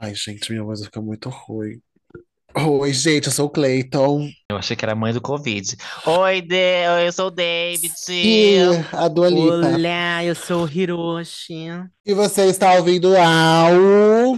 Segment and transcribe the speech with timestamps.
[0.00, 1.80] Ai, gente, minha voz vai ficar muito ruim.
[2.54, 4.30] Oi, gente, eu sou o Clayton.
[4.48, 5.76] Eu achei que era mãe do Covid.
[6.06, 7.92] Oi, De eu sou o David.
[8.08, 8.58] E
[8.92, 9.74] a Dua Lipa.
[9.74, 11.66] Olá, eu sou o Hiroshi.
[12.06, 14.36] E você está ouvindo ao...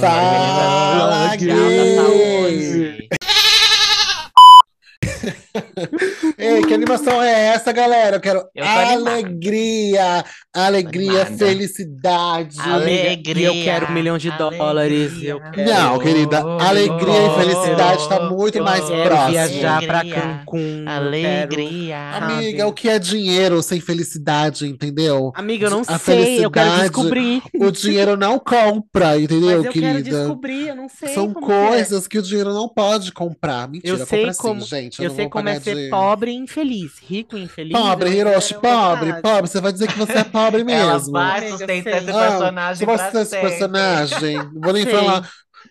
[0.00, 3.08] Fala Gay!
[6.44, 8.16] Ei, que animação é essa, galera?
[8.16, 9.10] Eu quero Eu animada.
[9.10, 11.36] alegria, alegria, animada.
[11.36, 12.60] felicidade.
[12.60, 13.42] Alegria.
[13.42, 15.12] E eu quero um milhão de dólares.
[15.22, 19.30] Eu quero, Não, querida, alegria e felicidade está muito Eu mais quero próximo.
[19.30, 20.20] viajar pra Alegria.
[20.22, 20.84] Cancún.
[20.86, 21.98] Alegria.
[22.16, 25.32] Amiga, o que é dinheiro sem felicidade, entendeu?
[25.34, 27.42] Amiga, eu não A sei, eu quero felicidade, descobrir.
[27.58, 30.18] O dinheiro não compra, entendeu, Mas eu quero querida?
[30.18, 31.34] descobrir, eu não sei São é.
[31.34, 33.68] coisas que o dinheiro não pode comprar.
[33.68, 35.02] Mentira, Eu sei compra como- sim, gente.
[35.02, 36.98] Eu não sei vou como é ser de- pobre infeliz.
[36.98, 37.72] Rico e infeliz.
[37.72, 39.22] Pobre, Hiroshi, pobre, verdade.
[39.22, 39.50] pobre.
[39.50, 40.80] Você vai dizer que você é pobre mesmo.
[40.90, 44.36] Ela vai sustentar esse Ah, personagem Você vai pra ser esse personagem.
[44.54, 44.92] Vou nem Sei.
[44.92, 45.28] falar.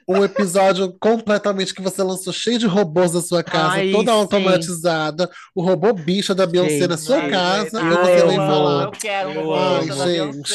[0.08, 4.18] Um episódio completamente que você lançou cheio de robôs na sua casa, Ai, toda sim.
[4.18, 5.30] automatizada.
[5.56, 6.88] O robô bicha da Beyoncé Sei.
[6.88, 7.80] na sua Ai, casa.
[7.80, 8.48] gente, e Ai, você eu vem amo.
[8.48, 8.84] falar.
[8.86, 10.52] Eu quero um Ai, gente.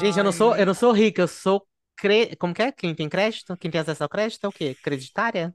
[0.00, 1.62] Gente, eu não sou, eu não sou rica, eu sou
[1.96, 2.34] cre...
[2.36, 2.72] Como que é?
[2.72, 3.56] Quem tem crédito?
[3.56, 4.76] Quem tem acesso ao crédito é o quê?
[4.82, 5.54] Creditária?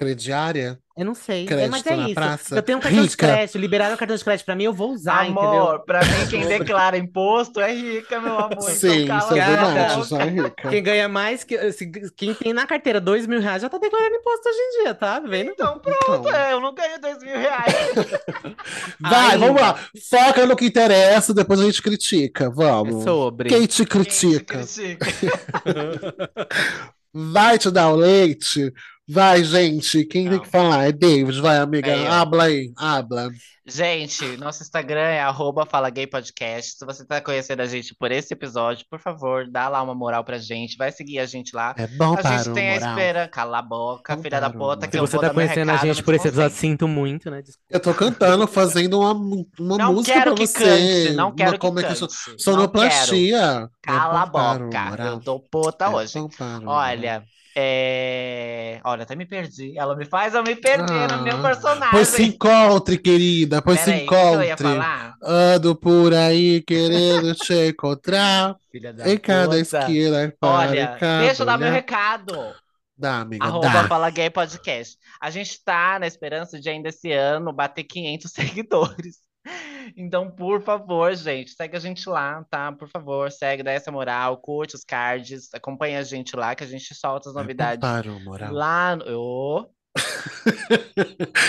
[0.00, 0.78] Crediária?
[0.96, 1.46] Eu não sei.
[1.50, 2.14] É, mas é na isso.
[2.14, 2.54] praça?
[2.56, 3.26] Eu tenho um cartão de Rica.
[3.26, 5.42] crédito, liberaram o cartão de crédito pra mim, eu vou usar, entendeu?
[5.42, 8.62] Amor, pra mim quem declara imposto é rica, meu amor.
[8.62, 10.08] Sim, então isso é verdade.
[10.08, 10.68] Já é rica.
[10.70, 11.56] Quem ganha mais, que,
[12.16, 15.20] quem tem na carteira dois mil reais já tá declarando imposto hoje em dia, tá
[15.20, 15.50] vendo?
[15.50, 16.34] Então pronto, Então.
[16.34, 17.74] é, eu não ganho dois mil reais.
[18.98, 19.38] Vai, Ai.
[19.38, 19.78] vamos lá.
[20.08, 22.44] Foca no que interessa, depois a gente critica.
[22.46, 23.04] É Vamos.
[23.04, 23.50] sobre.
[23.50, 24.58] Quem te Quem te critica?
[24.58, 25.06] critica?
[27.12, 28.72] Vai te dar o leite?
[29.12, 30.04] Vai, gente.
[30.04, 30.38] Quem tem Não.
[30.40, 30.84] que falar?
[30.88, 31.40] É David.
[31.40, 31.90] Vai, amiga.
[31.90, 32.12] É eu.
[32.12, 32.72] Habla aí.
[32.76, 33.30] Habla.
[33.66, 36.76] Gente, nosso Instagram é arroba Fala Gay Podcast.
[36.78, 40.24] Se você tá conhecendo a gente por esse episódio, por favor, dá lá uma moral
[40.24, 40.76] pra gente.
[40.76, 41.72] Vai seguir a gente lá.
[41.76, 42.90] É bom A para gente tem a moral.
[42.98, 43.28] esperança.
[43.28, 45.76] Cala a boca, Bom filha da para puta, que Se eu você tá conhecendo a
[45.76, 47.42] gente por esse episódio, sinto muito, né?
[47.42, 47.66] Desculpa.
[47.70, 50.64] Eu tô cantando, fazendo uma, uma Não música quero pra que você.
[51.04, 51.98] cante, não Uma- quero que como é que cante.
[51.98, 52.10] chama?
[52.10, 52.42] Não quero.
[52.42, 53.68] Sonoplastia.
[53.82, 55.06] Cala é a para boca, moral.
[55.06, 56.18] eu tô puta É hoje.
[56.18, 56.74] bom para o moral.
[56.74, 57.22] Olha,
[57.56, 58.80] é...
[58.84, 59.76] Olha, até me perdi.
[59.78, 61.90] Ela me faz eu me perder no meu Ah, personagem.
[61.90, 63.60] Pois se encontre, querida.
[63.62, 64.68] Pois se que eu ia encontre.
[65.22, 68.56] Ando por aí querendo te encontrar.
[68.70, 69.78] Filha da Em cada puta.
[69.78, 70.32] esquina.
[70.40, 72.54] Olha, deixa eu dar meu recado.
[72.96, 73.88] Dá, amiga, Arroba dá.
[73.88, 74.98] Fala Gay Podcast.
[75.20, 79.29] A gente tá na esperança de ainda esse ano bater 500 seguidores.
[79.96, 82.70] Então, por favor, gente, segue a gente lá, tá?
[82.72, 86.66] Por favor, segue, dá essa moral, curte os cards, acompanha a gente lá, que a
[86.66, 88.52] gente solta as novidades para o moral.
[88.52, 89.18] lá no.
[89.18, 89.70] Ô.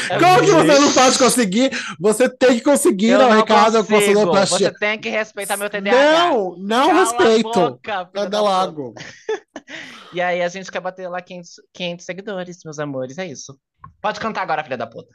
[0.09, 1.72] É Como que você não pode conseguir?
[2.00, 4.31] Você tem que conseguir Eu não recado com a consigo.
[4.34, 5.91] Você tem que respeitar meu TDAH.
[5.91, 7.44] Não, não Cala respeito.
[7.44, 8.94] boca, filha Anda da logo.
[10.13, 13.58] E aí a gente quer bater lá 500, 500 seguidores, meus amores, é isso.
[14.02, 15.13] Pode cantar agora, filha da puta.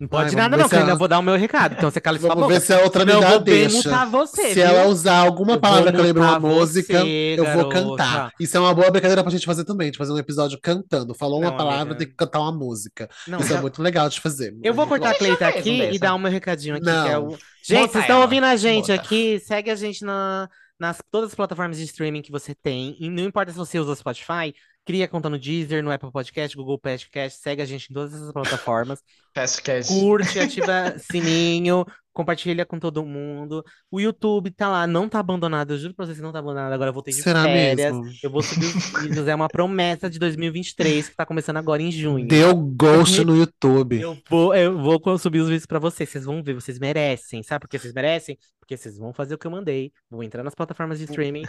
[0.00, 1.74] Não pode Ai, nada, vamos não, que eu ainda ela- vou dar o meu recado.
[1.78, 2.54] Então você cala Vamos boca.
[2.54, 4.06] ver se a outra me eu dá deixa.
[4.06, 4.64] você, Se viu?
[4.64, 7.74] ela usar alguma Eu palavra que lembra uma mutar música, você, eu vou garota.
[7.74, 8.32] cantar.
[8.40, 11.14] Isso é uma boa brincadeira pra gente fazer também, de fazer um episódio cantando.
[11.14, 11.96] Falou uma Não, palavra, amiga.
[11.98, 13.10] tem que cantar uma música.
[13.28, 14.56] Não, Isso é já- muito legal de fazer.
[14.62, 17.04] Eu vou cortar a Cleita aqui e dar o meu recadinho aqui, Não.
[17.04, 17.28] que é o...
[17.62, 18.24] Gente, vocês estão ela.
[18.24, 18.94] ouvindo a gente Muta.
[18.94, 19.38] aqui?
[19.40, 22.96] Segue a gente na, nas todas as plataformas de streaming que você tem.
[22.98, 24.54] E não importa se você usa o Spotify,
[24.84, 28.32] cria conta no Deezer, no Apple Podcast, Google Podcast, segue a gente em todas essas
[28.32, 29.00] plataformas.
[29.34, 29.92] Fastcast.
[29.92, 33.64] Curte, ativa sininho, compartilha com todo mundo.
[33.90, 35.72] O YouTube tá lá, não tá abandonado.
[35.72, 36.72] Eu juro pra vocês que não tá abandonado.
[36.72, 37.94] Agora eu voltei de Será férias.
[37.94, 38.10] mesmo?
[38.22, 39.28] Eu vou subir os vídeos.
[39.28, 42.26] É uma promessa de 2023 que tá começando agora em junho.
[42.26, 44.00] Deu ghost no YouTube.
[44.00, 46.08] Eu vou, eu vou subir os vídeos pra vocês.
[46.08, 47.42] Vocês vão ver, vocês merecem.
[47.44, 48.36] Sabe por que vocês merecem?
[48.70, 49.92] Porque vocês vão fazer o que eu mandei.
[50.08, 51.42] Vão entrar nas plataformas de streaming,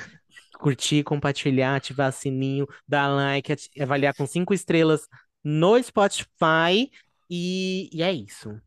[0.58, 5.08] curtir, compartilhar, ativar sininho, dar like, avaliar com cinco estrelas
[5.44, 6.90] no Spotify.
[7.30, 8.60] E, e é isso.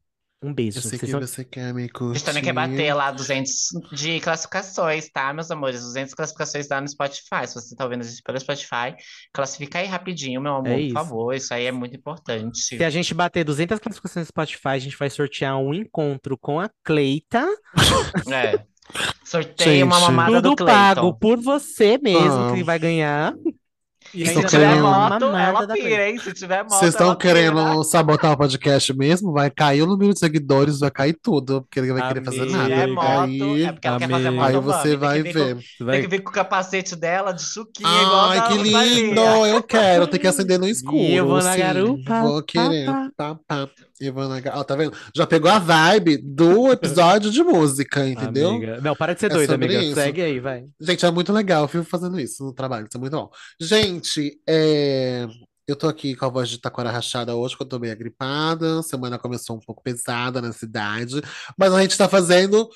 [0.44, 0.78] Um beijo.
[0.78, 2.18] Eu sei Vocês que são- você quer me A curtir.
[2.18, 5.80] gente também quer bater lá 200 de classificações, tá, meus amores?
[5.80, 7.46] 200 classificações lá no Spotify.
[7.46, 8.94] Se você tá ouvindo a gente pelo Spotify,
[9.32, 11.34] classifica aí rapidinho, meu amor, É por favor.
[11.34, 12.58] Isso aí é muito importante.
[12.60, 16.60] Se a gente bater 200 classificações no Spotify, a gente vai sortear um encontro com
[16.60, 17.46] a Cleita.
[18.30, 18.60] É.
[19.24, 20.04] Sorteio uma Gente.
[20.10, 22.52] mamada do Tudo pago por você mesmo, Ah.
[22.54, 23.32] que vai ganhar.
[24.14, 26.18] E Se tiver querendo- moto, ela pira, hein?
[26.18, 27.34] Se tiver moto, Vocês estão ela pira.
[27.34, 29.32] querendo sabotar o podcast mesmo?
[29.32, 32.56] Vai cair o número de seguidores, vai cair tudo, porque ele vai querer fazer Amiga.
[32.58, 32.70] Nada.
[32.70, 34.46] tiver moto, Aí, é porque ela quer fazer amiga.
[34.46, 35.56] aí você vai com- ver.
[35.56, 39.20] Você vai Tem que vir com o capacete dela de chuquinha, igual Ai, que lindo!
[39.20, 40.96] Eu quero, tem que acender no escuro.
[40.96, 41.58] eu vou na sim.
[41.58, 42.86] garupa, Vou querer.
[43.16, 43.68] Pá, pá.
[44.00, 44.96] Ivana Gal, ó, tá vendo?
[45.14, 48.50] Já pegou a vibe do episódio de música, entendeu?
[48.50, 48.80] Amiga.
[48.80, 49.74] Não, para de ser É doida, amiga.
[49.82, 49.94] isso.
[49.94, 50.64] Segue aí, vai.
[50.80, 53.30] Gente, é muito legal, eu fico fazendo isso no trabalho, isso é muito bom.
[53.60, 55.26] Gente, é,
[55.66, 58.80] eu tô aqui com a voz de taquara rachada hoje, porque eu tô meio gripada,
[58.80, 61.22] a semana começou um pouco pesada na cidade,
[61.56, 62.68] mas a gente tá fazendo,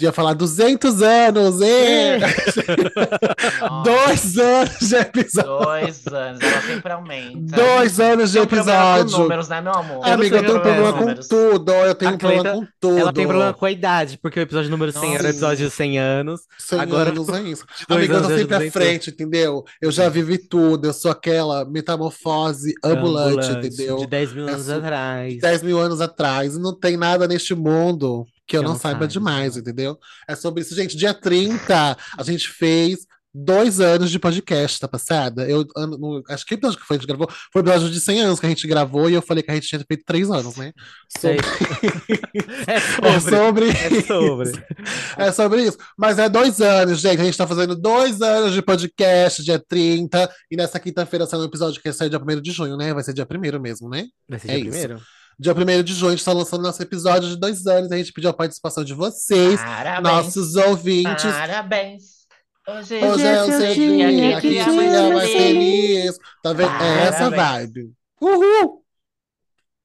[0.00, 7.56] ia falar 200 anos, e Nossa, dois anos de episódio, Dois anos, ela sempre aumenta.
[7.56, 9.18] dois anos de Tem problema com episódio.
[9.22, 10.06] números, né, meu amor?
[10.06, 11.28] Eu Amiga, eu não sei tenho o problema com números.
[11.28, 12.98] tudo, eu tenho um problema com tudo.
[12.98, 15.28] Ela tem problema com a idade, porque o episódio número 100 era o Nossa.
[15.28, 16.40] episódio de 100 anos.
[16.58, 17.64] 100 Agora, anos é isso.
[17.88, 18.72] Amiga, eu tô anos, sempre à 200.
[18.72, 19.64] frente, entendeu?
[19.80, 23.96] Eu já vivi tudo, eu sou aquela metamorfose ambulante, entendeu?
[23.98, 25.38] De 10 mil É anos su- atrás.
[25.40, 28.80] 10 mil anos atrás, não tem nada neste mundo que eu, eu é não, não,
[28.80, 29.12] saiba sabe.
[29.12, 29.98] demais, entendeu?
[30.26, 30.74] É sobre isso.
[30.74, 35.48] Gente, dia 30, a gente fez dois anos de podcast, tá passada?
[35.48, 38.40] Eu, ano, acho que episódio que a gente gravou foi o episódio de 100 anos
[38.40, 40.72] que a gente gravou e eu falei que a gente tinha feito três anos, né?
[41.20, 41.38] Sobre...
[42.66, 43.08] é sobre.
[43.08, 43.70] É sobre.
[43.70, 44.64] É sobre.
[45.18, 45.78] é sobre isso.
[45.96, 47.20] Mas é dois anos, gente.
[47.20, 50.30] A gente tá fazendo dois anos de podcast, dia 30.
[50.50, 52.94] E nessa quinta-feira sai um episódio que sai dia 1 de junho, né?
[52.94, 54.06] Vai ser dia 1 mesmo, né?
[54.28, 57.36] Vai ser dia 1 Dia 1 de junho a gente tá lançando nosso episódio de
[57.36, 57.92] dois anos.
[57.92, 60.02] A gente pediu a participação de vocês, Parabéns.
[60.02, 61.22] nossos ouvintes.
[61.24, 62.02] Parabéns.
[62.66, 65.32] Hoje, Hoje é o seu dia, que dia mais feliz.
[65.32, 66.18] feliz.
[66.42, 66.70] Tá vendo?
[66.82, 67.92] É essa vibe.
[68.20, 68.84] Uhul!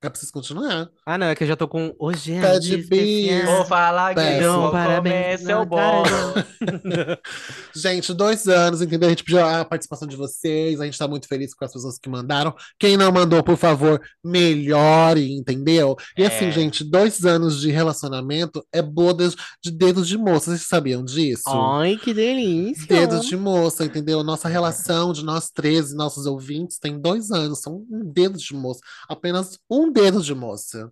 [0.03, 0.89] É preciso continuar.
[1.05, 1.95] Ah, não, é que eu já tô com.
[1.97, 3.55] Hoje é Pede especial.
[3.55, 6.03] Vou falar que vou Parabéns, seu não, bolo.
[7.73, 9.07] Gente, dois anos, entendeu?
[9.07, 11.97] A gente pediu a participação de vocês, a gente tá muito feliz com as pessoas
[11.97, 12.53] que mandaram.
[12.77, 15.95] Quem não mandou, por favor, melhore, entendeu?
[16.17, 16.51] E assim, É.
[16.51, 20.51] gente, dois anos de relacionamento é bodas de dedos de moça.
[20.51, 21.43] Vocês sabiam disso?
[21.47, 22.85] Ai, que delícia.
[22.87, 24.21] Dedos de moça, entendeu?
[24.21, 28.81] Nossa relação de nós 13, nossos ouvintes, tem dois anos, são um dedo de moça.
[29.07, 30.91] Apenas um dedo de moça.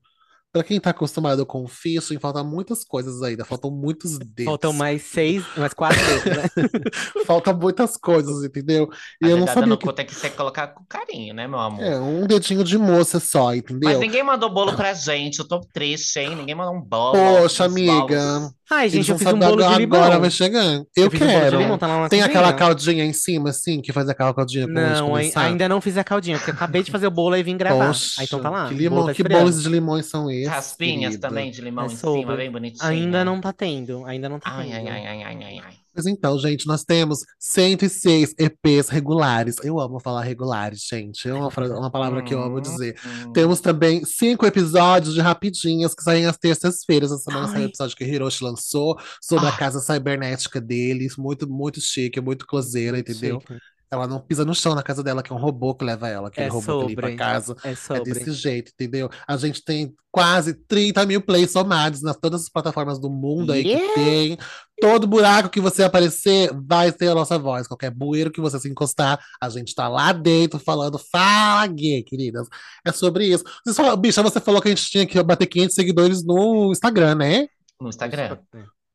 [0.54, 4.44] Pra quem tá acostumado com fishing, faltam muitas coisas ainda, faltam muitos dedos.
[4.46, 6.44] Faltam mais seis, mais quatro dedos, né?
[7.26, 8.90] Faltam muitas coisas, entendeu?
[9.22, 9.86] E A eu não sabia no que.
[9.86, 11.82] cu tem que ser colocar com carinho, né, meu amor?
[11.82, 13.98] É, um dedinho de moça só, Mas entendeu?
[14.00, 15.40] ninguém mandou bolo pra gente.
[15.40, 16.36] Eu tô triste, hein?
[16.36, 17.14] Ninguém mandou um bolo.
[17.14, 17.94] Poxa, amiga.
[17.94, 18.52] bolos.
[18.74, 20.00] Ai, gente, eu não fiz um bolo de agora, limão.
[20.02, 20.88] agora vai chegando.
[20.96, 21.58] Eu, um de quero.
[21.60, 22.26] limão, tá lá na Tem cozinha.
[22.40, 26.06] aquela caldinha em cima, assim, que faz aquela caldinha com Não, ainda não fiz a
[26.06, 27.88] caldinha, porque eu acabei de fazer o bolo e vim gravar.
[27.88, 28.68] Poxa, Aí então tá lá.
[28.70, 31.28] que o limão, bolo tá que bolos de limões são esses, Raspinhas querida?
[31.28, 32.22] também de limão É em sobre.
[32.22, 32.86] cima, bem bonitinho.
[32.88, 34.76] Ainda não tá tendo, ainda não tá Ai, tendo.
[34.76, 35.74] ai, ai, ai, ai, ai, ai.
[35.94, 39.58] Mas então, gente, nós temos 106 EPs regulares.
[39.62, 41.28] Eu amo falar regulares, gente.
[41.28, 42.96] É uma, uma palavra que eu amo dizer.
[43.06, 43.34] Hum.
[43.34, 47.12] Temos também cinco episódios de rapidinhas que saem às terças-feiras.
[47.12, 47.52] Essa semana Ai.
[47.52, 49.58] saiu o episódio que Hiroshi lançou sobre a Ah.
[49.58, 51.18] casa cibernética deles.
[51.18, 53.42] Muito, muito chique, muito closeira, entendeu?
[53.42, 53.60] Chique.
[53.92, 56.30] Ela não pisa no chão na casa dela, que é um robô que leva ela,
[56.30, 57.16] aquele É robô que limpa a sobre.
[57.18, 57.56] casa.
[57.64, 58.04] É É sobre.
[58.14, 59.10] desse jeito, entendeu?
[59.28, 63.64] A gente tem quase 30 mil plays somados nas todas as plataformas do mundo aí
[63.66, 63.88] Yeah!
[63.88, 64.38] que tem.
[64.80, 67.68] Todo buraco que você aparecer vai ter a nossa voz.
[67.68, 72.48] Qualquer bueiro que você se encostar, a gente tá lá dentro falando, fala gay, queridas.
[72.86, 73.44] É sobre isso.
[73.66, 77.16] Você só, bicha, você falou que a gente tinha que bater 500 seguidores no Instagram,
[77.16, 77.48] né?
[77.80, 78.38] No Instagram.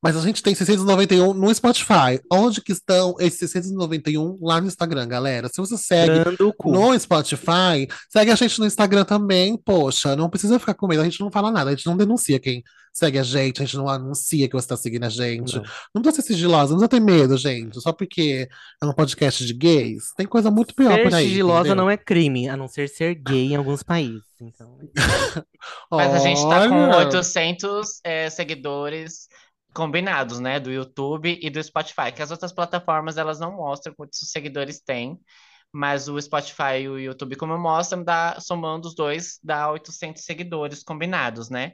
[0.03, 2.21] Mas a gente tem 691 no Spotify.
[2.31, 5.49] Onde que estão esses 691 lá no Instagram, galera?
[5.49, 6.23] Se você segue
[6.65, 11.05] no Spotify, segue a gente no Instagram também, poxa, não precisa ficar com medo, a
[11.05, 12.63] gente não fala nada, a gente não denuncia quem
[12.97, 15.57] segue a gente, a gente não anuncia que você tá seguindo a gente.
[15.57, 15.65] Não.
[15.95, 18.49] Não precisa ser sigilosa, não precisa ter medo, gente, só porque
[18.83, 21.77] é um podcast de gays, tem coisa muito pior Ser por aí, sigilosa entendeu?
[21.77, 24.23] não é crime, a não ser ser gay em alguns países.
[24.41, 24.79] Então,
[25.91, 29.29] Mas a gente tá com Olha, 800 é, seguidores
[29.77, 30.61] combinados, né?
[30.61, 32.13] Do YouTube e do Spotify.
[32.15, 35.19] Que as outras plataformas, elas não mostram quantos seguidores tem.
[35.73, 40.83] Mas o Spotify e o YouTube, como mostram, dá, somando os dois, dá 800 seguidores
[40.83, 41.73] combinados, né?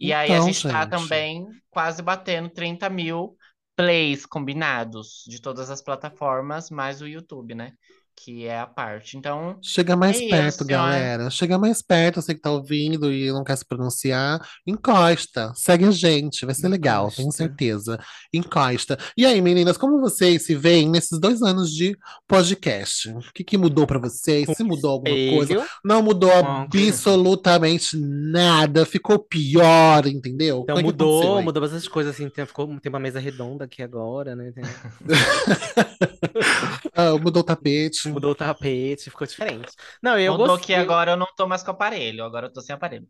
[0.00, 0.86] E aí a Então, gente tá gente.
[0.86, 3.36] também quase batendo 30 mil
[3.76, 7.72] plays combinados de todas as plataformas, mais o YouTube, né?
[8.22, 9.16] Que é a parte.
[9.16, 11.30] Então, Chega mais É perto, isso, galera.
[11.30, 14.46] Chega mais perto, você que tá ouvindo e não quer se pronunciar.
[14.66, 15.52] Encosta.
[15.54, 17.44] Segue a gente, vai ser legal, tenho Encosta.
[17.44, 17.98] certeza.
[18.30, 18.98] Encosta.
[19.16, 21.96] E aí, meninas, como vocês se veem nesses dois anos de
[22.28, 23.08] podcast?
[23.08, 24.46] O que, que mudou pra vocês?
[24.54, 25.66] Se mudou alguma coisa?
[25.82, 28.84] Não mudou absolutamente nada.
[28.84, 30.60] Ficou pior, entendeu?
[30.64, 34.36] Então que mudou, mudou bastante coisas, assim, tem, ficou, tem uma mesa redonda aqui agora,
[34.36, 34.52] né?
[34.52, 34.64] Tem-
[36.94, 38.09] Ah, mudou o tapete.
[38.10, 39.72] Mudou o tapete, ficou diferente.
[40.02, 40.66] Não, eu mudou gostei.
[40.66, 43.06] que agora eu não tô mais com aparelho, agora eu tô sem aparelho.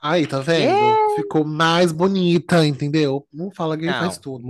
[0.00, 0.70] Aí, tá vendo?
[0.70, 1.16] É.
[1.16, 3.26] Ficou mais bonita, entendeu?
[3.32, 4.44] Não fala gay Não, faz tudo.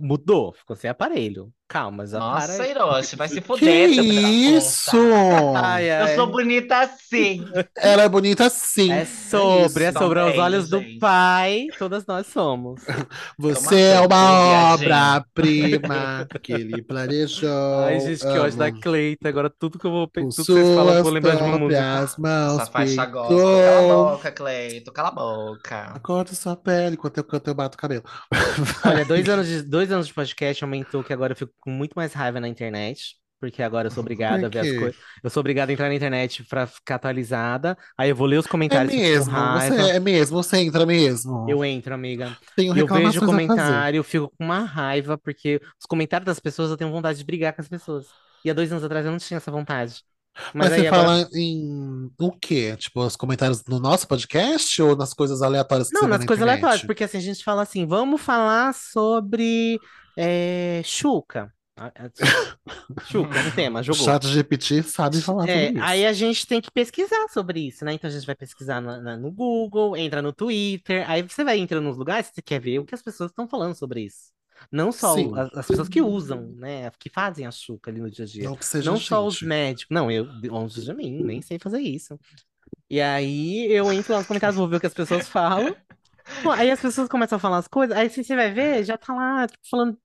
[0.00, 1.52] mudou, ficou sem aparelho.
[1.68, 2.70] Calma, já Nossa, para aí.
[2.70, 4.90] Hiroshi, vai se Que fuder, da isso?
[4.92, 5.58] puta.
[5.58, 6.14] Ai, Eu ai.
[6.14, 7.44] sou bonita assim.
[7.76, 8.92] Ela é bonita sim.
[8.92, 9.98] É sobre, é isso.
[9.98, 10.98] sobre aos Também, olhos do gente.
[11.00, 12.82] pai, todas nós somos.
[13.36, 17.84] Você é uma obra-prima que ele planejou.
[17.84, 18.70] Ai, gente, que ódio da.
[18.70, 19.28] Cleita.
[19.28, 21.42] Agora tudo que eu vou, pe- Com tudo que vocês falam, eu vou lembrar de
[21.42, 21.82] uma música.
[22.18, 23.38] mãos Essa faixa gospel.
[23.38, 24.92] Cala a boca, Cleito.
[24.92, 26.00] Cala a boca.
[26.02, 28.04] Corta sua pele, enquanto eu canto eu bato o cabelo.
[28.84, 31.94] Olha, dois anos de, dois anos de podcast aumentou que agora eu fico com muito
[31.94, 33.16] mais raiva na internet.
[33.38, 35.00] Porque agora eu sou obrigada a ver as coisas.
[35.22, 37.76] Eu sou obrigada a entrar na internet pra ficar atualizada.
[37.96, 41.46] Aí eu vou ler os É comentários com mesmo, você é mesmo, você entra mesmo.
[41.48, 42.36] Eu entro, amiga.
[42.56, 46.70] Tenho eu vejo o comentário, eu fico com uma raiva, porque os comentários das pessoas
[46.70, 48.08] eu tenho vontade de brigar com as pessoas.
[48.44, 50.02] E há dois anos atrás eu não tinha essa vontade.
[50.54, 51.02] Mas Mas você agora.
[51.02, 52.76] fala em o quê?
[52.76, 56.42] Tipo, os comentários no nosso podcast ou nas coisas aleatórias que Não, nas na coisas
[56.42, 56.86] aleatórias, internet?
[56.86, 59.78] porque assim, a gente fala assim, vamos falar sobre
[60.16, 60.82] é,
[61.78, 61.92] ah,
[63.06, 64.04] Xuca, um tema, jogou.
[64.04, 65.84] chat GPT sabe falar É, sobre isso.
[65.86, 67.92] aí a gente tem que pesquisar sobre isso, né?
[67.92, 71.58] Então a gente vai pesquisar na- na- no Google, entra no Twitter, aí você vai
[71.58, 74.32] entrando nos lugares, você quer ver o que as pessoas estão falando sobre isso.
[74.70, 75.32] Não só Sim.
[75.36, 76.90] as, as pessoas que usam, né?
[76.98, 78.44] Que fazem a Xuca ali no dia a dia.
[78.44, 79.94] Não que seja Não só os médicos.
[79.94, 82.18] Não, eu, longe de mim, nem sei fazer isso.
[82.88, 85.74] E aí eu entro lá nos comentários, vou ver o que as pessoas falam.
[86.42, 88.98] Pô, aí as pessoas começam a falar as coisas, aí assim, você vai ver, já
[88.98, 89.96] tá lá, tipo, falando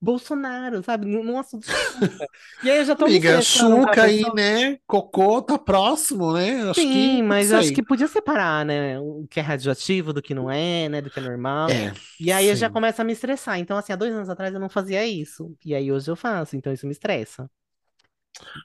[0.00, 1.06] Bolsonaro, sabe?
[1.06, 1.66] Num num assunto.
[2.62, 4.34] E aí eu já tô Amiga, Xuca aí, pessoa.
[4.34, 4.78] né?
[4.86, 6.68] Cocô tá próximo, né?
[6.68, 8.98] Acho Sim, que, não mas eu acho que podia separar, né?
[9.00, 11.00] O que é radioativo do que não é, né?
[11.00, 11.78] Do que é normal.
[11.78, 12.70] É, E aí eu já sim.
[12.70, 13.58] começo a me estressar.
[13.58, 15.56] Então, assim, há dois anos atrás eu não fazia isso.
[15.64, 17.50] E aí hoje eu faço, então isso me estressa.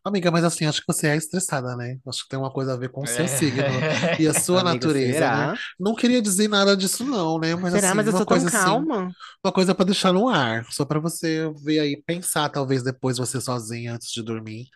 [0.04, 1.98] Amiga, mas assim, acho que você é estressada, né?
[2.08, 3.86] Acho que tem uma coisa a ver com o seu signo
[4.20, 4.34] e a É.
[4.34, 5.50] sua Amiga, natureza, né?
[5.50, 5.60] será?
[5.80, 7.56] Não queria dizer nada disso, não, né?
[7.56, 7.94] Mas Será?
[7.94, 9.16] assim, Mas eu uma sou tão coisa assim, calma.
[9.44, 13.40] uma coisa pra deixar no ar, só pra você ver aí, pensar, talvez depois você
[13.42, 14.68] sozinha antes de dormir.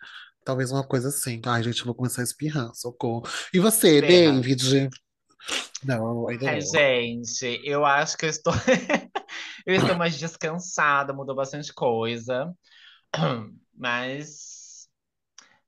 [0.44, 1.40] Talvez uma coisa assim.
[1.46, 3.24] Ai, gente, eu vou começar a espirrar, socorro.
[3.52, 4.02] E você, Espirra.
[4.02, 4.88] David?
[5.82, 6.62] Não, ainda Ai, não.
[6.62, 8.52] gente, eu acho que eu estou.
[9.66, 12.52] eu estou mais descansada, mudou bastante coisa.
[13.74, 14.55] Mas.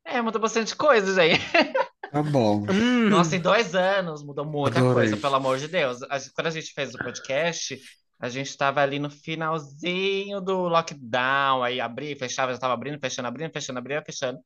[0.09, 1.45] É, mudou bastante coisa, gente.
[2.11, 2.65] Tá bom.
[2.71, 5.11] Hum, Nossa, em dois anos mudou muita Adorei.
[5.11, 6.03] coisa, pelo amor de Deus.
[6.05, 7.79] A quando a gente fez o podcast,
[8.19, 13.29] a gente estava ali no finalzinho do lockdown, aí abria, fechava, já estava abrindo, fechando,
[13.29, 14.39] abrindo, fechando, abrindo, fechando.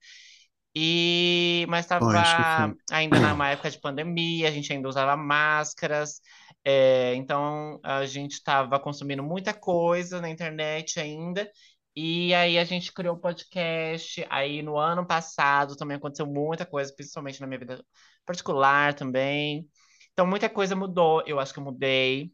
[0.75, 6.21] E mas estava ainda numa época de pandemia, a gente ainda usava máscaras,
[6.65, 11.49] é, então a gente estava consumindo muita coisa na internet ainda.
[11.95, 14.27] E aí a gente criou o podcast.
[14.31, 17.85] Aí no ano passado também aconteceu muita coisa, principalmente na minha vida
[18.25, 19.69] particular também.
[20.13, 21.23] Então muita coisa mudou.
[21.27, 22.33] Eu acho que eu mudei.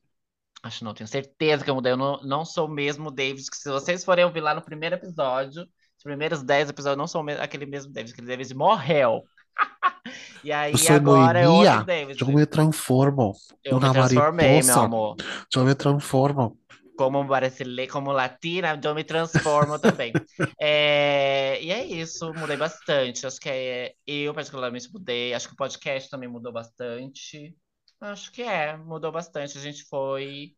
[0.62, 1.92] Acho não, tenho certeza que eu mudei.
[1.92, 4.96] Eu não, não sou o mesmo David, que se vocês forem ouvir lá no primeiro
[4.96, 9.22] episódio, os primeiros 10 episódios, eu não sou aquele mesmo David, aquele David morreu.
[10.42, 12.20] E aí Eu sou agora é Noemia, outro David.
[12.20, 13.32] eu me transformo
[13.64, 15.16] Eu me transformei, meu amor.
[15.54, 16.56] Eu me transformo.
[16.99, 20.12] Como brasileira, como latina, eu me transformo também.
[20.61, 23.25] É, e é isso, mudei bastante.
[23.25, 25.33] Acho que é, eu particularmente mudei.
[25.33, 27.57] Acho que o podcast também mudou bastante.
[28.00, 29.57] Acho que é, mudou bastante.
[29.57, 30.57] A gente foi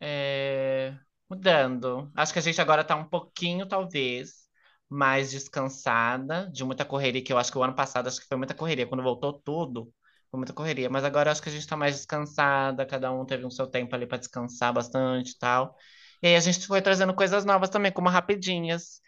[0.00, 0.96] é,
[1.28, 2.10] mudando.
[2.16, 4.48] Acho que a gente agora tá um pouquinho, talvez,
[4.88, 8.38] mais descansada de muita correria, que eu acho que o ano passado acho que foi
[8.38, 8.86] muita correria.
[8.86, 9.92] Quando voltou tudo,
[10.30, 10.90] foi muita correria.
[10.90, 13.94] Mas agora acho que a gente tá mais descansada, cada um teve um seu tempo
[13.94, 15.76] ali para descansar bastante e tal.
[16.22, 19.00] E aí a gente foi trazendo coisas novas também, como rapidinhas.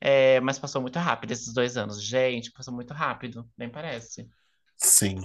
[0.00, 2.02] É, mas passou muito rápido esses dois anos.
[2.02, 4.28] Gente, passou muito rápido, nem parece.
[4.76, 5.22] Sim.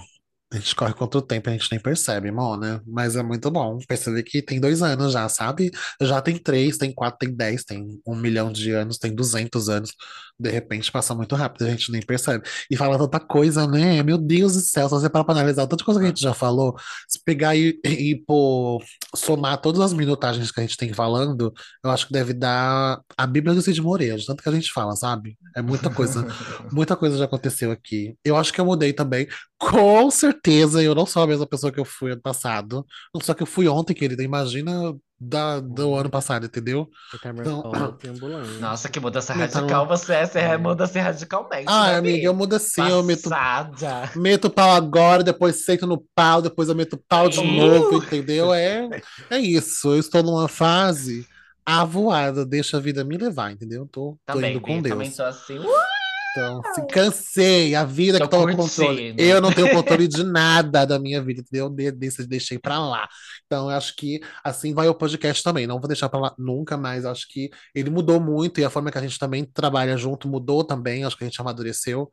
[0.50, 2.82] A gente corre contra o tempo, a gente nem percebe, Mona.
[2.86, 5.70] Mas é muito bom perceber que tem dois anos já, sabe?
[6.00, 9.92] Já tem três, tem quatro, tem dez, tem um milhão de anos, tem duzentos anos.
[10.40, 12.48] De repente passa muito rápido, a gente nem percebe.
[12.70, 14.02] E fala tanta coisa, né?
[14.02, 16.32] Meu Deus do céu, se você parar pra analisar tanta coisa que a gente já
[16.32, 16.74] falou,
[17.06, 18.82] se pegar e, e pô,
[19.14, 21.52] somar todas as minutagens que a gente tem falando,
[21.84, 24.72] eu acho que deve dar a Bíblia do Cid Moreira, de tanto que a gente
[24.72, 25.36] fala, sabe?
[25.54, 26.26] É muita coisa.
[26.72, 28.14] Muita coisa já aconteceu aqui.
[28.24, 29.26] Eu acho que eu mudei também.
[29.58, 30.37] Com certeza,
[30.82, 32.84] eu não sou a mesma pessoa que eu fui ano passado.
[33.14, 34.22] Não só que eu fui ontem, querida.
[34.22, 36.88] Imagina da, do ano passado, entendeu?
[37.12, 38.60] Metamorfose ambulante.
[38.60, 42.54] Nossa, que mudança Metal- radical você é, você muda-se radicalmente, Ah, né, amiga, eu mudo
[42.56, 44.10] assim, eu meto, Passada.
[44.14, 47.44] meto o pau agora, depois sento no pau, depois eu meto o pau de Uh!
[47.44, 48.52] novo, entendeu?
[48.54, 48.88] É,
[49.30, 49.88] é isso.
[49.94, 51.26] Eu estou numa fase
[51.64, 53.86] avoada, deixa a vida me levar, entendeu?
[53.92, 55.16] Tô, tô indo com Bi, também Deus.
[55.16, 55.58] tô assim.
[55.58, 55.97] uh!
[56.30, 57.74] Então, assim, cansei.
[57.74, 58.88] A vida Tô que toma controle.
[59.12, 59.22] curtindo.
[59.22, 61.68] Eu não tenho controle de nada da minha vida, entendeu?
[61.70, 63.08] De, desse- deixei pra lá.
[63.46, 65.66] Então, eu acho que assim vai o podcast também.
[65.66, 67.04] Não vou deixar pra lá nunca mais.
[67.04, 70.62] Acho que ele mudou muito e a forma que a gente também trabalha junto mudou
[70.62, 71.04] também.
[71.04, 72.08] Acho que a gente amadureceu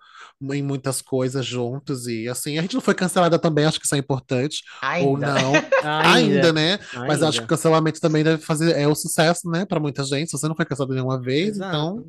[0.54, 2.08] em muitas coisas juntos.
[2.08, 4.64] E assim, a gente não foi cancelada também, acho que isso é importante.
[5.02, 5.34] Ou Ainda.
[5.34, 5.54] não.
[6.14, 6.80] Ainda, né?
[7.08, 7.48] Mas acho que o Ainda.
[7.48, 8.72] cancelamento também deve fazer.
[8.78, 9.66] É o sucesso, né?
[9.66, 10.30] Pra muita gente.
[10.32, 11.76] Se você não foi cancelado nenhuma vez, Exato.
[11.76, 12.06] então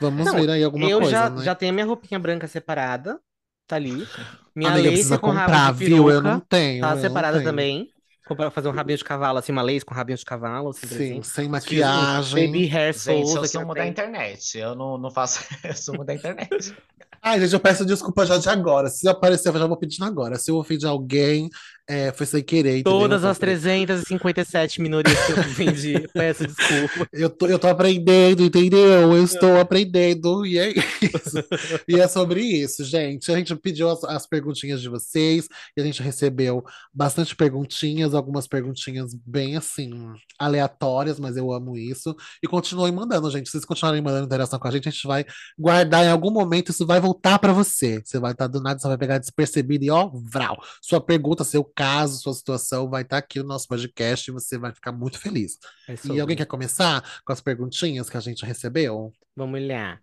[0.00, 1.44] vamos Não, ver aí alguma eu coisa, já, né?
[1.44, 3.20] já tenho a minha roupinha branca separada,
[3.66, 4.06] tá ali.
[4.56, 6.10] Minha Amiga, lace com rabo comprar, de viu?
[6.10, 6.80] Eu peruca não tenho.
[6.80, 7.48] tá separada tenho.
[7.48, 7.88] também.
[8.26, 10.94] Comprar, fazer um rabinho de cavalo, assim, uma lace com rabinho de cavalo, assim, Sim,
[10.94, 11.24] exemplo.
[11.24, 12.68] sem Baby maquiagem.
[12.68, 14.58] hair Gente, eu sumo da internet.
[14.58, 15.44] Eu não, não faço.
[15.64, 16.74] Eu sumo da internet.
[17.22, 18.88] Ai, gente, eu peço desculpa já de agora.
[18.88, 20.36] Se aparecer, eu já vou pedindo agora.
[20.38, 21.50] Se eu ofendi alguém,
[21.90, 22.84] é, foi sem querer?
[22.84, 27.08] Todas as 357 minorias que eu vendi, peço desculpa.
[27.12, 29.12] Eu tô, eu tô aprendendo, entendeu?
[29.12, 31.44] Eu estou aprendendo, e é isso.
[31.88, 33.32] E é sobre isso, gente.
[33.32, 36.62] A gente pediu as, as perguntinhas de vocês, e a gente recebeu
[36.94, 39.90] bastante perguntinhas, algumas perguntinhas bem assim,
[40.38, 42.14] aleatórias, mas eu amo isso.
[42.40, 43.46] E continuem mandando, gente.
[43.46, 45.24] Se vocês continuarem mandando interação com a gente, a gente vai
[45.58, 48.00] guardar em algum momento, isso vai voltar pra você.
[48.04, 50.56] Você vai estar do nada, você vai pegar despercebido e ó, vral.
[50.80, 54.70] Sua pergunta, seu caso, sua situação vai estar aqui no nosso podcast e você vai
[54.70, 55.58] ficar muito feliz.
[55.88, 59.10] É E alguém quer começar com as perguntinhas que a gente recebeu?
[59.34, 59.98] Vamos olhar.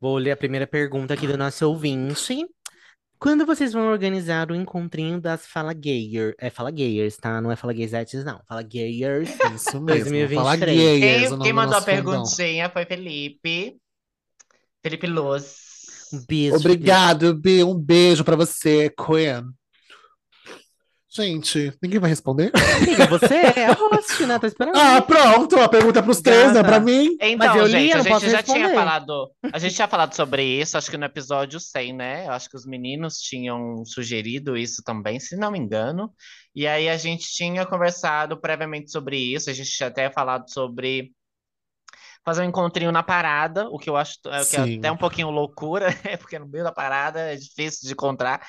[0.00, 2.46] Vou ler a primeira pergunta aqui do nosso ouvinte.
[3.18, 6.32] Quando vocês vão organizar o encontrinho das Fala Gayer?
[6.38, 7.40] É Fala Gayers, tá?
[7.40, 8.40] Não é Fala Gaysettes, não.
[8.46, 9.28] Fala Gayers.
[9.56, 10.34] Isso mesmo.
[10.36, 11.00] Fala 2023.
[11.00, 13.76] gayers, o Quem, quem do mandou a perguntinha foi Felipe.
[14.80, 15.56] Felipe Luz.
[16.12, 16.56] Um beijo.
[16.56, 17.64] Obrigado, Bi.
[17.64, 19.42] Um beijo pra você, Queen.
[21.16, 22.52] Gente, ninguém vai responder?
[22.76, 24.38] Amiga, você é a host, né?
[24.38, 24.76] Tô esperando.
[24.76, 25.58] Ah, pronto.
[25.58, 27.16] A pergunta é pros três, não é pra mim.
[27.18, 28.74] Então, eu li, gente, eu a gente já tinha responder.
[28.74, 32.26] falado, a gente tinha falado sobre isso, acho que no episódio 100, né?
[32.26, 36.12] Eu acho que os meninos tinham sugerido isso também, se não me engano.
[36.54, 41.12] E aí a gente tinha conversado previamente sobre isso, a gente tinha até falado sobre
[42.26, 45.30] fazer um encontrinho na parada, o que eu acho é, que é até um pouquinho
[45.30, 46.18] loucura, né?
[46.18, 48.46] Porque no meio da parada é difícil de encontrar.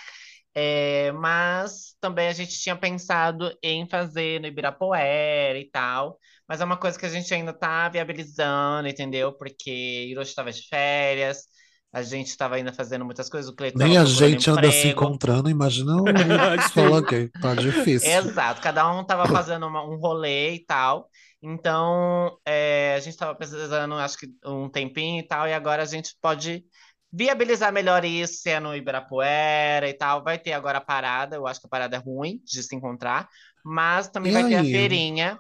[0.59, 6.17] É, mas também a gente tinha pensado em fazer no Ibirapuera e tal.
[6.47, 9.33] Mas é uma coisa que a gente ainda tá viabilizando, entendeu?
[9.33, 9.69] Porque
[10.09, 11.43] Hiroshi estava de férias,
[11.93, 15.01] a gente estava ainda fazendo muitas coisas, o Cleiton Nem a gente anda se emprego.
[15.03, 17.29] encontrando, imagina o Fala gay.
[17.29, 18.09] Tá difícil.
[18.09, 21.07] Exato, cada um tava fazendo uma- um rolê e tal.
[21.41, 25.85] Então, é, a gente tava precisando, acho que um tempinho e tal, e agora a
[25.85, 26.63] gente pode
[27.11, 30.23] viabilizar melhor isso, é no Ibirapuera e tal.
[30.23, 33.29] Vai ter agora a parada, eu acho que a parada é ruim de se encontrar,
[33.63, 34.65] mas também E vai ter a aí?
[34.65, 35.39] feirinha,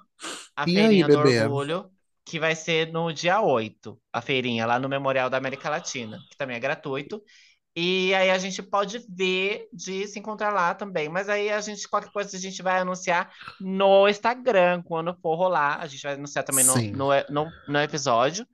[0.55, 1.39] a E feirinha aí, do bebê?
[1.41, 1.89] Orgulho,
[2.25, 6.37] que vai ser no dia 8, a feirinha lá no Memorial da América Latina, que
[6.37, 7.21] também é gratuito.
[7.75, 11.07] E aí a gente pode ver de se encontrar lá também.
[11.09, 15.79] Mas aí a gente, qualquer coisa, a gente vai anunciar no Instagram, quando for rolar.
[15.81, 18.47] A gente vai anunciar também no, no, no, no episódio.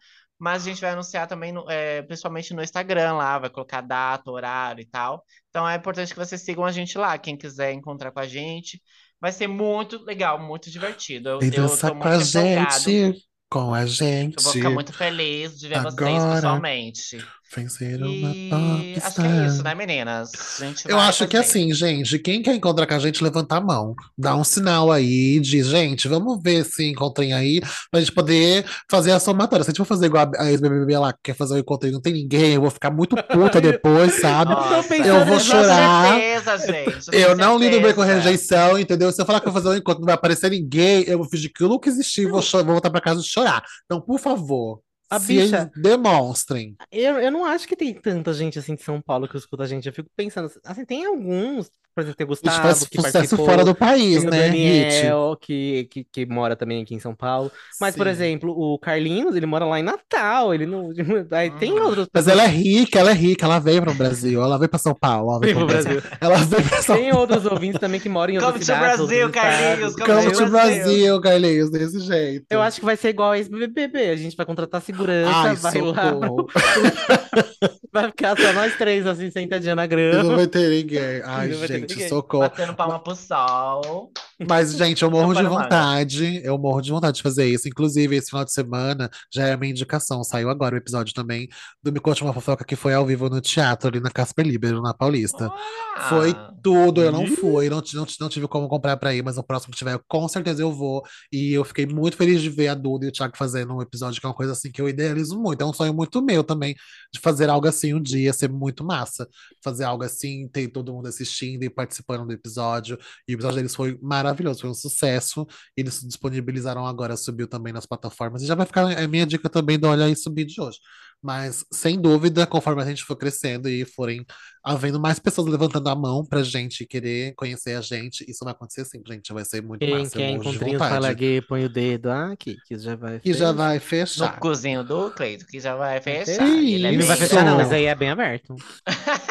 [0.43, 4.29] Mas a gente vai anunciar também, no, é, principalmente no Instagram lá, vai colocar data,
[4.29, 5.23] horário e tal.
[5.49, 7.17] Então é importante que vocês sigam a gente lá.
[7.17, 8.81] Quem quiser encontrar com a gente.
[9.21, 11.29] Vai ser muito legal, muito divertido.
[11.29, 12.25] Eu, eu dançar tô com a empolgado.
[12.25, 13.25] gente.
[13.49, 14.35] Com a gente.
[14.35, 16.35] Eu vou ficar muito feliz de ver vocês Agora.
[16.35, 17.25] pessoalmente.
[17.55, 19.45] Vencer uma E acho que é popstar.
[19.45, 20.31] isso, né, meninas?
[20.59, 21.49] A gente Eu acho que fazer.
[21.49, 23.93] assim, gente, quem quer encontrar com a gente, levanta a mão.
[24.17, 29.11] Dá um sinal aí, diz, gente, vamos ver se encontrem aí, pra gente poder fazer
[29.11, 29.63] a somatória.
[29.63, 31.91] Se a gente for fazer igual a ex-BBB lá, que quer fazer o encontro e
[31.91, 34.51] não tem ninguém, eu vou ficar muito puta depois, sabe?
[34.51, 36.11] Nossa, Eu vou com chorar.
[36.11, 37.07] certeza, gente.
[37.11, 38.15] Eu não lido bem com certeza.
[38.29, 39.11] rejeição, entendeu?
[39.11, 41.19] Se eu falar que eu vou fazer um encontro e não vai aparecer ninguém, eu
[41.19, 43.61] vou fingir que eu nunca existi, vou, vou voltar pra casa e chorar.
[43.85, 44.79] Então, por favor,
[45.15, 46.75] A se bicha- demonstrem.
[46.91, 49.67] Eu, eu não acho que tem tanta gente assim de São Paulo que escuta a
[49.67, 49.87] gente.
[49.87, 53.01] Eu fico pensando, assim, tem alguns, por exemplo, tem o A gente Gustavo, faz que
[53.01, 54.47] sucesso participou, fora do país, o né?
[54.47, 57.51] Daniel, que, que, que mora também aqui em São Paulo.
[57.79, 58.11] Mas, por Sim.
[58.11, 60.91] exemplo, o Carlinhos, ele mora lá em Natal, ele não...
[61.31, 61.83] Aí tem Hum.
[61.83, 64.69] outras Mas ela é rica, ela é rica, ela veio para o Brasil, ela veio
[64.69, 66.01] para São Paulo, ela veio pro pro Brasil.
[66.01, 66.17] Brasil.
[66.21, 68.97] Ela veio para São Tem outros ouvintes também que moram em Come outras to cidades,
[68.97, 70.49] Brasil, outros Carlinhos, come Come to Brasil.
[70.49, 72.45] Brasil, Carlinhos, desse jeito.
[72.49, 74.09] Eu acho que vai ser igual a ex-BBB.
[74.09, 76.47] A gente vai contratar segurança, Ai, vai lá, socorro.
[77.91, 80.35] vai ficar só nós três, assim, sentadinha na Não grama.
[80.35, 81.21] vai ter ninguém.
[81.25, 82.43] Ai, Não vai ter gente, gente, socorro.
[82.43, 84.11] Batendo palma pro sol.
[84.47, 86.41] Mas, gente, eu morro de vontade.
[86.43, 87.67] Eu morro de vontade de fazer isso.
[87.67, 90.23] Inclusive, esse final de semana já é a minha indicação.
[90.23, 91.47] Saiu agora o episódio também
[91.81, 94.81] do Me Conte uma Fofoca que foi ao vivo no teatro ali na Casper Libero,
[94.81, 95.49] na Paulista.
[95.49, 96.09] Olha!
[96.09, 99.43] Foi tudo, eu não fui, não, não, não tive como comprar pra ir, mas no
[99.43, 101.03] próximo que tiver, com certeza eu vou.
[101.31, 104.19] E eu fiquei muito feliz de ver a Duda e o Thiago fazendo um episódio
[104.19, 105.61] que é uma coisa assim que eu idealizo muito.
[105.61, 106.75] É um sonho muito meu também,
[107.13, 109.27] de fazer algo assim um dia, ser muito massa.
[109.63, 112.97] Fazer algo assim, ter todo mundo assistindo e participando do episódio.
[113.27, 115.45] E o episódio deles foi maravilhoso, foi um sucesso.
[115.75, 118.41] Eles disponibilizaram agora, subiu também nas plataformas.
[118.41, 120.79] E já vai ficar a minha dica também do Olha aí Subir de hoje.
[121.23, 124.25] Mas, sem dúvida, conforme a gente for crescendo e forem
[124.61, 128.83] havendo mais pessoas levantando a mão pra gente querer conhecer a gente, isso vai acontecer
[128.85, 129.31] sempre, gente.
[129.33, 130.17] Vai ser muito Quem massa.
[130.17, 133.51] de encontrinho fala gay, põe o dedo aqui, que já vai E já fechar.
[133.53, 134.39] vai No fechar.
[134.39, 136.45] cozinho do Cleito, que já vai fechar.
[136.45, 138.55] Que Ele é bem- vai fechar, não, mas aí é bem aberto.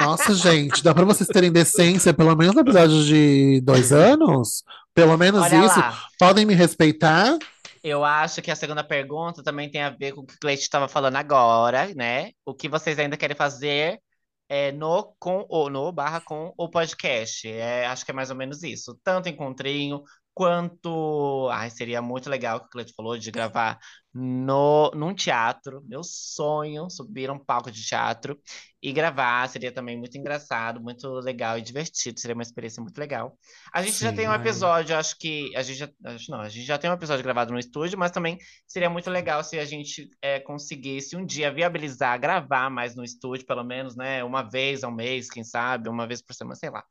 [0.01, 4.63] Nossa, gente, dá pra vocês terem decência, pelo menos no episódio de dois anos?
[4.95, 5.79] Pelo menos Olha isso.
[5.79, 7.37] lá, Podem me respeitar?
[7.83, 10.63] Eu acho que a segunda pergunta também tem a ver com o que o Cleito
[10.63, 12.31] estava falando agora, né?
[12.45, 14.01] O que vocês ainda querem fazer
[14.49, 17.49] é, no com ou no barra com o podcast.
[17.49, 18.99] É, acho que é mais ou menos isso.
[19.03, 20.03] Tanto encontrinho
[20.35, 21.49] quanto.
[21.51, 23.79] Ai, seria muito legal o que o Cleito falou de gravar
[24.15, 25.83] no, num teatro.
[25.87, 28.39] Meu sonho, subir um palco de teatro
[28.83, 29.49] e gravar.
[29.49, 32.19] Seria também muito engraçado, muito legal e divertido.
[32.21, 33.39] Seria uma experiência muito legal.
[33.73, 34.37] A gente já Sim, tem um ai.
[34.37, 37.53] episódio, acho que a gente já, acho não, a gente já tem um episódio gravado
[37.53, 42.19] no estúdio, mas também seria muito legal se a gente é, conseguisse um dia viabilizar,
[42.21, 44.23] gravar mais no estúdio, pelo menos, né?
[44.25, 46.85] Uma vez ao mês, quem sabe, uma vez por semana, sei lá.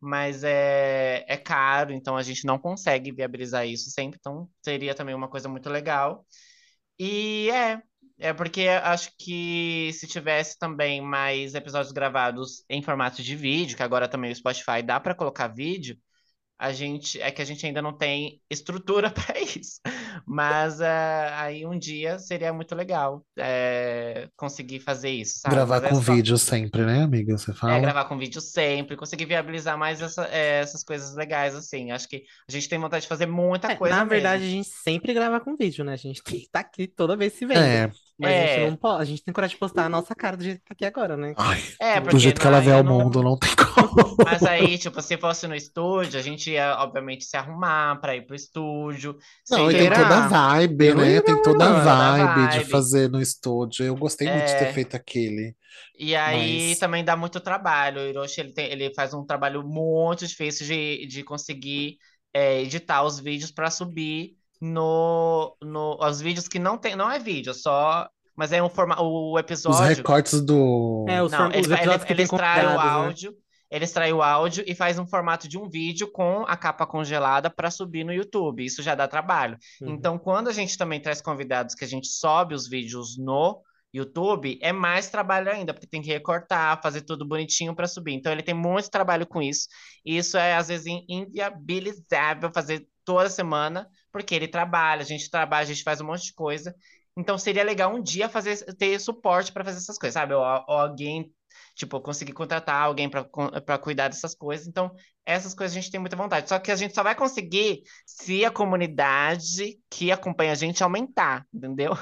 [0.00, 5.14] Mas é, é caro, então a gente não consegue viabilizar isso sempre, então seria também
[5.14, 6.26] uma coisa muito legal.
[6.98, 7.82] E é,
[8.18, 13.82] é porque acho que se tivesse também mais episódios gravados em formato de vídeo, que
[13.82, 15.98] agora também o Spotify dá para colocar vídeo,
[16.58, 19.80] a gente é que a gente ainda não tem estrutura para isso.
[20.26, 25.54] Mas é, aí um dia seria muito legal é, conseguir fazer isso, sabe?
[25.54, 27.36] Gravar é com só- vídeo sempre, né, amiga?
[27.36, 27.78] Você É, fala?
[27.80, 31.90] gravar com vídeo sempre, conseguir viabilizar mais essa- é, essas coisas legais, assim.
[31.90, 34.10] Acho que a gente tem vontade de fazer muita É, coisa na mesmo.
[34.10, 35.92] verdade, a gente sempre grava com vídeo, né?
[35.92, 37.60] A gente tem que estar aqui toda vez se vendo.
[37.60, 37.90] É.
[38.18, 38.46] Mas a É.
[38.60, 40.64] gente não pode, a gente tem coragem de postar a nossa cara do jeito que
[40.64, 41.34] tá aqui agora, né?
[41.36, 44.16] Ai, É, do jeito que ela vê não- mundo, não tem como.
[44.24, 48.26] Mas aí, tipo, se fosse no estúdio, a gente ia, obviamente, se arrumar pra ir
[48.26, 49.16] pro estúdio.
[49.50, 51.20] Não, e tem toda a vibe, né?
[51.20, 53.84] Tem toda a a vibe de fazer no estúdio.
[53.84, 54.72] Eu gostei muito de ter É.
[54.72, 55.54] feito aquele.
[55.98, 58.00] E aí Mas- também dá muito trabalho.
[58.00, 61.98] O Hiroshi, ele, tem- ele faz um trabalho muito difícil de, de conseguir
[62.34, 67.18] é, editar os vídeos para subir no, no os vídeos que não tem, não é
[67.18, 69.86] vídeo, só, mas é um forma, o Os episódio.
[69.96, 71.04] recortes do.
[71.08, 72.76] É, os, Não, ele, os fa- ele, episódios que ele tem extrai o né?
[72.76, 73.34] áudio,
[73.70, 77.50] ele extrai o áudio e faz um formato de um vídeo com a capa congelada
[77.50, 78.64] para subir no YouTube.
[78.64, 79.56] Isso já dá trabalho.
[79.80, 79.90] Uhum.
[79.94, 83.60] Então, quando a gente também traz convidados que a gente sobe os vídeos no
[83.92, 88.12] YouTube, é mais trabalho ainda, porque tem que recortar, fazer tudo bonitinho para subir.
[88.12, 89.66] Então, ele tem muito trabalho com isso.
[90.04, 95.30] E isso é, às vezes, in- inviabilizável fazer toda semana, porque ele trabalha, a gente
[95.30, 96.74] trabalha, a gente faz um monte de coisa.
[97.14, 100.32] Então, seria legal um dia fazer, ter suporte para fazer essas coisas, sabe?
[100.32, 101.30] Ou, ou alguém,
[101.74, 104.66] tipo, conseguir contratar alguém para cuidar dessas coisas.
[104.66, 104.90] Então,
[105.26, 106.48] essas coisas a gente tem muita vontade.
[106.48, 111.46] Só que a gente só vai conseguir se a comunidade que acompanha a gente aumentar,
[111.52, 111.92] entendeu?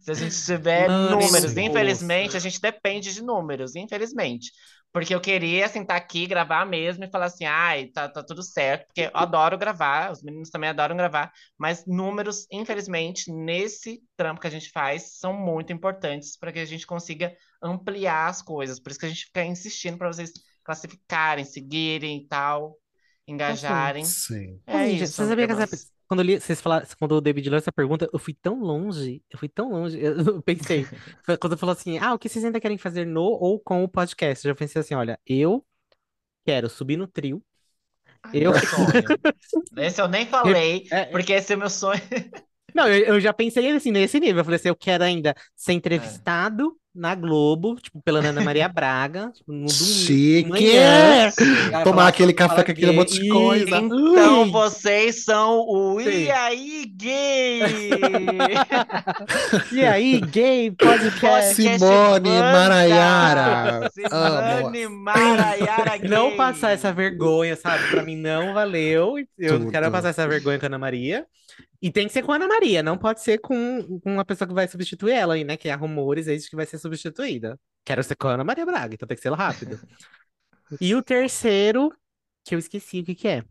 [0.00, 4.52] Se a gente tiver Mano, números, infelizmente, a gente depende de números, infelizmente.
[4.92, 8.86] Porque eu queria sentar aqui, gravar mesmo e falar assim, ai, tá, tá tudo certo,
[8.86, 14.46] porque eu adoro gravar, os meninos também adoram gravar, mas números, infelizmente, nesse trampo que
[14.46, 18.78] a gente faz, são muito importantes para que a gente consiga ampliar as coisas.
[18.78, 20.30] Por isso que a gente fica insistindo para vocês
[20.62, 22.78] classificarem, seguirem e tal,
[23.26, 24.04] engajarem.
[24.04, 24.60] Sim.
[24.64, 25.93] É gente, isso, você sabia que essa-.
[26.06, 29.22] Quando, eu li, vocês falaram, quando o David leu essa pergunta, eu fui tão longe,
[29.30, 30.86] eu fui tão longe, eu, pensei,
[31.40, 34.46] quando falou assim, ah, o que vocês ainda querem fazer no ou com o podcast?
[34.46, 35.64] Eu já pensei assim, olha, eu
[36.44, 37.42] quero subir no trio,
[38.22, 38.52] Ai, eu...
[38.52, 38.88] meu sonho.
[39.78, 42.00] Esse eu nem falei, É, porque esse é o meu sonho.
[42.74, 44.38] Não, eu, eu já pensei assim, nesse nível.
[44.40, 49.32] Eu falei assim, eu quero ainda ser entrevistado na Globo, tipo, pela Ana Maria Braga,
[49.34, 50.48] tipo, no domingo, Chique!
[50.48, 51.26] manhã.
[51.26, 51.32] Aí
[51.70, 53.64] Tomar falar- aquele café com aquele monte de coisa.
[53.78, 54.50] Então Ui.
[54.50, 56.08] vocês são o Sim.
[56.08, 57.60] E aí, gay?
[59.72, 61.20] E aí, gay, podcast.
[61.20, 62.28] Podcast Simone.
[62.30, 63.90] Maraiara.
[63.92, 64.88] Simone.
[64.88, 66.08] Maraiara gay.
[66.08, 67.88] Não passar essa vergonha, sabe?
[67.88, 69.14] Pra mim não valeu.
[69.38, 69.92] Eu não quero Tudo.
[69.92, 71.26] passar essa vergonha com a Ana Maria.
[71.80, 74.48] E tem que ser com a Ana Maria, não pode ser com, com uma pessoa
[74.48, 75.56] que vai substituir ela aí, né?
[75.56, 77.58] Que há rumores aí de que vai ser substituída.
[77.84, 79.78] Quero ser com a Ana Maria Braga, então tem que ser rápido.
[80.80, 81.92] E o terceiro,
[82.42, 83.44] que eu esqueci o que que é.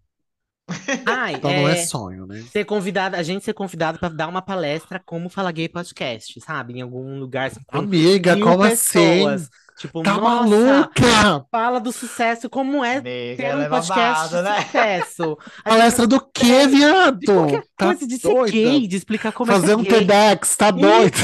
[1.05, 2.41] Ai, Então não é é sonho, né?
[2.51, 6.73] ser convidada, a gente ser convidado pra dar uma palestra como Fala Gay Podcast, sabe?
[6.73, 9.41] Em algum lugar assim, com Amiga, como pessoas.
[9.43, 9.49] assim?
[9.75, 11.45] Tipo, Tá nossa, maluca?
[11.51, 14.61] fala do sucesso, como é Nega, ter é um podcast babado, de né?
[14.65, 15.37] sucesso.
[15.65, 17.19] A Palestra do quê, viado?
[17.19, 18.51] de qualquer Tá coisa, de ser doida?
[18.51, 19.99] gay, de explicar como Fazer é um ser gay.
[20.07, 21.17] TEDx, tá doido?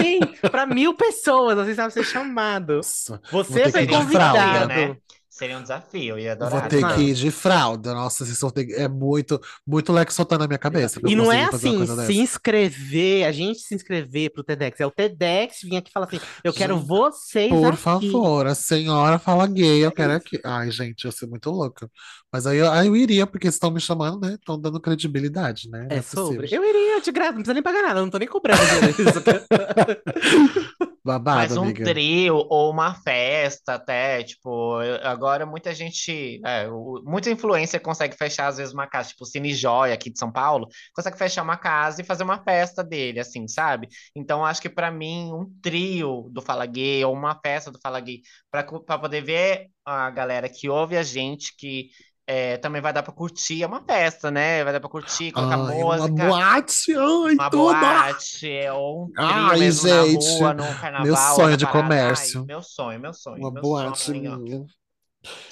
[0.00, 2.76] Sim, pra mil pessoas, você sabe ser chamado.
[2.76, 4.38] Nossa, Você foi convidado.
[4.38, 4.66] fralda.
[4.66, 4.96] né?
[5.40, 6.68] Seria um desafio, eu ia Vou adorar.
[6.68, 6.94] ter Sabe?
[6.96, 7.94] que ir de fralda.
[7.94, 8.72] Nossa, vão ter...
[8.78, 11.00] é muito, muito leque soltando na minha cabeça.
[11.06, 12.12] E não é assim, se dessa.
[12.12, 14.78] inscrever, a gente se inscrever pro TEDx.
[14.78, 17.76] É o TEDx vir aqui e falar assim: eu quero Gente, vocês Por aqui.
[17.78, 20.38] favor, a senhora fala gay, eu quero aqui.
[20.44, 21.88] Ai, gente, eu sou muito louca.
[22.30, 24.34] Mas aí eu, aí eu iria, porque vocês estão me chamando, né?
[24.34, 25.86] Estão dando credibilidade, né?
[25.88, 26.54] Não É é sobre.
[26.54, 28.60] Eu iria de graça, não precisa nem pagar nada, eu não tô nem cobrando.
[31.02, 31.82] Babado, Mas um amiga.
[31.84, 34.96] trio ou uma festa até, tipo, eu-
[35.30, 39.26] agora muita gente, é, o- muita influencer consegue fechar às vezes uma casa, tipo o
[39.26, 43.20] Cine Joia aqui de São Paulo, consegue fechar uma casa e fazer uma festa dele,
[43.20, 43.88] assim, sabe?
[44.14, 48.00] Então acho que pra mim um trio do Fala Gay ou uma festa do Fala
[48.00, 51.90] Gay pra poder ver a galera que ouve a gente que
[52.26, 54.62] é, também vai dar pra curtir, é uma festa, né?
[54.64, 57.86] Vai dar pra curtir, colocar Ai, uma música, boate, ai, uma tudo.
[57.88, 62.00] boate, ou um Ai, mesmo na gente, rua, no carnaval, meu sonho na de comércio.
[62.00, 64.40] Ai, meu sonho, meu sonho, Uma meu boate sonho, ó.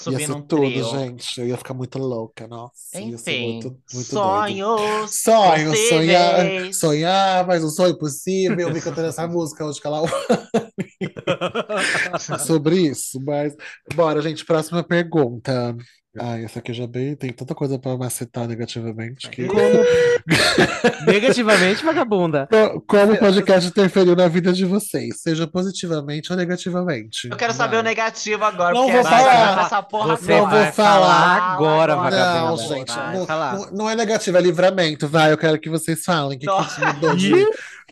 [0.06, 0.20] Minha.
[0.20, 0.84] Ia tudo, trio.
[0.90, 1.40] gente.
[1.40, 3.00] Eu ia ficar muito louca, nossa.
[3.00, 5.08] Enfim, muito, muito doido.
[5.08, 8.68] sonhos Sonho, sonhar, sonhar, mas um sonho possível.
[8.68, 10.02] Eu vi cantando essa música hoje que ela
[12.46, 13.54] sobre isso, mas
[13.94, 15.76] bora, gente, próxima pergunta.
[16.18, 19.60] Ai, essa aqui eu já bem, tem tanta coisa pra macetar negativamente que Como
[21.06, 22.48] negativamente, vagabunda.
[22.50, 27.28] Co- como o podcast interferiu na vida de vocês, seja positivamente ou negativamente.
[27.30, 27.90] Eu quero saber o Vai.
[27.90, 29.60] negativo agora, Não porque vou gente falar.
[29.66, 32.16] essa porra Você Não vou falar falar agora, agora.
[32.16, 32.62] Não, vagabunda.
[32.74, 35.30] gente, Vai não, não- não é negativo, é livramento, vai.
[35.32, 36.62] Eu quero que vocês falem o que, que Não.
[36.62, 37.32] isso mudou de,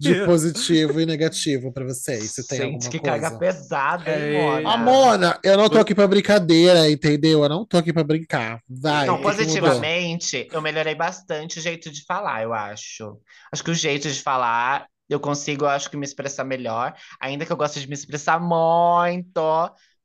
[0.00, 3.00] de positivo e negativo pra vocês, se tem Gente, que coisa.
[3.00, 4.26] carga pesada, hein.
[4.26, 4.74] Mona?
[4.74, 7.42] Amona, eu não tô aqui pra brincadeira, entendeu?
[7.42, 8.60] Eu não tô aqui pra brincar.
[8.68, 9.88] Vai, Não, o que que mudou?
[9.90, 13.20] positivamente, eu melhorei bastante o jeito de falar, eu acho.
[13.52, 16.94] Acho que o jeito de falar, eu consigo, eu acho que me expressar melhor.
[17.20, 19.40] Ainda que eu gosto de me expressar muito,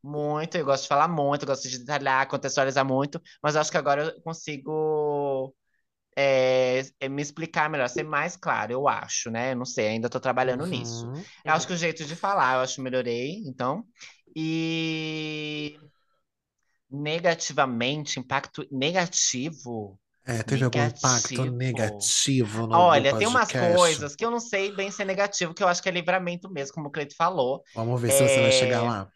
[0.04, 0.58] muito.
[0.58, 3.22] Eu gosto de falar muito, eu gosto de detalhar, contextualizar muito.
[3.42, 5.54] Mas eu acho que agora eu consigo
[6.16, 9.52] é, é, me explicar melhor, ser mais claro, eu acho, né?
[9.54, 11.08] Eu não sei, ainda tô trabalhando nisso.
[11.08, 11.26] Uhum.
[11.46, 13.86] Eu acho que o jeito de falar, eu acho que melhorei, então.
[14.36, 15.80] E
[16.90, 20.00] negativamente, impacto negativo.
[20.26, 21.46] É, teve algum impacto Negativo.
[21.46, 25.68] negativo no, Olha, tem umas coisas que eu não sei bem ser negativo, que eu
[25.68, 27.64] acho que é livramento mesmo, como o Cleito falou.
[27.74, 29.12] Vamos ver se você vai É, chegar lá.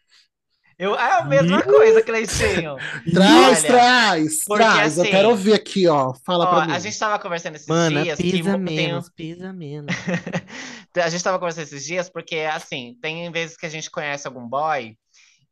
[0.78, 2.76] Eu, é a mesma coisa, Cleitinho.
[3.12, 4.96] Traz, Olha, traz, porque traz.
[4.96, 6.12] Eu assim, quero ouvir aqui, ó.
[6.12, 6.72] Fala Ó, pra mim.
[6.72, 9.94] a gente tava conversando esses Mana, dias que pisa tem, menos, pisa menos.
[10.96, 14.48] A gente tava conversando esses dias porque, assim, tem vezes que a gente conhece algum
[14.48, 14.96] boy,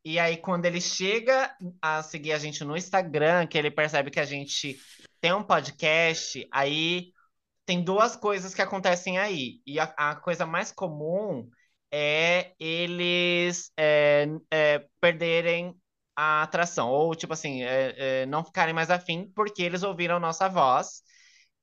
[0.03, 4.19] e aí quando ele chega a seguir a gente no Instagram, que ele percebe que
[4.19, 4.75] a gente
[5.21, 7.11] tem um podcast, aí
[7.65, 9.61] tem duas coisas que acontecem aí.
[9.65, 11.47] E a, a coisa mais comum
[11.91, 15.75] é eles é, é, perderem
[16.15, 20.47] a atração, ou tipo assim, é, é, não ficarem mais afim porque eles ouviram nossa
[20.49, 21.03] voz.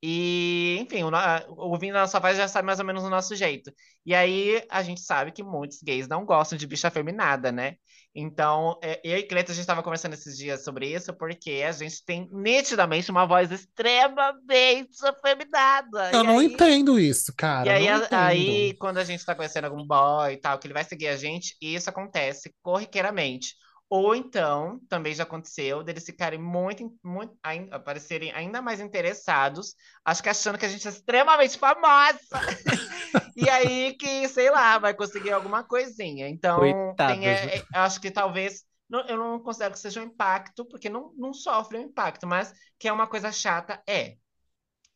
[0.03, 1.11] E, enfim, o
[1.57, 3.73] ouvindo a nossa voz já sabe mais ou menos o nosso jeito.
[4.05, 7.77] E aí a gente sabe que muitos gays não gostam de bicha afeminada, né?
[8.15, 11.73] Então, é, eu e Cleto, a gente estava conversando esses dias sobre isso, porque a
[11.73, 16.11] gente tem nitidamente uma voz extremamente afeminada.
[16.13, 17.67] Eu E não aí- entendo isso, cara.
[17.67, 20.75] e aí, a- aí, quando a gente tá conhecendo algum boy e tal, que ele
[20.75, 23.55] vai seguir a gente, isso acontece corriqueiramente.
[23.95, 30.23] Ou então, também já aconteceu, deles ficarem muito, muito ain- aparecerem ainda mais interessados, acho
[30.23, 32.19] que achando que a gente é extremamente famosa.
[33.37, 36.29] E aí que, sei lá, vai conseguir alguma coisinha.
[36.29, 38.65] Então, tem, é, é, acho que talvez.
[38.89, 42.53] não- eu não considero que seja um impacto, porque não, não sofre um impacto, mas
[42.79, 44.17] que é uma coisa chata, é.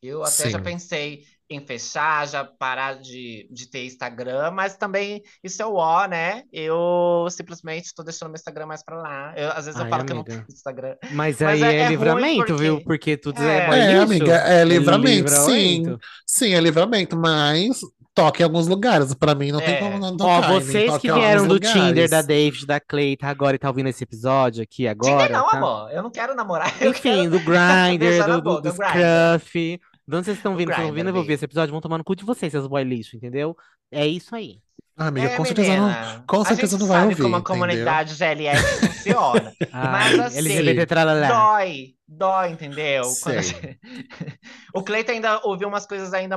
[0.01, 0.59] Eu até já Sim.
[0.59, 6.05] pensei em fechar, já parar de, de ter Instagram, mas também isso é o ó,
[6.07, 6.43] né?
[6.51, 9.33] Eu simplesmente estou deixando meu Instagram mais pra lá.
[9.37, 10.43] Eu, às vezes eu Ai, falo que eu não amiga.
[10.43, 10.95] tenho Instagram.
[11.11, 12.81] Mas Mas aí é- é, é livramento, porque- viu?
[12.83, 13.57] Porque tudo É.
[13.57, 15.77] é, É, amiga, é livramento, sim.
[15.79, 15.99] livramento.
[16.25, 17.79] Sim, é livramento, mas
[18.13, 19.13] toque em alguns lugares.
[19.13, 19.79] Pra mim não tem É.
[19.79, 20.49] como não Ó, tocar.
[20.49, 22.09] nem vocês toque que em vieram do Tinder, lugares.
[22.11, 25.57] da David, da Cleita, agora e tá ouvindo esse episódio aqui agora, Tinder não, tá?
[25.57, 25.91] amor.
[25.91, 26.73] Eu não quero namorar.
[26.81, 27.29] Eu Enfim, quero...
[27.29, 28.69] do Grindr, do, do, do do.
[28.73, 29.79] Scruff.
[30.07, 30.69] De onde vocês estão Do vindo?
[30.71, 31.09] Estão Grindr, ouvindo?
[31.09, 33.55] Eu vou ver esse episódio, vão tomar no cu de vocês, seus boy lixo, entendeu?
[33.91, 34.61] É isso aí.
[34.99, 36.23] Ah, amiga, É, com certeza não, menina.
[36.27, 37.55] com A certeza gente não vai sabe ouvir, como a entendeu?
[37.55, 39.53] comunidade GLS funciona.
[39.71, 40.95] Ai, Mas assim, LGBT
[41.27, 43.03] dói, dói, entendeu?
[43.03, 43.79] Gente-
[44.73, 46.35] O Cleiton ainda ouviu umas coisas ainda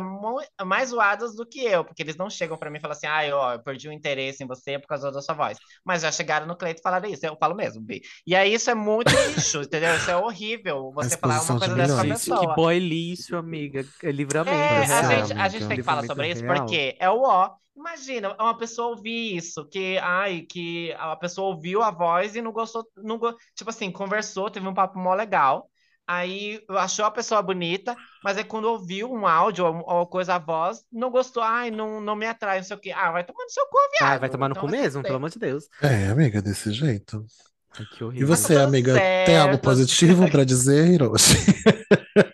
[0.65, 3.33] mais zoadas do que eu, porque eles não chegam pra mim e falam assim, ai,
[3.33, 5.57] ó, eu perdi o interesse em você por causa da sua voz.
[5.83, 8.03] Mas já chegaram no Cleiton e falaram isso, eu falo mesmo, Bi.
[8.27, 9.95] E aí isso é muito lixo, entendeu?
[9.97, 12.21] Isso é horrível, você falar uma de coisa dessa pra milhões.
[12.25, 12.55] Gente, que pessoa.
[12.55, 13.87] boy lixo, amiga.
[14.03, 14.55] É livramento.
[14.55, 16.57] É, a gente, a gente tem que falar sobre isso real.
[16.57, 17.53] porque é o ó.
[17.81, 22.53] Imagina, uma pessoa ouvir isso, que, ai, que a pessoa ouviu a voz e não
[22.53, 25.71] gostou, não, go- tipo assim, conversou, teve um papo mó legal,
[26.07, 30.39] aí achou a pessoa bonita, mas aí quando ouviu um áudio ou, ou coisa, a
[30.39, 32.91] voz, não gostou, ai, não, não me atrai, não sei o quê.
[32.93, 34.21] Ah, vai tomar no seu cu, viado.
[34.21, 35.65] vai tomar no Então cu mesmo, pelo amor de Deus.
[35.83, 37.25] É, amiga, desse jeito.
[37.71, 39.59] Ai, que E tá você, tudo amiga, tem algo certo.
[39.59, 41.35] positivo pra dizer, Hiroshi?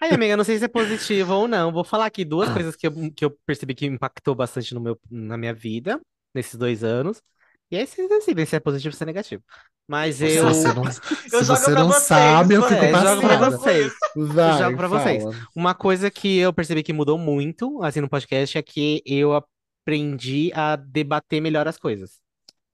[0.00, 1.72] Ai, amiga, não sei se é positivo ou não.
[1.72, 4.98] Vou falar aqui duas coisas que eu, que eu percebi que impactou bastante no meu,
[5.10, 6.00] na minha vida,
[6.34, 7.22] nesses dois anos.
[7.70, 9.42] E aí vocês decidem se é positivo ou se é negativo.
[9.88, 10.44] Mas eu.
[10.44, 10.84] você não,
[11.32, 13.08] Eu se você não vocês, sabe, eu por fico É, exemplo.
[13.08, 13.92] jogo pra vocês.
[14.14, 15.22] Vai, jogo pra vocês.
[15.22, 15.34] fala.
[15.54, 20.50] Uma coisa que eu percebi que mudou muito, assim, no podcast, é que eu aprendi
[20.54, 22.20] a debater melhor as coisas.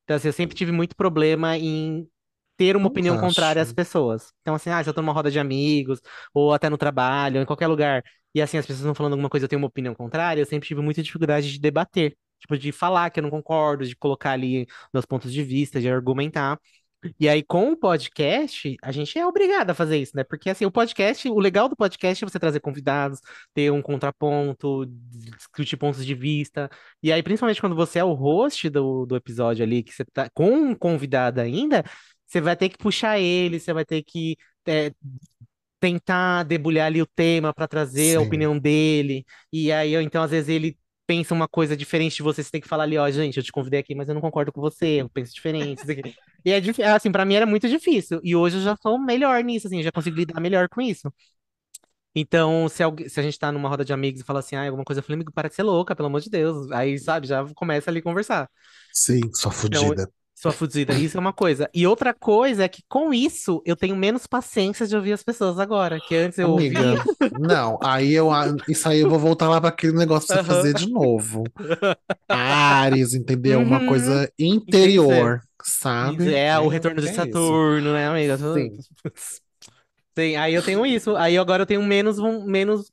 [0.05, 2.09] Então, assim, eu sempre tive muito problema em
[2.57, 4.33] ter uma opinião contrária às pessoas.
[4.43, 6.01] Então, assim, ah, se eu tô numa roda de amigos,
[6.35, 8.03] ou até no trabalho, ou em qualquer lugar,
[8.35, 10.69] e assim, as pessoas estão falando alguma coisa, eu tenho uma opinião contrária, eu sempre
[10.69, 12.17] tive muita dificuldade de debater.
[12.41, 15.89] Tipo, de falar que eu não concordo, de colocar ali meus pontos de vista, de
[15.89, 16.59] argumentar.
[17.19, 20.23] E aí, com o podcast, a gente é obrigado a fazer isso, né?
[20.23, 23.21] Porque, assim, o podcast, o legal do podcast é você trazer convidados,
[23.53, 26.71] ter um contraponto, discutir pontos de vista.
[27.03, 30.31] E aí, principalmente quando você é o host do, do episódio ali, que você tá
[30.33, 31.85] com um convidado ainda,
[32.33, 34.93] você vai ter que puxar ele, você vai ter que é,
[35.81, 38.23] tentar debulhar ali o tema para trazer a Sim.
[38.23, 39.25] opinião dele.
[39.53, 42.69] E aí, então, às vezes, ele pensa uma coisa diferente de você, você tem que
[42.69, 45.11] falar ali, ó, gente, eu te convidei aqui, mas eu não concordo com você, eu
[45.11, 45.83] penso diferente.
[46.45, 48.21] E é assim, pra mim era muito difícil.
[48.23, 51.13] E hoje eu já sou melhor nisso, assim, eu já consigo lidar melhor com isso.
[52.15, 54.67] Então, se, alguém, se a gente tá numa roda de amigos e fala assim, ah,
[54.67, 56.71] alguma coisa, eu falei, amigo, para de ser louca, pelo amor de Deus.
[56.71, 58.51] Aí, sabe, já começa ali a conversar.
[58.93, 60.11] Sim, sua Então, fudida.
[60.43, 61.71] Sua fudida, isso é uma coisa.
[61.75, 65.59] E outra coisa é que com isso eu tenho menos paciência de ouvir as pessoas
[65.59, 66.85] agora, que antes eu ouvia.
[66.85, 68.29] Amiga, não, aí eu,
[68.69, 70.45] isso aí eu vou voltar lá para aquele negócio pra você Aham.
[70.45, 71.53] fazer de novo.
[72.31, 73.63] Ares, entendeu?
[73.63, 73.85] Uma Uhum.
[73.85, 74.33] coisa
[74.67, 75.03] Entendi.
[75.07, 76.35] interior, sabe?
[76.35, 77.61] é o É, retorno de é isso.
[77.61, 78.39] Saturno, né, amiga?
[78.39, 78.79] Sim.
[80.17, 81.17] Sim, aí eu tenho isso.
[81.17, 82.93] Aí agora eu tenho menos, menos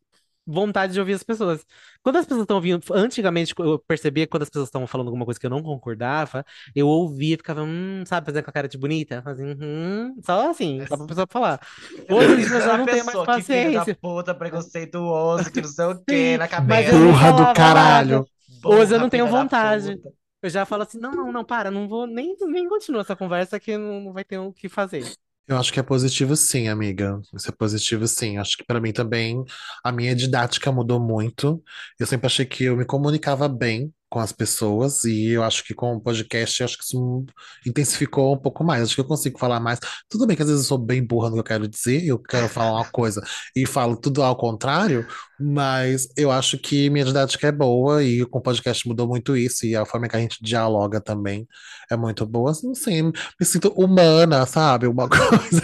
[0.49, 1.65] vontade de ouvir as pessoas.
[2.01, 5.25] Quando as pessoas estão ouvindo, antigamente eu percebia que quando as pessoas estavam falando alguma
[5.25, 8.67] coisa que eu não concordava, eu ouvia e ficava, hum, sabe, fazendo com a cara
[8.67, 11.59] de bonita, fazia, hum, só assim, só pra pessoa falar.
[12.09, 13.97] Hoje em dia eu já não tenho mais pessoa, que filho da paciência.
[14.01, 16.97] puta, preconceituoso, que não sei o quê, na cabeça.
[16.97, 18.09] Burra do caralho.
[18.17, 18.25] nada.
[18.65, 19.99] Hoje eu não tenho vontade.
[20.41, 23.59] Eu já falo assim, não, não, não, para, não vou nem, nem continuar essa conversa
[23.59, 25.03] que não, não vai ter o que fazer.
[25.49, 27.19] Eu acho que é positivo sim, amiga.
[27.35, 28.37] Isso é positivo sim.
[28.37, 29.43] Acho que pra mim também
[29.83, 31.63] a minha didática mudou muito.
[31.99, 35.73] Eu sempre achei que eu me comunicava bem com as pessoas e eu acho que
[35.73, 37.25] com o podcast eu acho que isso
[37.65, 38.83] intensificou um pouco mais.
[38.83, 39.79] Acho que eu consigo falar mais.
[40.09, 42.17] Tudo bem que às vezes eu sou bem burra no que eu quero dizer, eu
[42.19, 43.21] quero falar uma coisa
[43.55, 45.05] e falo tudo ao contrário,
[45.39, 49.65] mas eu acho que minha didática é boa e com o podcast mudou muito isso
[49.65, 51.47] e a forma que a gente dialoga também
[51.91, 52.51] é muito boa.
[52.63, 54.87] Não sei, me sinto humana, sabe?
[54.87, 55.61] Uma coisa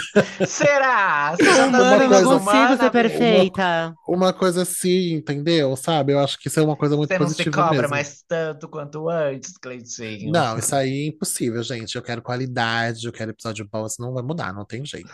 [0.48, 1.36] Será?
[1.42, 3.94] Já tá Humana, eu sendo não coisa- consigo humana, ser perfeita.
[4.08, 5.76] uma coisa assim, entendeu?
[5.76, 6.14] Sabe?
[6.14, 7.90] Eu acho que isso é uma coisa muito Você não se positiva cobra mesmo.
[7.90, 8.35] mais tanto
[8.70, 10.32] quanto antes, Cleitinho.
[10.32, 11.96] Não, isso aí é impossível, gente.
[11.96, 15.12] Eu quero qualidade, eu quero episódio bom, isso não vai mudar, não tem jeito.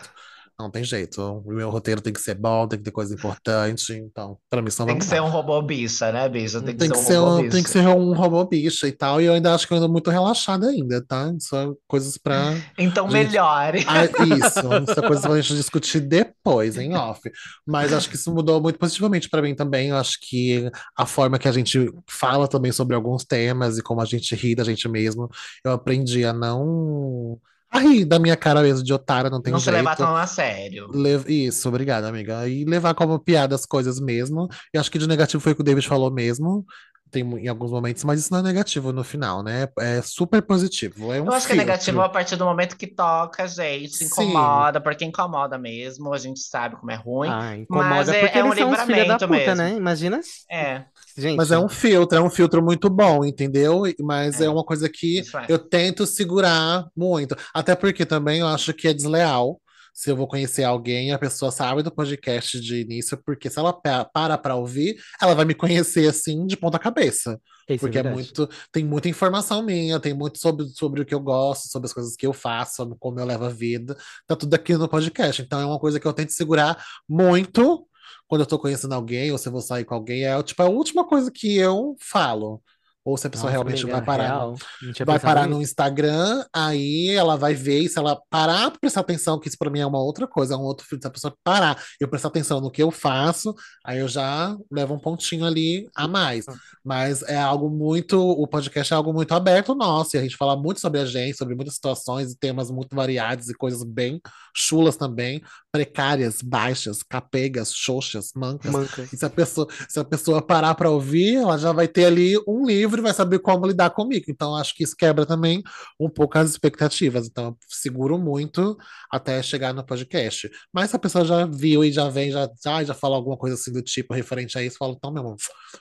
[0.62, 1.20] Não tem jeito.
[1.44, 4.70] O meu roteiro tem que ser bom, tem que ter coisa importante, então, pra mim
[4.70, 6.60] vai Tem que ser um robô bicha, né, bicha?
[6.62, 7.50] Tem que Tem ser que um ser robô um, bicha.
[7.50, 9.88] tem que ser um robô bicho e tal, e eu ainda acho que eu ando
[9.88, 11.32] muito relaxada ainda, tá?
[11.36, 13.84] Isso é coisas pra Então Gente, melhore.
[13.88, 17.20] Ah, isso, isso é coisa pra gente discutir depois, em off.
[17.66, 19.88] Mas acho que isso mudou muito positivamente pra mim também.
[19.88, 24.00] Eu acho que a forma que a gente fala também sobre alguns temas e como
[24.00, 25.28] a gente ri da gente mesmo,
[25.64, 27.38] eu aprendi a não.
[27.72, 30.06] A rir da minha cara mesmo, de otária, não tem Não se levar jeito.
[30.06, 30.88] tão a sério.
[30.92, 32.46] Le- Isso, obrigada, amiga.
[32.46, 34.46] E levar como piada as coisas mesmo.
[34.74, 36.66] E acho que de negativo foi o que o David falou mesmo.
[37.12, 39.68] Tem em alguns momentos, mas isso não é negativo no final, né?
[39.78, 41.12] É super positivo.
[41.12, 41.56] É um Eu acho que é filtro.
[41.56, 44.06] negativo a partir do momento que toca, gente, Sim.
[44.06, 47.28] incomoda, porque incomoda mesmo, a gente sabe como é ruim.
[47.30, 49.56] Ah, incomoda Mas é- porque é um eles são os filha da livramento puta, mesmo.
[49.56, 49.76] né?
[49.76, 50.20] Imagina.
[50.50, 53.82] É, Gente, Mas é um filtro, é um filtro muito bom, entendeu?
[54.00, 55.52] Mas é, É, uma coisa que é.
[55.52, 57.36] eu tento segurar muito.
[57.52, 59.60] Até porque também eu acho que é desleal
[59.92, 63.72] se eu vou conhecer alguém, a pessoa sabe do podcast de início, porque se ela
[63.72, 67.40] pa- para pra ouvir, ela vai me conhecer assim de ponta cabeça.
[67.68, 68.14] Isso é Porque é verdade.
[68.14, 71.92] muito, tem muita informação minha, tem muito sobre, sobre o que eu gosto, sobre as
[71.92, 73.96] coisas que eu faço, sobre como eu levo a vida.
[74.26, 75.40] Tá tudo aqui no podcast.
[75.42, 77.86] Então é uma coisa que eu tento segurar muito
[78.26, 80.66] quando eu tô conhecendo alguém, ou se eu vou sair com alguém, é tipo a
[80.68, 82.62] última coisa que eu falo.
[83.04, 84.56] Ou se a pessoa Nossa, realmente vai parar no,
[85.04, 85.70] vai parar no nisso.
[85.70, 89.70] Instagram, aí ela vai ver, e se ela parar pra prestar atenção, que isso pra
[89.70, 92.08] mim é uma outra coisa, é um outro filtro, se a pessoa parar e eu
[92.08, 96.44] prestar atenção no que eu faço, aí eu já levo um pontinho ali a mais.
[96.84, 100.56] Mas é algo muito, o podcast é algo muito aberto nosso, e a gente fala
[100.56, 104.20] muito sobre a gente, sobre muitas situações e temas muito variados e coisas bem
[104.54, 105.42] chulas também,
[105.72, 108.70] precárias, baixas, capegas, xoxas, mancas.
[108.70, 109.10] Mancas.
[109.10, 112.34] E se a pessoa, se a pessoa parar para ouvir, ela já vai ter ali
[112.46, 114.26] um livro e vai saber como lidar comigo.
[114.28, 115.62] Então, acho que isso quebra também
[115.98, 117.26] um pouco as expectativas.
[117.26, 118.76] Então, eu seguro muito
[119.10, 120.50] até chegar no podcast.
[120.70, 123.56] Mas se a pessoa já viu e já vem, já, já, já fala alguma coisa
[123.56, 125.36] assim do tipo referente a isso, fala, então, meu irmão,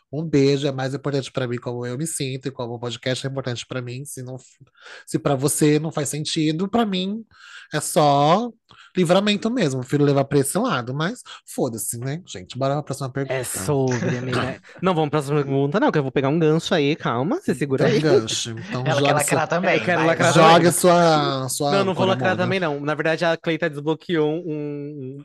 [0.10, 3.28] um beijo é mais importante para mim como eu me sinto e como o podcast
[3.28, 4.06] é importante para mim.
[4.06, 4.38] Se não,
[5.06, 7.26] se para você não faz sentido, para mim
[7.74, 8.50] é só
[8.96, 9.81] livramento mesmo.
[9.82, 12.58] Prefiro levar pra esse lado, mas foda-se, né, gente?
[12.58, 13.34] Bora pra próxima pergunta.
[13.34, 14.62] É sobre, amiga.
[14.82, 17.54] Não, vamos pra próxima pergunta, não, que eu vou pegar um gancho aí, calma, você
[17.54, 18.20] segura Então, aí.
[18.20, 18.52] gancho.
[18.52, 19.78] Então, Ela quer joga, lacrar sua, também.
[19.78, 20.44] Eu quero lacrar vai.
[20.44, 20.56] também.
[20.56, 22.80] joga sua, sua Não, não vou lacrar também, não.
[22.80, 24.44] Na verdade, a Cleita desbloqueou um,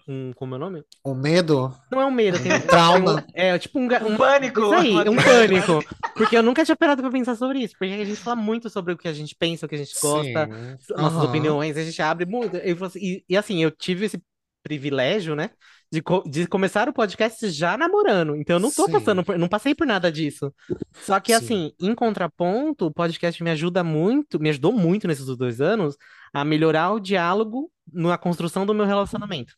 [0.08, 0.82] um, um- Como é o nome?
[1.04, 3.22] O medo, Não é um medo, tem, trauma.
[3.22, 4.60] tem um- É, tipo um, Um um pânico.
[4.60, 5.84] Isso aí, um pânico.
[6.14, 7.74] Porque eu nunca tinha parado pra pensar sobre isso.
[7.78, 9.94] Porque a gente fala muito sobre o que a gente pensa, o que a gente
[10.00, 10.94] gosta, Sim.
[10.96, 11.24] nossas Aham.
[11.24, 12.56] opiniões, a gente abre muito.
[12.96, 14.20] E, e assim, eu tive esse
[14.66, 15.50] privilégio, né?
[15.92, 18.34] De, co- de começar o podcast já namorando.
[18.34, 18.92] Então eu não tô Sim.
[18.92, 20.52] passando por, não passei por nada disso.
[20.92, 21.44] Só que Sim.
[21.44, 25.96] assim, em contraponto, o podcast me ajuda muito, me ajudou muito nesses dois anos
[26.34, 29.54] a melhorar o diálogo na construção do meu relacionamento.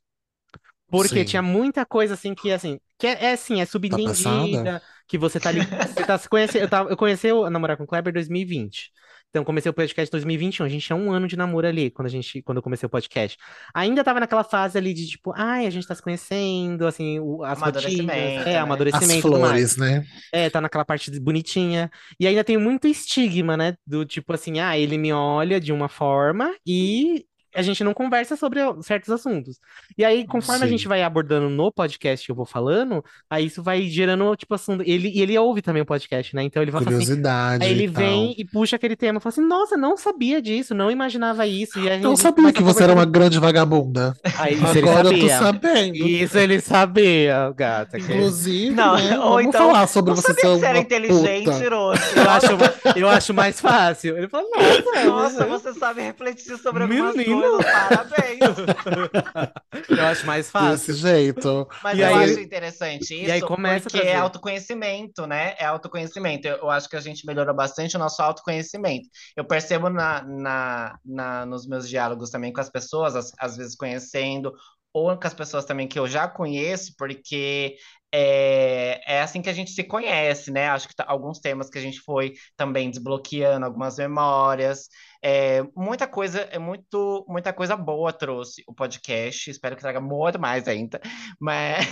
[0.90, 1.24] Porque Sim.
[1.24, 4.82] tinha muita coisa assim que assim, que é, é assim, é subentendida, passada?
[5.06, 7.84] que você tá ali, você tá se conhecendo, eu, tava, eu comecei a namorar com
[7.84, 8.90] o Kleber em 2020.
[9.30, 12.06] Então comecei o podcast em 2021, a gente tinha um ano de namoro ali, quando
[12.06, 13.36] a gente, quando eu comecei o podcast.
[13.74, 17.44] Ainda tava naquela fase ali de tipo, ai, a gente tá se conhecendo, assim, o,
[17.44, 18.58] as rotinas, Amadurecimento, é, né?
[18.58, 20.04] amadurecimento As flores, né?
[20.32, 21.90] É, tá naquela parte de- bonitinha.
[22.18, 23.74] E ainda tem muito estigma, né?
[23.86, 28.36] Do tipo assim, ah, ele me olha de uma forma e a gente não conversa
[28.36, 29.58] sobre certos assuntos.
[29.96, 30.72] E aí, conforme a Sim.
[30.72, 34.82] gente vai abordando no podcast que eu vou falando, aí isso vai gerando, tipo, assunto.
[34.86, 36.42] Ele, e ele ouve também o podcast, né?
[36.42, 36.90] Então ele vai assim.
[36.90, 40.90] Curiosidade Aí ele vem e puxa aquele tema, fala assim, nossa, não sabia disso, não
[40.90, 41.78] imaginava isso.
[41.78, 44.14] E a Não sabia que a você era uma grande vagabunda.
[44.38, 45.96] Aí Agora eu tô sabendo.
[45.96, 47.98] Isso ele sabia, gata.
[47.98, 49.18] que- Inclusive, Não, né?
[49.18, 51.48] ou Vamos então, falar sobre você ser era inteligente.
[51.48, 54.16] Eu acho, eu acho mais fácil.
[54.16, 57.37] Ele falou, nossa, Nossa, você sabe refletir sobre algumas Menino.
[57.62, 58.38] Parabéns.
[59.88, 60.70] eu acho mais fácil.
[60.70, 61.68] Desse jeito.
[61.82, 64.16] Mas E eu aí- acho interessante isso, e aí começa a porque é trazer.
[64.18, 65.54] autoconhecimento, né?
[65.58, 66.46] É autoconhecimento.
[66.48, 69.08] Eu, eu acho que a gente melhorou bastante o nosso autoconhecimento.
[69.36, 73.74] Eu percebo na, na, na- nos meus diálogos também com as pessoas, às, às vezes
[73.76, 74.52] conhecendo,
[74.92, 77.76] ou com as pessoas também que eu já conheço, porque
[78.12, 80.68] é, é assim que a gente se conhece, né?
[80.68, 84.88] Acho que tá- alguns temas que a gente foi também desbloqueando, algumas memórias.
[85.22, 89.50] É, muita coisa, é muito, muita coisa boa trouxe o podcast.
[89.50, 91.00] Espero que traga muito mais ainda.
[91.40, 91.86] Mas,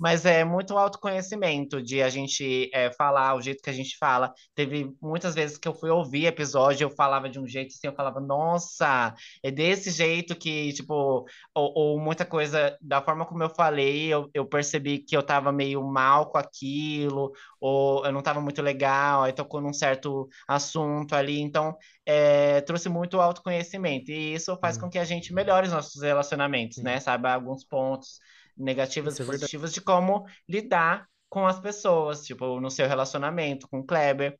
[0.00, 4.32] mas é muito autoconhecimento de a gente é, falar o jeito que a gente fala.
[4.54, 7.94] Teve muitas vezes que eu fui ouvir episódio, eu falava de um jeito assim, eu
[7.94, 13.50] falava, nossa, é desse jeito que, tipo, ou, ou muita coisa, da forma como eu
[13.50, 18.40] falei, eu, eu percebi que eu tava meio mal com aquilo, ou eu não tava
[18.40, 21.40] muito legal, aí tocou num certo assunto ali.
[21.40, 21.76] Então,
[22.06, 24.12] é, trouxe muito autoconhecimento.
[24.12, 24.78] E isso faz Hum.
[24.78, 27.00] com que a gente melhore os nossos relacionamentos, né?
[27.00, 28.20] Saiba alguns pontos
[28.56, 29.52] negativos Isso e é verdade.
[29.56, 34.38] positivos de como lidar com as pessoas, tipo, no seu relacionamento com o Kleber,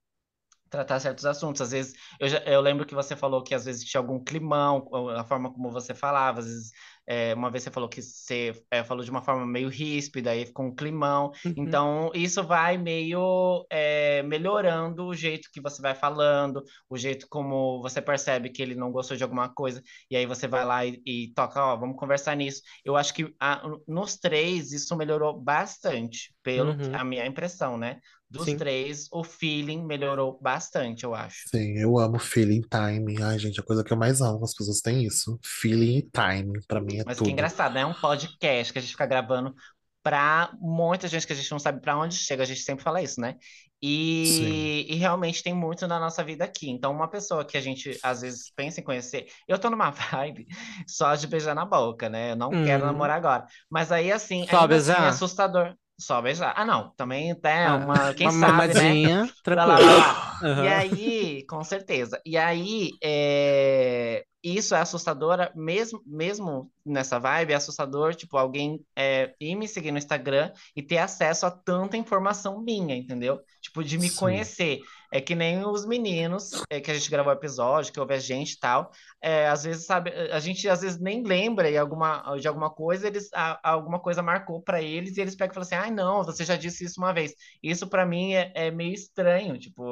[0.71, 1.61] tratar certos assuntos.
[1.63, 4.89] Às vezes, eu, já- eu lembro que você falou que às vezes tinha algum climão,
[5.17, 6.71] a forma como você falava, às vezes,
[7.09, 10.45] é, uma vez você falou que você é, falou de uma forma meio ríspida, aí
[10.47, 11.31] ficou um climão.
[11.45, 11.55] Uhum.
[11.57, 17.81] Então, isso vai meio é, melhorando o jeito que você vai falando, o jeito como
[17.81, 21.01] você percebe que ele não gostou de alguma coisa, e aí você vai lá e,
[21.07, 22.63] e toca, ó, vamos conversar nisso.
[22.85, 26.95] Eu acho que a- nos três isso melhorou bastante, pelo Uhum.
[26.95, 28.01] a minha impressão, né?
[28.31, 28.55] Dos Sim.
[28.55, 31.49] três, o feeling melhorou bastante, eu acho.
[31.51, 33.21] Sim, eu amo feeling time.
[33.23, 35.39] Ai, gente, a coisa que eu mais amo, as pessoas têm isso.
[35.45, 37.31] Feeling e time, pra mim é Mas que tudo.
[37.31, 37.81] engraçado, né?
[37.83, 39.55] É um podcast que a gente fica gravando
[40.03, 43.03] pra muita gente que a gente não sabe pra onde chega, a gente sempre fala
[43.03, 43.37] isso, né?
[43.83, 46.71] E, e realmente tem muito na nossa vida aqui.
[46.71, 50.47] Então, uma pessoa que a gente às vezes pensa em conhecer, eu tô numa vibe
[50.87, 52.33] só de beijar na boca, né?
[52.33, 52.87] Eu não quero Hum.
[52.87, 53.47] namorar agora.
[53.71, 55.75] Mas aí, assim, Só ainda assim, é assustador.
[55.99, 56.55] Só beijar.
[56.57, 59.01] Ah, não, também tem Ah, uma, quem uma sabe, né?
[59.01, 59.93] mamadinha, Lá, lá, tranquilo.
[59.93, 60.23] lá, lá.
[60.43, 60.57] Aham.
[60.57, 62.21] E aí, com certeza.
[62.27, 69.35] E aí, é, isso é assustador, mesmo, mesmo nessa vibe, é assustador, tipo, alguém é,
[69.41, 73.41] ir me seguir no Instagram e ter acesso a tanta informação minha, entendeu?
[73.61, 74.11] Tipo, de me Sim.
[74.11, 74.81] conhecer.
[75.13, 78.53] É que nem os meninos é, que a gente gravou episódio, que ouve a gente
[78.53, 78.91] e tal.
[79.23, 83.07] É, às vezes, sabe, a gente às vezes nem lembra de alguma, de alguma coisa,
[83.07, 86.23] eles, a- alguma coisa marcou pra eles e eles pegam e falam assim: ai, não,
[86.23, 87.33] você já disse isso uma vez.
[87.63, 89.83] Isso pra mim é, é meio estranho, tipo,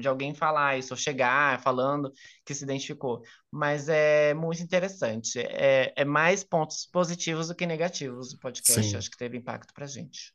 [0.00, 2.12] de alguém falar isso, ou chegar falando
[2.44, 3.22] que se identificou.
[3.50, 5.38] Mas é muito interessante.
[5.40, 8.82] É, é mais pontos positivos do que negativos do podcast.
[8.90, 8.96] Sim.
[8.96, 10.32] Acho que teve impacto pra gente.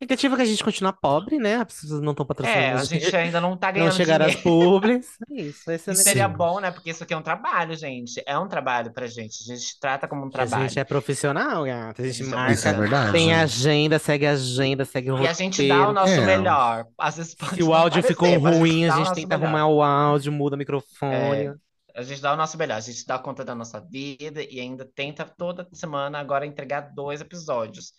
[0.00, 1.56] Negativo é que a gente continua pobre, né?
[1.56, 3.16] As pessoas não estão É, patrocinando a a gente gente.
[3.16, 4.42] ainda não tá Não ganhando chegaram as dinheiro.
[4.42, 5.18] publis.
[5.30, 6.70] É isso, esse é o seria bom, né?
[6.70, 8.22] Porque isso aqui é um trabalho, gente.
[8.26, 9.42] É um trabalho pra gente.
[9.50, 10.78] A gente trata como um Porque a gente trabalho.
[10.78, 12.02] é profissional, gata.
[12.02, 13.10] A gente é Isso é marca, profissional.
[13.10, 13.34] tem verdade.
[13.34, 15.92] agenda, segue agenda, segue o E a gente dá o roteiro.
[15.92, 16.20] nosso É.
[16.20, 16.86] melhor.
[16.98, 19.12] Às vezes Se pode o não áudio ficou mas a gente ruim, a o gente
[19.12, 19.36] tenta melhor.
[19.36, 21.46] arrumar o áudio, muda o microfone.
[21.46, 21.54] É,
[21.96, 24.84] a gente dá o nosso melhor, a gente dá conta da nossa vida e ainda
[24.84, 27.92] tenta toda semana agora entregar dois episódios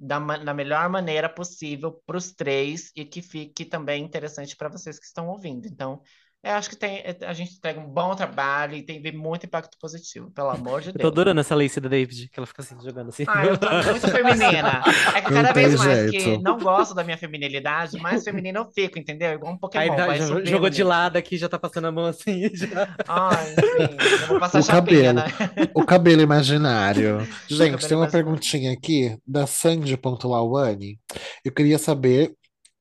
[0.00, 4.98] da, da melhor maneira possível para os três e que fique também interessante para vocês
[4.98, 5.66] que estão ouvindo.
[5.66, 6.02] Então,
[6.42, 10.30] eu acho que tem, a gente entrega um bom trabalho e tem muito impacto positivo,
[10.30, 11.12] pelo amor de Eu tô Deus.
[11.12, 13.24] adorando essa Lacey da David, que ela fica assim, jogando assim.
[13.28, 14.82] Ah, eu tô muito feminina.
[15.14, 18.70] É que Não cada vez mais que não gosto da minha feminilidade, mais feminina eu
[18.72, 19.32] fico, entendeu?
[19.32, 21.86] Igual um Aí Pokémon, dá- vai já- subindo jogou de lado aqui, já tá passando
[21.88, 22.48] a mão assim.
[22.56, 22.94] Já.
[23.06, 25.48] Ai, enfim, eu vou passar O chapinha, cabelo.
[25.56, 25.68] né?
[25.74, 27.18] O cabelo imaginário.
[27.48, 28.10] Gente, cabelo tem uma imaginário.
[28.10, 30.98] perguntinha aqui da Sandy.Lawane.
[31.44, 32.32] Eu queria saber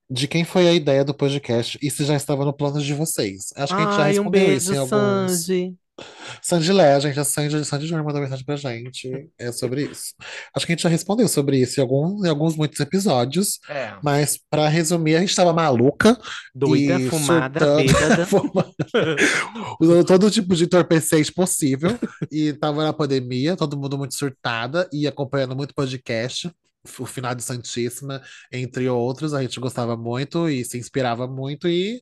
[0.09, 3.53] de quem foi a ideia do podcast e se já estava no plano de vocês.
[3.55, 5.31] Acho que a gente já Ai, um respondeu isso beijo, em alguns.
[5.31, 5.75] Sanji.
[6.41, 9.29] Sandy Lé, gente, a Sandy, Sandy Júnior mandou mensagem pra gente.
[9.37, 10.13] É sobre isso.
[10.55, 13.59] Acho que a gente já respondeu sobre isso em alguns, em alguns muitos episódios.
[13.69, 13.93] É.
[14.01, 16.17] Mas, pra resumir, a gente tava maluca
[16.53, 17.59] Doida, e fumada,
[18.25, 18.73] surtando,
[19.79, 21.97] usando todo tipo de entorpecente possível.
[22.31, 26.49] E tava na pandemia, todo mundo muito surtada e acompanhando muito podcast.
[26.99, 28.21] O final de Santíssima,
[28.51, 32.01] entre outros, a gente gostava muito e se inspirava muito e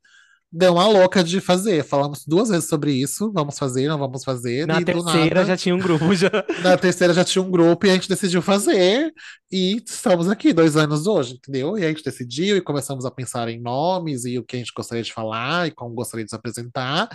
[0.51, 1.83] deu uma louca de fazer.
[1.83, 5.57] Falamos duas vezes sobre isso, vamos fazer, não vamos fazer, Na e terceira nada, já
[5.57, 6.29] tinha um grupo já.
[6.63, 9.13] na terceira já tinha um grupo e a gente decidiu fazer,
[9.51, 11.77] e estamos aqui dois anos hoje, entendeu?
[11.77, 14.71] E a gente decidiu e começamos a pensar em nomes e o que a gente
[14.75, 17.09] gostaria de falar e como gostaria de se apresentar,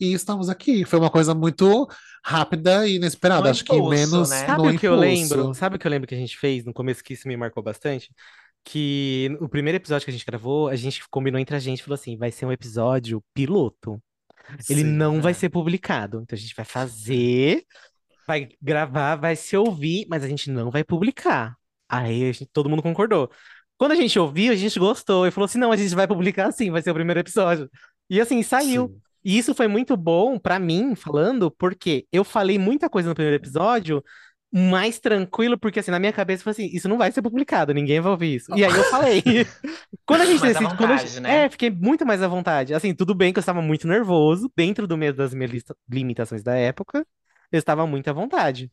[0.00, 0.84] e estamos aqui.
[0.84, 1.88] Foi uma coisa muito
[2.24, 4.46] rápida e inesperada, No acho que impulso, menos né?
[4.46, 5.40] Sabe no o que eu lembro?
[5.40, 5.58] impulso.
[5.58, 7.62] Sabe o que eu lembro que a gente fez no começo que isso me marcou
[7.62, 8.10] bastante?
[8.70, 11.94] Que o primeiro episódio que a gente gravou, a gente combinou entre a gente, falou
[11.94, 13.98] assim, vai ser um episódio piloto.
[14.68, 14.88] Ele Sim.
[14.88, 15.34] não vai É.
[15.34, 16.20] ser publicado.
[16.22, 17.64] Então a gente vai fazer,
[18.26, 21.56] vai gravar, vai se ouvir, mas a gente não vai publicar.
[21.88, 23.30] Aí gente- todo mundo concordou.
[23.78, 26.52] Quando a gente ouviu, a gente gostou e falou assim: não, a gente vai publicar
[26.52, 27.70] sim, vai ser o primeiro episódio.
[28.10, 28.88] E assim, saiu.
[28.88, 29.00] Sim.
[29.24, 33.36] E isso foi muito bom pra mim, falando, porque eu falei muita coisa no primeiro
[33.36, 34.02] episódio,
[34.52, 38.00] mais tranquilo, porque assim, na minha cabeça foi assim, isso não vai ser publicado, ninguém
[38.00, 38.54] vai ouvir isso.
[38.56, 39.22] E aí eu falei.
[40.06, 41.44] Quando a gente Mais decide, vontade, gente- né?
[41.44, 42.74] é, fiquei muito mais à vontade.
[42.74, 45.50] Assim, tudo bem que eu estava muito nervoso, dentro do meio das minhas
[45.88, 47.06] limitações da época,
[47.52, 48.70] eu estava muito à vontade.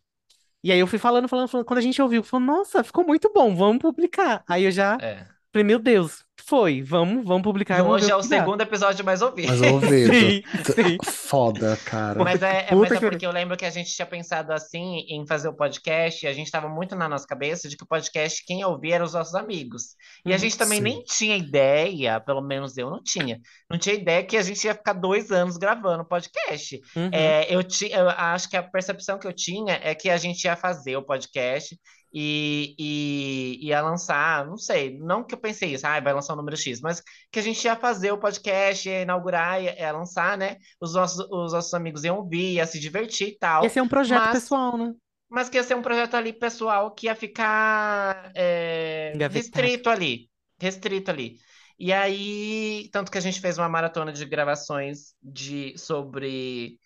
[0.64, 1.66] E aí eu fui falando, falando, falando.
[1.68, 4.44] Quando a gente ouviu, falou, nossa, ficou muito bom, vamos publicar.
[4.48, 5.28] Aí eu já É.
[5.54, 9.04] falei, meu Deus, foi, vamos, vamos publicar E e ver hoje é o segundo episódio
[9.04, 9.48] mais ouvido.
[9.48, 10.14] Mas ouvido.
[10.14, 10.98] Sim, sim.
[11.04, 12.24] Foda, cara.
[12.24, 15.06] Mas é, é- mas é que- porque eu lembro que a gente tinha pensado assim
[15.10, 17.88] em fazer o podcast, e a gente estava muito na nossa cabeça de que o
[17.88, 19.96] podcast, quem ia ouvir eram os nossos amigos.
[20.26, 20.40] E a Uhum.
[20.40, 20.84] gente também Sim.
[20.84, 23.40] nem tinha ideia, pelo menos eu não tinha,
[23.70, 26.80] não tinha ideia que a gente ia ficar dois anos gravando podcast.
[26.96, 27.10] Uhum.
[27.12, 30.44] É, eu, ti, eu acho que a percepção que eu tinha é que a gente
[30.46, 31.76] ia fazer o podcast
[32.14, 36.38] e, e ia lançar, não sei, não que eu pensei isso, ah, vai lançar o
[36.38, 37.02] número X, mas
[37.32, 40.58] que a gente ia fazer o podcast, ia inaugurar, ia, ia lançar, né?
[40.80, 43.66] Os nossos, os nossos amigos iam ouvir, ia se divertir e tal.
[43.66, 44.94] Esse é um projeto mas- pessoal, né?
[45.30, 50.30] Mas que ia ser um projeto ali pessoal que ia ficar é, restrito ali.
[50.62, 51.38] Restrito ali.
[51.78, 56.80] E aí, tanto que a gente fez uma maratona de gravações de, sobre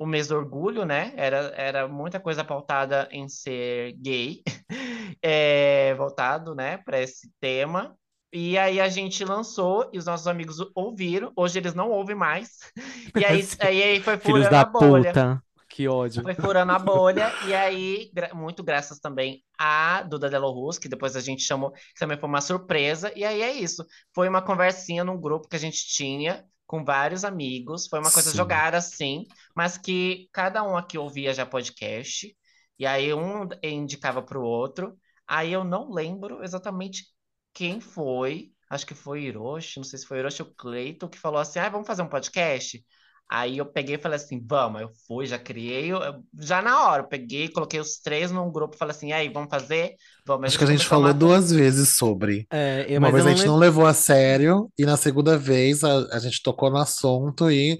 [0.00, 1.12] o mês do orgulho, né?
[1.16, 4.42] Era, era muita coisa pautada em ser gay,
[5.22, 7.96] é, voltado, né, para esse tema.
[8.32, 11.32] E aí a gente lançou e os nossos amigos ouviram.
[11.36, 12.58] Hoje eles não ouvem mais.
[13.16, 15.20] E aí, aí, aí foi Filhos furando da a bolha.
[15.22, 15.42] puta.
[15.68, 16.22] Que ódio.
[16.22, 20.88] Foi furando a bolha, e aí, gra- muito graças também a Duda Delo Russo, que
[20.88, 23.84] depois a gente chamou, que também foi uma surpresa, e aí é isso.
[24.14, 28.30] Foi uma conversinha num grupo que a gente tinha com vários amigos, foi uma coisa
[28.30, 28.36] Sim.
[28.36, 32.32] jogada assim, mas que cada um aqui ouvia já podcast,
[32.78, 34.96] e aí um indicava para o outro.
[35.26, 37.06] Aí eu não lembro exatamente
[37.52, 41.40] quem foi, acho que foi Hiroshi, não sei se foi Hiroshi ou Cleiton, que falou
[41.40, 42.86] assim: ah, vamos fazer um podcast?
[43.30, 46.00] Aí eu peguei e falei assim, vamos, eu fui, já criei, eu-
[46.40, 49.94] já na hora, eu peguei, coloquei os três num grupo, falei assim, aí, vamos fazer?
[50.26, 50.48] Vamos.
[50.48, 52.46] Acho que a gente falou uma- duas vezes sobre.
[52.50, 55.38] É, eu, Uma mas vez eu a gente não levou a sério, e na segunda
[55.38, 57.78] vez a, a gente tocou no assunto e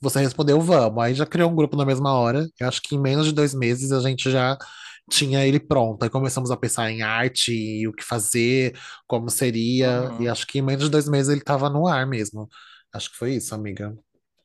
[0.00, 1.02] você respondeu vamos.
[1.02, 2.46] Aí já criou um grupo na mesma hora.
[2.60, 4.56] Eu acho que em menos de dois meses a gente já
[5.10, 6.02] tinha ele pronto.
[6.04, 10.12] Aí começamos a pensar em arte e o que fazer, como seria.
[10.12, 10.22] Uhum.
[10.22, 12.48] E acho que em menos de dois meses ele tava no ar mesmo.
[12.92, 13.96] Acho que foi isso, amiga.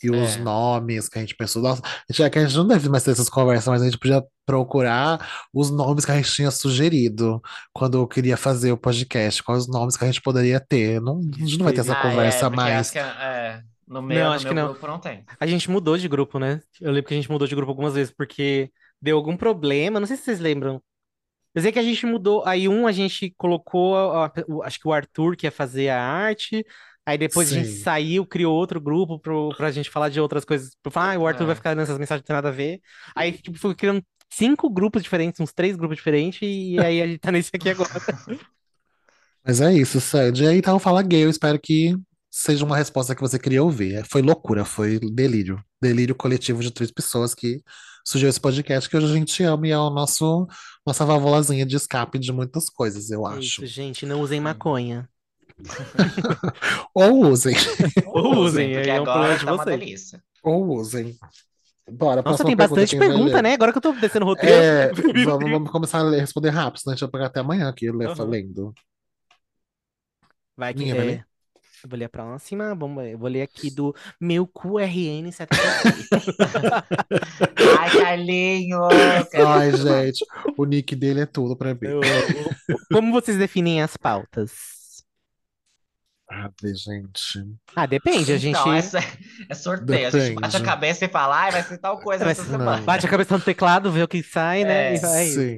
[0.04, 0.38] E os É.
[0.38, 1.82] nomes que a gente pensou, nossa,
[2.12, 5.28] já que a gente não deve mais ter essas conversas, mas a gente podia procurar
[5.54, 7.42] os nomes que a gente tinha sugerido
[7.74, 11.02] quando eu queria fazer o podcast, quais os nomes que a gente poderia ter.
[11.02, 12.74] Não, a gente não vai ter essa Ah, conversa é, mais.
[12.88, 14.68] acho que é, no meu, Não, no acho meu que não.
[14.70, 15.24] grupo não tem.
[15.40, 16.62] A gente mudou de grupo, né?
[16.80, 18.72] Eu lembro que a gente mudou de grupo algumas vezes, porque
[19.02, 20.82] deu algum problema, não sei se vocês lembram.
[21.56, 23.96] Eu sei que a gente mudou, aí um a gente colocou,
[24.64, 26.64] acho que o Arthur que ia fazer a arte,
[27.08, 27.82] aí depois a gente Sim.
[27.84, 30.72] saiu, criou outro grupo pro, pra gente falar de outras coisas.
[30.92, 31.56] Falar, ah, o Arthur vai É.
[31.56, 32.82] ficar nessas mensagens que não tem nada a ver.
[33.16, 37.20] Aí, tipo, foi criando cinco grupos diferentes, uns três grupos diferentes, e aí a gente
[37.20, 37.90] tá nesse aqui agora.
[39.46, 40.44] Mas é isso, Sandy.
[40.44, 41.24] E aí, então, fala gay.
[41.24, 41.96] Eu espero que
[42.30, 44.06] seja uma resposta que você queria ouvir.
[44.10, 45.64] Foi loucura, foi delírio.
[45.82, 47.62] Delírio coletivo de três pessoas que
[48.06, 50.48] surgiu esse podcast que hoje a gente ama e é o nosso
[50.86, 53.42] nossa válvulazinha de escape de muitas coisas, eu É acho.
[53.42, 55.10] isso, gente, não usem maconha.
[56.94, 57.56] Ou usem,
[58.06, 60.24] Ou usem, porque é um agora problema de tá uma delícia.
[60.44, 61.18] ou usem.
[61.90, 63.54] Bora, Nossa, tem bastante pergunta, né?
[63.54, 64.56] Agora que eu tô descendo o roteiro.
[64.56, 64.92] É,
[65.24, 67.88] vamos, vamos começar a ler- responder rápido, senão a gente vai pegar até amanhã aqui
[67.90, 68.26] Aham.
[68.26, 68.74] lendo.
[70.56, 71.24] Vai que Minha, é.
[71.84, 72.76] Eu vou ler a próxima.
[72.76, 75.48] Vamos, eu vou ler aqui do meu QRN76.
[77.80, 78.80] Ai, Carlinho!
[79.32, 80.26] quero Ai, gente,
[80.58, 81.80] o nick dele é tudo pra mim.
[81.84, 82.02] Eu-
[82.92, 84.52] Como vocês definem as pautas?
[86.30, 87.42] Ah, gente.
[87.74, 88.34] Ah, depende.
[88.34, 89.00] A gente Então, essa
[89.50, 90.08] é sorteio.
[90.08, 90.64] A gente bate a Depende.
[90.64, 92.82] cabeça e fala, ai, vai ser tal coisa Vai essa semana.
[92.82, 94.92] bate a cabeça no teclado, vê o que sai, né?
[94.92, 95.26] É, E vai.
[95.28, 95.58] Sim.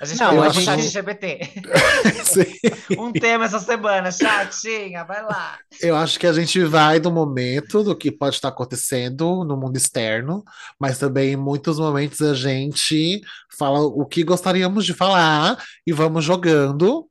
[0.00, 1.40] A gente Não, não, a pode gente- chat GPT.
[2.24, 2.46] Sim.
[2.98, 5.58] Um tema essa semana, chatinha, vai lá.
[5.82, 9.76] Eu acho que a gente vai do momento do que pode estar acontecendo no mundo
[9.76, 10.42] externo,
[10.80, 13.20] mas também em muitos momentos a gente
[13.58, 17.06] fala o que gostaríamos de falar e vamos jogando.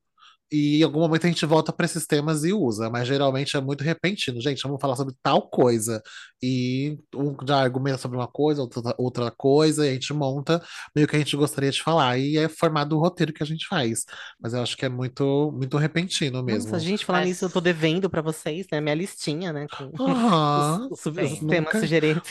[0.51, 3.61] E em algum momento a gente volta para esses temas e usa, mas geralmente é
[3.61, 4.39] muito repentino.
[4.41, 6.01] Gente, vamos falar sobre tal coisa.
[6.43, 10.61] E um já argumenta sobre uma coisa, outra, outra coisa, e a gente monta
[10.95, 12.17] meio que a gente gostaria de falar.
[12.19, 14.05] E é formado o roteiro que a gente faz.
[14.39, 16.71] Mas eu acho que é muito, muito repentino mesmo.
[16.71, 18.79] Nossa, gente, falar Mas- nisso, eu tô devendo pra vocês, né?
[18.81, 19.65] Minha listinha, né?
[19.95, 20.87] Com Aham.
[20.91, 21.73] os, os, os temas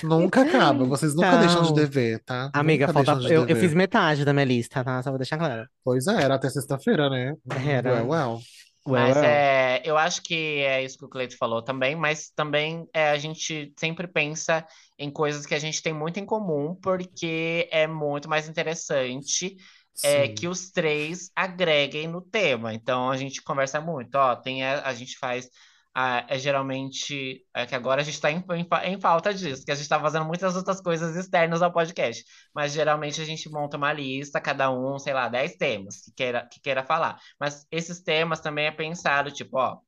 [0.03, 2.51] Nunca- acaba, vocês nunca deixam de Então, dever, tá?
[2.53, 3.21] Amiga, Nunca falta.
[3.27, 5.03] de Eu, eu fiz metade da minha lista, tá?
[5.03, 5.67] Só vou deixar claro.
[5.83, 7.35] Pois é, era até sexta-feira, né?
[7.67, 7.95] Era.
[8.05, 8.41] Well, well.
[8.87, 9.25] Mas well.
[9.25, 13.19] é, eu acho que é isso que o Cleito falou também, mas também é, a
[13.19, 14.67] gente sempre pensa
[14.99, 19.57] em coisas que a gente tem muito em comum, porque é muito mais interessante
[20.03, 22.75] é, que os três agreguem no tema.
[22.75, 25.49] Então a gente conversa muito, ó, tem a, a gente faz
[25.95, 29.71] a- é geralmente é que agora a gente está em, em, em falta disso, que
[29.73, 32.25] a gente está fazendo muitas outras coisas externas ao podcast,
[32.55, 36.47] mas geralmente a gente monta uma lista, cada um, sei lá, 10 temas que queira,
[36.51, 37.19] que queira falar.
[37.39, 39.79] Mas esses temas também é pensado, tipo, ó,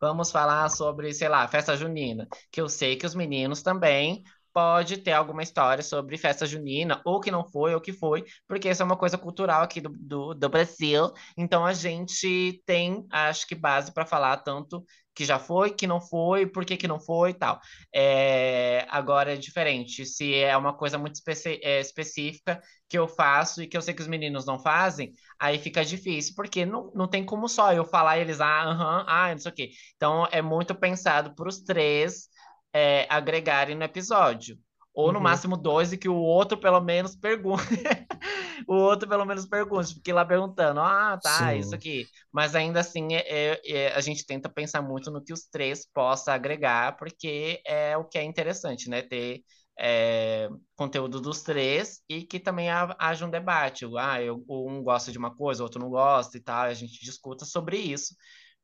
[0.00, 4.98] vamos falar sobre, sei lá, festa junina, que eu sei que os meninos também pode
[4.98, 8.82] ter alguma história sobre festa junina, ou que não foi, ou que foi, porque isso
[8.82, 11.10] é uma coisa cultural aqui do, do, do Brasil.
[11.36, 14.84] Então a gente tem, acho que, base para falar tanto
[15.14, 17.60] que já foi, que não foi, por que que não foi e tal.
[17.94, 23.62] É, agora é diferente, se é uma coisa muito especi- é, específica que eu faço
[23.62, 27.08] e que eu sei que os meninos não fazem, aí fica difícil, porque não, não
[27.08, 29.70] tem como só eu falar e eles, ah, aham, ah, não sei o quê.
[29.96, 32.28] Então é muito pensado para os três
[32.72, 34.58] é, agregarem no episódio.
[34.92, 35.20] Ou no Uhum.
[35.20, 37.62] máximo dois, e que o outro pelo menos pergunte.
[38.68, 41.54] o outro pelo menos pergunte, fique lá perguntando, ah, tá, Sim.
[41.54, 42.08] isso aqui.
[42.32, 43.20] Mas ainda assim, é,
[43.54, 47.96] é- é- a gente tenta pensar muito no que os três possam agregar, porque é
[47.96, 49.02] o que é interessante, né?
[49.02, 49.42] Ter
[49.82, 53.86] é, conteúdo dos três e que também ha- haja um debate.
[53.98, 57.00] Ah, eu, um gosta de uma coisa, o outro não gosta e tal, a gente
[57.02, 58.14] discuta sobre isso.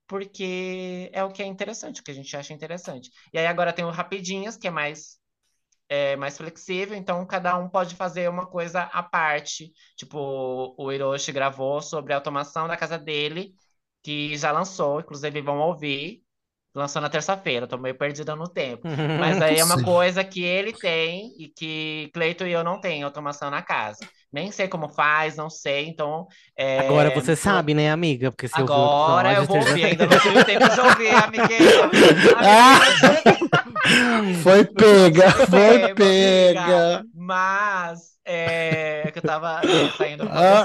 [0.06, 3.10] Porque é o que é interessante, o que a gente acha interessante.
[3.32, 5.18] E aí agora tem o Rapidinhas, que é mais
[5.88, 9.72] é mais flexível, então cada um pode fazer uma coisa à parte.
[9.96, 13.54] Tipo, o Hiroshi gravou sobre a automação da casa dele,
[14.02, 16.24] que já lançou, inclusive vão ouvir.
[16.76, 18.82] Lançou na terça-feira, tô meio perdida no tempo.
[19.18, 19.84] Mas aí é uma Sim.
[19.84, 24.00] coisa que ele tem e que Cleiton e eu não tem automação na casa.
[24.30, 26.26] Nem sei como faz, não sei, então.
[26.54, 28.30] é, Agora você sabe, né, amiga?
[28.30, 31.90] Porque o Agora eu vou ouvir, ainda não tive tempo de ouvir, amiguinha.
[32.36, 32.78] Ah!
[34.18, 37.04] Amiguinha, Foi pega, Foi pega.
[37.14, 40.28] Mas é que eu tava né, saindo.
[40.30, 40.64] Ah,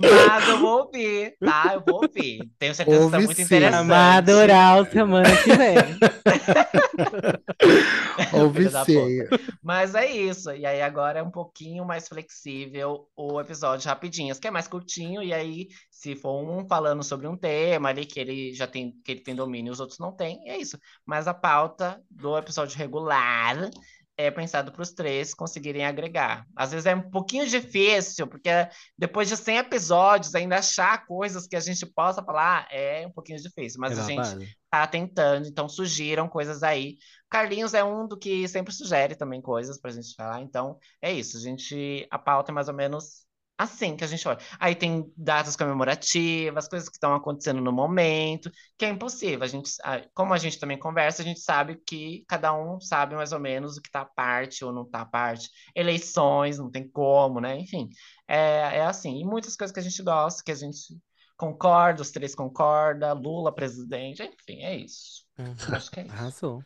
[0.00, 1.72] Mas eu vou ouvir, tá?
[1.74, 2.50] Eu vou ouvir.
[2.58, 3.42] Tenho certeza que tá Ouve muito sim.
[3.42, 3.80] interessante.
[3.80, 5.76] Amado Oral semana que vem.
[8.70, 9.20] da sim.
[9.62, 10.50] Mas é isso.
[10.52, 15.22] E aí agora é um pouquinho mais flexível o episódio rapidinhos, que é mais curtinho.
[15.22, 19.12] E aí, se for um falando sobre um tema ali que ele já tem, que
[19.12, 20.78] ele tem domínio e os outros não têm, é isso.
[21.04, 23.70] Mas a pauta do episódio regular
[24.18, 26.44] é pensado para os três conseguirem agregar.
[26.56, 28.50] Às vezes é um pouquinho difícil, porque
[28.98, 33.40] depois de 100 episódios, ainda achar coisas que a gente possa falar é um pouquinho
[33.40, 33.80] difícil.
[33.80, 34.44] Mas É a gente babado.
[34.70, 36.98] tá tentando, então sugiram coisas aí.
[37.30, 41.36] Carlinhos é um do que sempre sugere também coisas pra gente falar, então é isso,
[41.36, 43.26] a gente, a pauta é mais ou menos
[43.58, 44.38] assim que a gente olha.
[44.60, 49.72] Aí tem datas comemorativas, coisas que estão acontecendo no momento, que é impossível, a gente,
[50.14, 53.76] como a gente também conversa, a gente sabe que cada um sabe mais ou menos
[53.76, 55.50] o que tá à parte ou não tá à parte.
[55.74, 57.58] Eleições, não tem como, né?
[57.58, 57.88] Enfim,
[58.28, 59.20] é, é assim.
[59.20, 60.96] E muitas coisas que a gente gosta, que a gente
[61.36, 65.24] concorda, os três concordam, Lula presidente, enfim, é isso.
[65.36, 65.54] Uhum.
[65.74, 66.12] Acho que é isso.
[66.12, 66.62] Arrasou.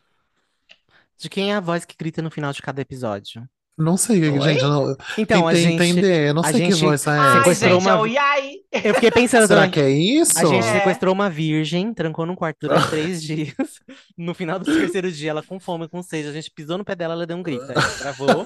[1.17, 3.47] De quem é a voz que grita no final de cada episódio?
[3.75, 4.39] Não sei, Oi?
[4.39, 4.61] gente.
[4.61, 5.73] Não, Então, a gente.
[5.81, 6.29] entender.
[6.29, 7.37] Eu não a sei que gente- voz é Ai, essa.
[7.39, 8.51] sequestrou gente, uma- é o Yai!
[8.83, 9.71] Eu fiquei pensando Será também.
[9.71, 10.37] que é isso?
[10.37, 10.73] A gente É.
[10.73, 13.55] sequestrou uma virgem, trancou num quarto durante três dias.
[14.15, 16.95] No final do terceiro dia, ela com fome, com sede, a gente pisou no pé
[16.95, 17.63] dela, ela deu um grito.
[17.75, 18.45] Aí travou.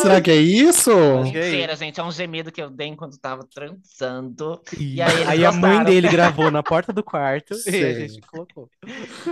[0.00, 0.90] Será que é isso?
[1.30, 4.58] Que é Mentira, gente, é um gemido que eu dei enquanto tava transando.
[4.78, 7.58] E E aí aí a mãe dele gravou na porta do quarto e a
[7.94, 7.94] Sim.
[8.08, 8.70] gente colocou.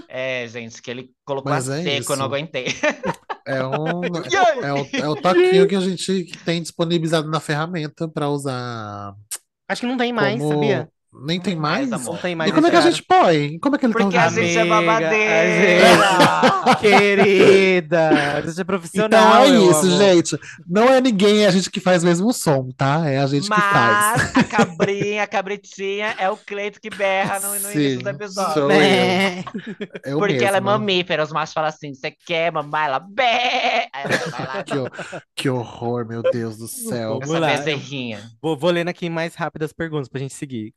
[0.09, 2.34] É, gente, que ele colocou Mas a é seco, eu não isso.
[2.34, 2.66] aguentei.
[3.47, 4.59] É, um, Yai!
[4.61, 9.14] é, o, é o toquinho que a gente tem disponibilizado na ferramenta pra usar
[9.68, 10.53] Acho que não tem mais, como...
[10.53, 10.91] sabia?
[11.15, 12.03] Nem tem mais, mais?
[12.03, 12.15] amor.
[12.15, 13.59] Não tem mais E como é que a gente põe?
[13.59, 14.43] Como é que ele tá Porque a ouvindo?
[14.47, 15.85] gente é a babadeira!
[16.81, 19.99] Querida, você é profissional, Então é isso, amor.
[19.99, 20.39] gente.
[20.67, 23.09] Não é ninguém, é a gente que faz mesmo o som, tá?
[23.09, 24.23] É a gente que faz.
[24.23, 28.09] Mas a cabrinha, a cabritinha é o Cleito que berra no, no início do Sim,
[28.11, 28.55] episódio.
[28.55, 29.45] sou Né?
[30.05, 32.87] Eu Porque ela é mamífera, os machos falam assim: você quer mamar?
[32.87, 33.89] Ela bé!
[34.65, 37.19] Que, que horror, meu Deus do céu.
[37.21, 37.49] Vamos essa lá.
[37.49, 38.31] bezerrinha.
[38.41, 40.73] Vou, vou lendo aqui mais rápido as perguntas pra gente seguir.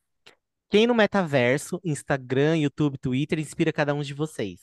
[0.70, 4.60] Quem no metaverso, Instagram, YouTube, Twitter inspira cada um de vocês?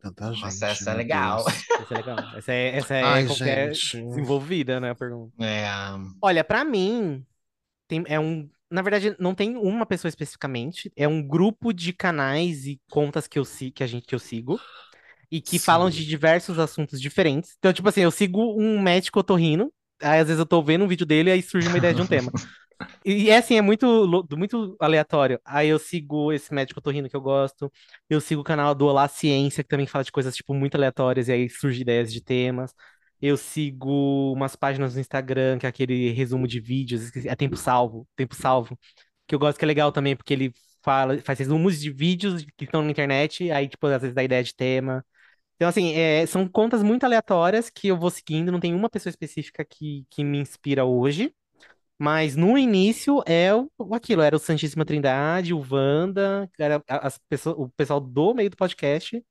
[0.00, 0.42] Tanta gente.
[0.42, 1.44] Nossa, essa é legal.
[1.80, 2.18] Essa é legal.
[2.36, 4.02] Essa é, essa é Ai, qualquer gente.
[4.06, 5.32] desenvolvida, né, a pergunta.
[5.44, 5.66] É,
[6.22, 7.24] Olha, pra mim,
[7.86, 8.48] tem, é um.
[8.70, 10.92] Na verdade, não tem uma pessoa especificamente.
[10.96, 14.60] É um grupo de canais e contas que eu, que a gente, que eu sigo.
[15.30, 15.64] E que Sim.
[15.64, 17.54] falam de diversos assuntos diferentes.
[17.58, 19.72] Então, tipo assim, eu sigo um médico otorrino.
[20.00, 22.00] Aí, às vezes, eu tô vendo um vídeo dele e aí surge uma ideia de
[22.02, 22.32] um tema.
[23.04, 23.86] E, é assim, é muito,
[24.36, 25.40] muito aleatório.
[25.44, 27.70] Aí eu sigo esse médico otorrino que eu gosto.
[28.08, 31.28] Eu sigo o canal do Olá Ciência, que também fala de coisas, tipo, muito aleatórias.
[31.28, 32.74] E aí surgem ideias de temas.
[33.20, 38.08] Eu sigo umas páginas no Instagram, que é aquele resumo de vídeos, é Tempo Salvo,
[38.16, 38.78] Tempo Salvo,
[39.26, 40.52] que eu gosto que é legal também, porque ele
[40.82, 44.42] fala, faz resumos de vídeos que estão na internet, aí, tipo, às vezes dá ideia
[44.44, 45.04] de tema.
[45.56, 49.10] Então, assim, é, são contas muito aleatórias que eu vou seguindo, não tem uma pessoa
[49.10, 51.34] específica que, que me inspira hoje,
[52.00, 57.56] mas no início é o, aquilo, era o Santíssima Trindade, o Wanda, era as pessoas,
[57.58, 59.24] o pessoal do meio do podcast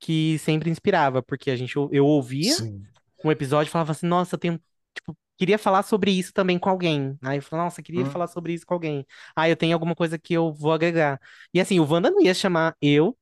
[0.00, 2.86] que sempre inspirava, porque a gente, eu ouvia Sim.
[3.24, 4.60] um episódio e falava assim, nossa, eu tenho,
[4.94, 7.18] tipo, queria falar sobre isso também com alguém.
[7.22, 8.10] Aí eu falava, nossa, queria Hum.
[8.10, 9.06] falar sobre isso com alguém.
[9.34, 11.20] Ah, eu tenho alguma coisa que eu vou agregar.
[11.52, 13.16] E assim, o Wanda não ia chamar eu,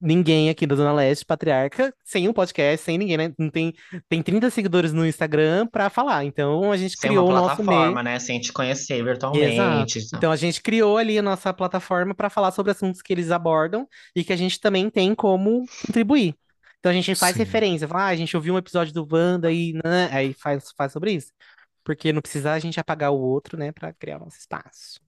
[0.00, 3.32] ninguém aqui da Zona Leste, Patriarca, sem um podcast, sem ninguém, né?
[3.38, 3.74] Não tem,
[4.08, 6.24] tem 30 seguidores no Instagram pra falar.
[6.24, 7.66] Então a gente Tem criou o nosso meio.
[7.66, 8.18] plataforma, né?
[8.18, 9.98] Sem te conhecer virtualmente.
[9.98, 10.16] Exato.
[10.16, 13.86] Então a gente criou ali a nossa plataforma para falar sobre assuntos que eles abordam
[14.14, 16.34] e que a gente também tem como contribuir.
[16.78, 17.40] Então a gente faz Sim.
[17.40, 20.92] referência, fala, ah, a gente ouviu um episódio do Wanda e né, aí faz, faz
[20.92, 21.32] sobre isso.
[21.82, 25.00] Porque não precisa a gente apagar o outro, né, para criar o nosso espaço.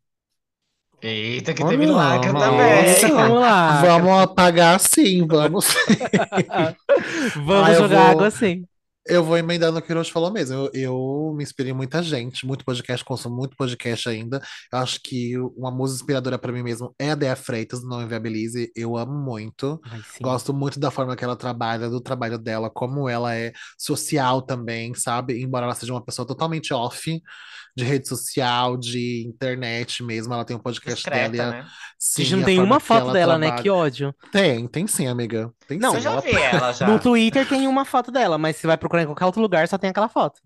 [1.02, 2.46] Eita, que Olha teve lá, lacra nossa.
[2.50, 3.14] também.
[3.16, 3.80] Vamos lá.
[3.82, 5.66] Vamos apagar sim, vamos.
[7.36, 8.64] Vamos Ah, jogar vou- água assim.
[9.06, 10.54] Eu vou emendando o que o Hiroshi falou mesmo.
[10.54, 14.40] Eu, eu me inspirei em muita gente, muito podcast, consumo muito podcast ainda.
[14.72, 18.02] Eu acho que uma música inspiradora pra mim mesmo é a Dea Freitas, do Não
[18.02, 18.70] Inviabilize.
[18.76, 19.80] Eu amo muito.
[19.90, 20.22] Ai, sim.
[20.22, 24.94] Gosto muito da forma que ela trabalha, do trabalho dela, como ela é social também,
[24.94, 25.40] sabe?
[25.42, 27.20] Embora ela seja uma pessoa totalmente off
[27.76, 30.34] de rede social, de internet mesmo.
[30.34, 31.66] Ela tem um podcast dela e Discreta, a- né?
[31.98, 33.46] sim, Gente, não a tem forma uma que foto ela dela, né?
[33.46, 33.62] trabalha.
[33.62, 34.14] Que ódio.
[34.32, 35.50] Tem, tem sim, amiga.
[35.68, 35.96] Tem Não, sim.
[35.96, 36.86] Eu já Ela vi ela já.
[36.88, 39.78] No Twitter tem uma foto dela, mas se vai procurar em qualquer outro lugar, só
[39.78, 40.40] tem aquela foto.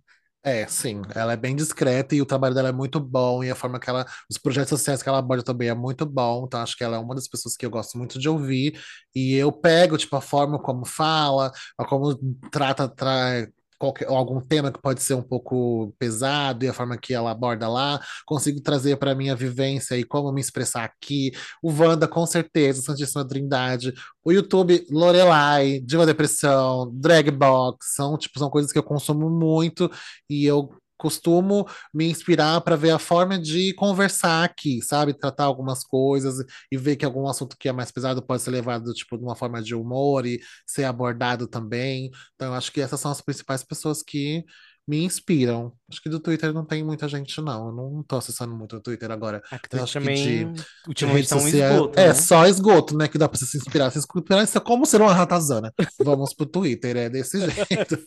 [0.46, 3.54] É, sim, ela é bem discreta e o trabalho dela é muito bom e a
[3.54, 6.76] forma que ela, os projetos sociais que ela aborda também é muito bom, então acho
[6.76, 8.78] que ela é uma das pessoas que eu gosto muito de ouvir
[9.14, 12.14] e eu pego, tipo, a forma como fala, a como
[12.50, 13.46] trata, tra...
[13.84, 17.68] Qualquer, algum tema que pode ser um pouco pesado e a forma que ela aborda
[17.68, 21.32] lá, consigo trazer para minha vivência e como me expressar aqui.
[21.62, 23.92] O Wanda, com certeza, Santíssima Trindade.
[24.24, 29.90] O YouTube, Lorelai, Diva Depressão, Dragbox, são, tipo, são coisas que eu consumo muito
[30.30, 35.14] e eu costumo me inspirar para ver a forma de conversar aqui, sabe?
[35.14, 38.92] Tratar algumas coisas e ver que algum assunto que é mais pesado pode ser levado,
[38.92, 42.10] tipo, de uma forma de humor e ser abordado também.
[42.34, 44.44] Então, eu acho que essas são as principais pessoas que
[44.86, 45.72] me inspiram.
[45.90, 47.68] Acho que do Twitter não tem muita gente, não.
[47.68, 49.42] Eu não tô acessando muito o Twitter agora.
[49.50, 50.52] A que acho que de, também,
[50.86, 52.14] ultimamente, tá um esgoto, É, né?
[52.14, 53.08] só esgoto, né?
[53.08, 53.90] Que dá pra você se inspirar.
[53.90, 55.72] Se inspirar, isso é como ser uma ratazana.
[56.02, 58.04] Vamos pro Twitter, é desse jeito.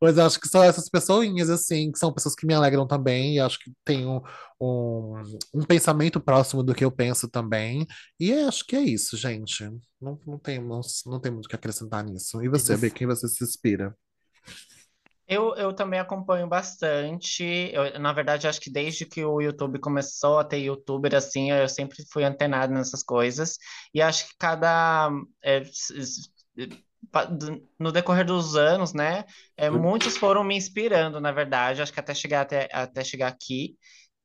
[0.00, 3.40] Mas acho que são essas pessoinhas, assim, que são pessoas que me alegram também, e
[3.40, 4.20] acho que tem um,
[4.60, 5.14] um,
[5.54, 7.86] um pensamento próximo do que eu penso também.
[8.18, 9.64] E é, acho que é isso, gente.
[10.00, 12.42] Não, não tem, não, não tem muito o que acrescentar nisso.
[12.42, 12.76] E você?
[12.76, 13.96] B, quem você se inspira?
[15.34, 17.42] Eu, eu também acompanho bastante.
[17.72, 21.68] Eu, na verdade, acho que desde que o YouTube começou a ter YouTuber, assim, eu
[21.68, 23.56] sempre fui antenado nessas coisas.
[23.94, 25.10] E acho que cada.
[25.42, 25.62] é,
[27.30, 29.24] do- no decorrer dos anos, né?
[29.56, 33.76] é, muitos foram me inspirando, na verdade, acho que até chegar, até, até chegar aqui.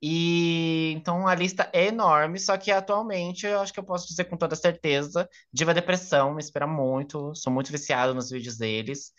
[0.02, 4.26] E então a lista é enorme, só que atualmente eu acho que eu posso dizer
[4.26, 9.12] com toda certeza, Diva Depressão me inspira muito, sou muito viciado nos vídeos deles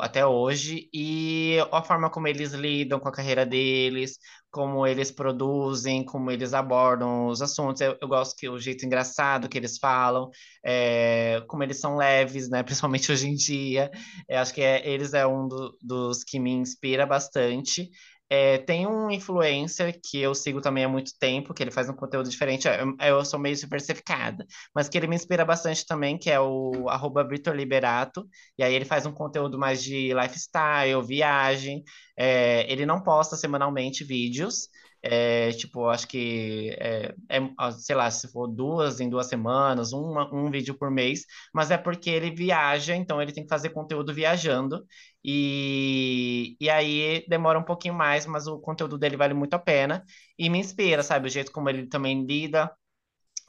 [0.00, 4.18] até hoje, e a forma como eles lidam com a carreira deles,
[4.50, 7.80] como eles produzem, como eles abordam os assuntos.
[7.80, 10.30] Eu, eu gosto que o jeito engraçado que eles falam,
[10.64, 12.62] é, como eles são leves, né?
[12.64, 13.90] Principalmente hoje em dia.
[14.28, 17.90] Eu acho que é- eles é um do- dos que me inspira bastante.
[18.28, 21.94] É, tem um influencer que eu sigo também há muito tempo, que ele faz um
[21.94, 22.66] conteúdo diferente.
[22.66, 26.88] Eu, eu sou meio diversificada, mas que ele me inspira bastante também, que é o
[26.88, 28.28] arroba Vitor Liberato.
[28.58, 31.84] E aí ele faz um conteúdo mais de lifestyle, viagem.
[32.16, 34.68] É, ele não posta semanalmente vídeos.
[35.08, 39.92] É, tipo, acho que é, é, ó, sei lá, se for duas em duas semanas,
[39.92, 43.70] uma, um vídeo por mês, mas é porque ele viaja, então ele tem que fazer
[43.70, 44.84] conteúdo viajando.
[45.24, 50.04] E, e aí demora um pouquinho mais, mas o conteúdo dele vale muito a pena
[50.38, 51.28] e me inspira, sabe?
[51.28, 52.70] O jeito como ele também lida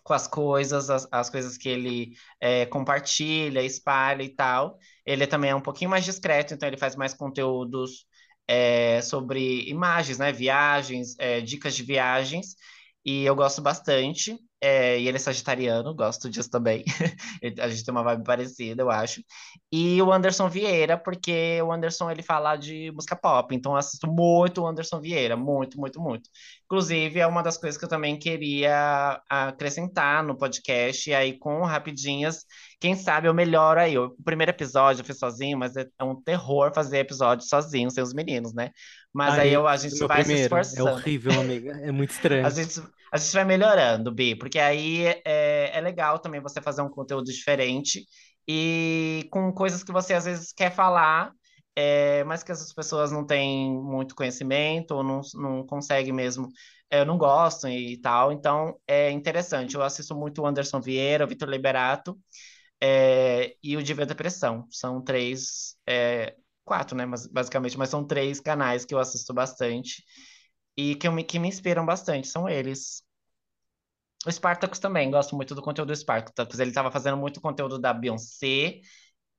[0.04, 4.78] com as coisas, as, as coisas que ele é, compartilha, espalha e tal.
[5.06, 8.06] Ele também é um pouquinho mais discreto, então ele faz mais conteúdos
[8.48, 10.32] é, sobre imagens, né?
[10.32, 12.56] Viagens, é, dicas de viagens,
[13.06, 14.38] e eu gosto bastante.
[14.60, 16.84] É, e ele é sagitariano, gosto disso também.
[17.62, 19.22] A gente tem uma vibe parecida, eu acho.
[19.72, 24.08] E o Anderson Vieira, porque o Anderson ele fala de música pop, então eu assisto
[24.08, 26.30] muito o Anderson Vieira, muito, muito, muito.
[26.66, 31.62] Inclusive, é uma das coisas que eu também queria acrescentar no podcast, e aí com
[31.64, 32.44] Rapidinhas,
[32.80, 33.98] quem sabe eu melhoro aí.
[33.98, 38.04] O primeiro episódio eu fiz sozinho, mas é é um terror fazer episódio sozinho, sem
[38.04, 38.72] os meninos, né?
[39.14, 40.68] Mas Ai, aí eu a o gente vai se primeiro.
[40.76, 40.90] É esforçando.
[40.90, 41.72] horrível, amiga.
[41.82, 42.46] É muito estranho.
[42.46, 42.82] A gente,
[43.12, 47.26] a gente vai melhorando, Bi, porque aí é, é legal também você fazer um conteúdo
[47.32, 48.06] diferente
[48.48, 51.32] e com coisas que você às vezes quer falar,
[51.76, 56.48] é, mas que as pessoas não têm muito conhecimento ou não, não conseguem mesmo,
[56.90, 58.32] é, não gostam e tal.
[58.32, 59.76] Então é interessante.
[59.76, 62.18] Eu assisto muito o Anderson Vieira, o Vitor Liberato
[62.82, 64.68] é, e o Diva Depressão.
[64.72, 67.06] São três, é, quatro, né?
[67.06, 70.04] Mas, basicamente, mas são três canais que eu assisto bastante
[70.78, 73.04] e que, eu me, que me inspiram bastante, são eles.
[74.26, 76.60] O Spartacus também, gosto muito do conteúdo do Spartacus.
[76.60, 78.82] Ele estava fazendo muito conteúdo da Beyoncé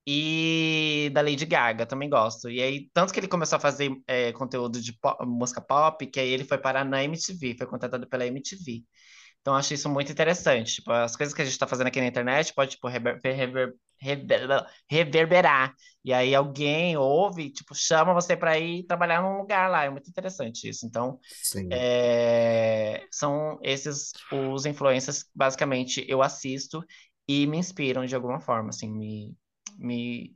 [0.06, 2.50] e da Lady Gaga, também gosto.
[2.50, 6.20] E aí, tanto que ele começou a fazer é, conteúdo de po- música pop, que
[6.20, 8.84] aí ele foi parar na MTV, foi contratado pela MTV.
[9.42, 10.76] Então, acho isso muito interessante.
[10.76, 13.74] Tipo, as coisas que a gente está fazendo aqui na internet pode, tipo, rever- rever-
[14.88, 15.74] reverberar.
[16.04, 19.84] E aí alguém ouve, tipo, chama você para ir trabalhar num lugar lá.
[19.84, 20.86] É muito interessante isso.
[20.86, 21.18] Então,
[21.70, 26.82] é, são esses os influencers que basicamente eu assisto
[27.26, 29.36] e me inspiram de alguma forma, assim, me,
[29.76, 30.34] me,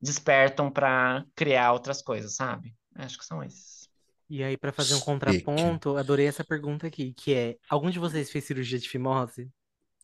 [0.00, 2.74] despertam pra criar outras coisas, sabe?
[2.96, 3.88] Acho que são esses.
[4.28, 8.30] E aí, pra fazer um contraponto, adorei essa pergunta aqui, que é: algum de vocês
[8.30, 9.48] fez cirurgia de fimose?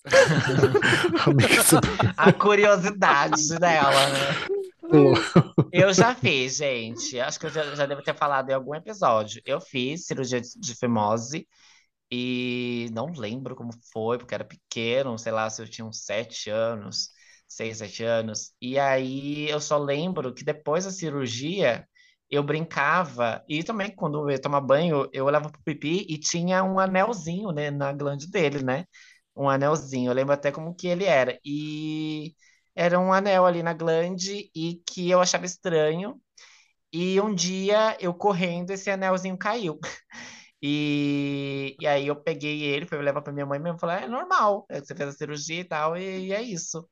[2.16, 4.58] A curiosidade dela, né?
[5.72, 7.20] Eu já fiz, gente.
[7.20, 9.42] Acho que eu já, já devo ter falado em algum episódio.
[9.44, 11.46] Eu fiz cirurgia de, de fimose
[12.10, 16.50] e não lembro como foi, porque era pequeno, sei lá, se eu tinha uns sete
[16.50, 17.10] anos,
[17.46, 18.52] seis, sete anos.
[18.60, 21.86] E aí eu só lembro que depois da cirurgia
[22.30, 26.62] eu brincava, e também quando eu ia tomar banho, eu olhava pro pipi e tinha
[26.62, 28.84] um anelzinho, né, na glande dele, né?
[29.38, 30.10] Um anelzinho.
[30.10, 31.38] Eu lembro até como que ele era.
[31.44, 32.34] E
[32.74, 36.20] era um anel ali na glande e que eu achava estranho.
[36.92, 39.78] E um dia eu correndo, esse anelzinho caiu.
[40.62, 44.66] E, e aí eu peguei ele, fui levar pra minha mãe mesmo, falei, é normal,
[44.70, 46.88] é você fez a cirurgia e tal, e, e é isso.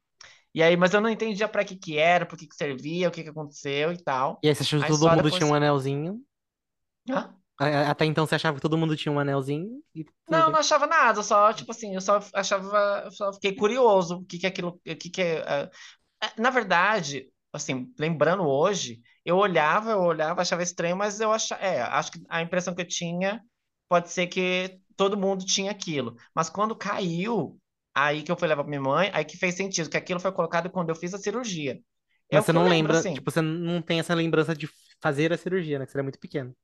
[0.55, 3.13] E aí, mas eu não entendia pra que que era, por que que servia, o
[3.13, 4.43] que que aconteceu e tal.
[4.43, 6.25] E aí você achou que todo mundo depois- tinha um anelzinho?
[7.09, 7.37] Hã?
[7.59, 9.83] Até então você achava que todo mundo tinha um anelzinho?
[9.95, 10.05] E...
[10.29, 14.25] Não, não achava nada, só, tipo assim, eu só achava, eu só fiquei curioso, o
[14.25, 15.43] que que é aquilo, o que que é...
[16.21, 21.63] ah, Na verdade, assim, lembrando hoje, eu olhava, eu olhava, achava estranho, mas eu achava,
[21.63, 23.41] é, acho que a impressão que eu tinha
[23.89, 26.15] pode ser que todo mundo tinha aquilo.
[26.35, 27.59] Mas quando caiu,
[27.95, 30.33] aí que eu fui levar pra minha mãe, aí que fez sentido, que aquilo foi
[30.33, 31.79] colocado quando eu fiz a cirurgia.
[32.31, 33.15] É Mas você não lembra, assim.
[33.15, 34.69] tipo, você não tem essa lembrança de
[35.01, 35.87] fazer a cirurgia, né?
[35.87, 36.55] Que você era muito pequeno.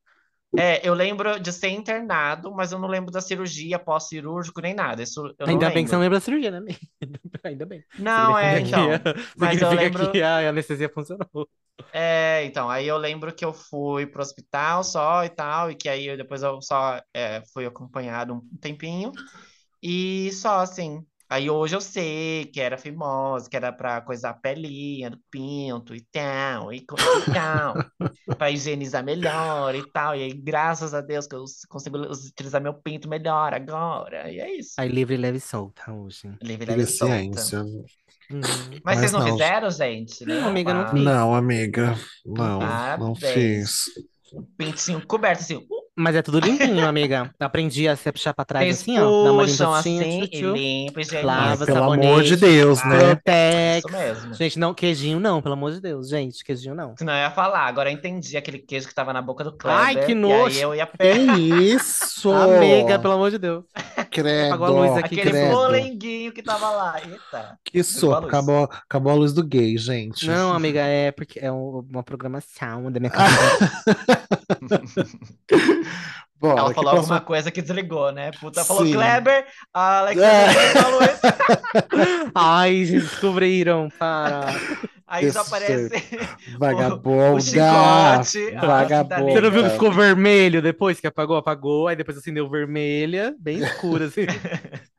[0.56, 5.02] É, eu lembro de ser internado, mas eu não lembro da cirurgia pós-cirúrgico nem nada.
[5.02, 6.60] Isso Ainda bem que você não lembra da cirurgia, né?
[7.44, 7.84] Ainda bem.
[7.98, 9.02] Não, é, então.
[9.38, 10.12] que- Mas eu lembro.
[10.12, 11.48] que a anestesia funcionou.
[11.94, 15.88] É, então, aí eu lembro que eu fui pro hospital só e tal, e que
[15.88, 19.12] aí eu, depois eu só é, fui acompanhado um tempinho,
[19.82, 21.06] e só assim.
[21.32, 25.94] Aí hoje eu sei que era fimose, que era pra coisar a pelinha do pinto
[25.94, 27.74] e tal, e e tal,
[28.38, 30.14] pra higienizar melhor e tal.
[30.14, 34.58] E aí, graças a Deus, que eu consigo utilizar meu pinto melhor agora, e é
[34.58, 34.74] isso.
[34.78, 36.28] Aí livre, leve e solta hoje.
[36.42, 37.14] Livre, leve e solta.
[37.16, 37.62] ciência.
[38.30, 38.42] Uhum.
[38.84, 39.32] Mas Mas vocês não não.
[39.32, 40.24] fizeram, gente?
[40.26, 41.02] Não, amiga, não Ah, fiz.
[41.02, 41.94] Não, amiga.
[42.24, 43.18] Não, não Parabéns.
[43.18, 43.84] fiz.
[44.56, 45.56] Pintinho coberto assim.
[45.56, 47.30] uh, Mas é tudo limpinho, amiga.
[47.38, 49.24] Aprendi a se puxar pra trás Vocês assim, ó.
[49.24, 51.00] Dá uma limpadinha, assim tchu, e limpa.
[51.22, 52.98] Lava, Pelo sabonete, amor de Deus, né?
[53.14, 53.84] Protex.
[53.84, 54.34] Isso mesmo.
[54.34, 56.08] Gente, não, queijinho não, pelo amor de Deus.
[56.08, 56.94] Gente, queijinho não.
[56.96, 57.66] Senão eu ia falar.
[57.66, 60.06] Agora eu entendi aquele queijo que tava na boca do Ai, Kleber.
[60.06, 60.56] que E nojo.
[60.56, 62.32] aí eu ia Que pegar isso?
[62.32, 63.64] Amiga, pelo amor de Deus.
[64.12, 64.54] Credo.
[64.54, 65.52] Apagou a luz aqui, aquele credo.
[65.52, 67.00] molenguinho que tava lá.
[67.00, 67.58] Eita.
[67.64, 68.26] Que soco.
[68.26, 70.26] Acabou, acabou a luz do gay, gente.
[70.26, 73.70] Não, amiga, é porque é um- uma programação da minha cabeça.
[76.42, 78.32] Bom, Ela que falou próxima- alguma coisa que desligou, né?
[78.32, 78.94] Puta, falou Sim.
[78.94, 80.78] Kleber, a Alex É.
[80.78, 81.20] a luz.
[82.34, 84.46] Ai, descobriram, para.
[85.06, 86.28] Aí só Desse aparece
[86.58, 87.32] Vagabunda.
[87.36, 89.32] o chicote, a Vagabunda.
[89.32, 91.36] Você não viu que ficou vermelho depois que apagou?
[91.36, 94.22] Apagou, aí depois acendeu vermelha, bem escura, assim.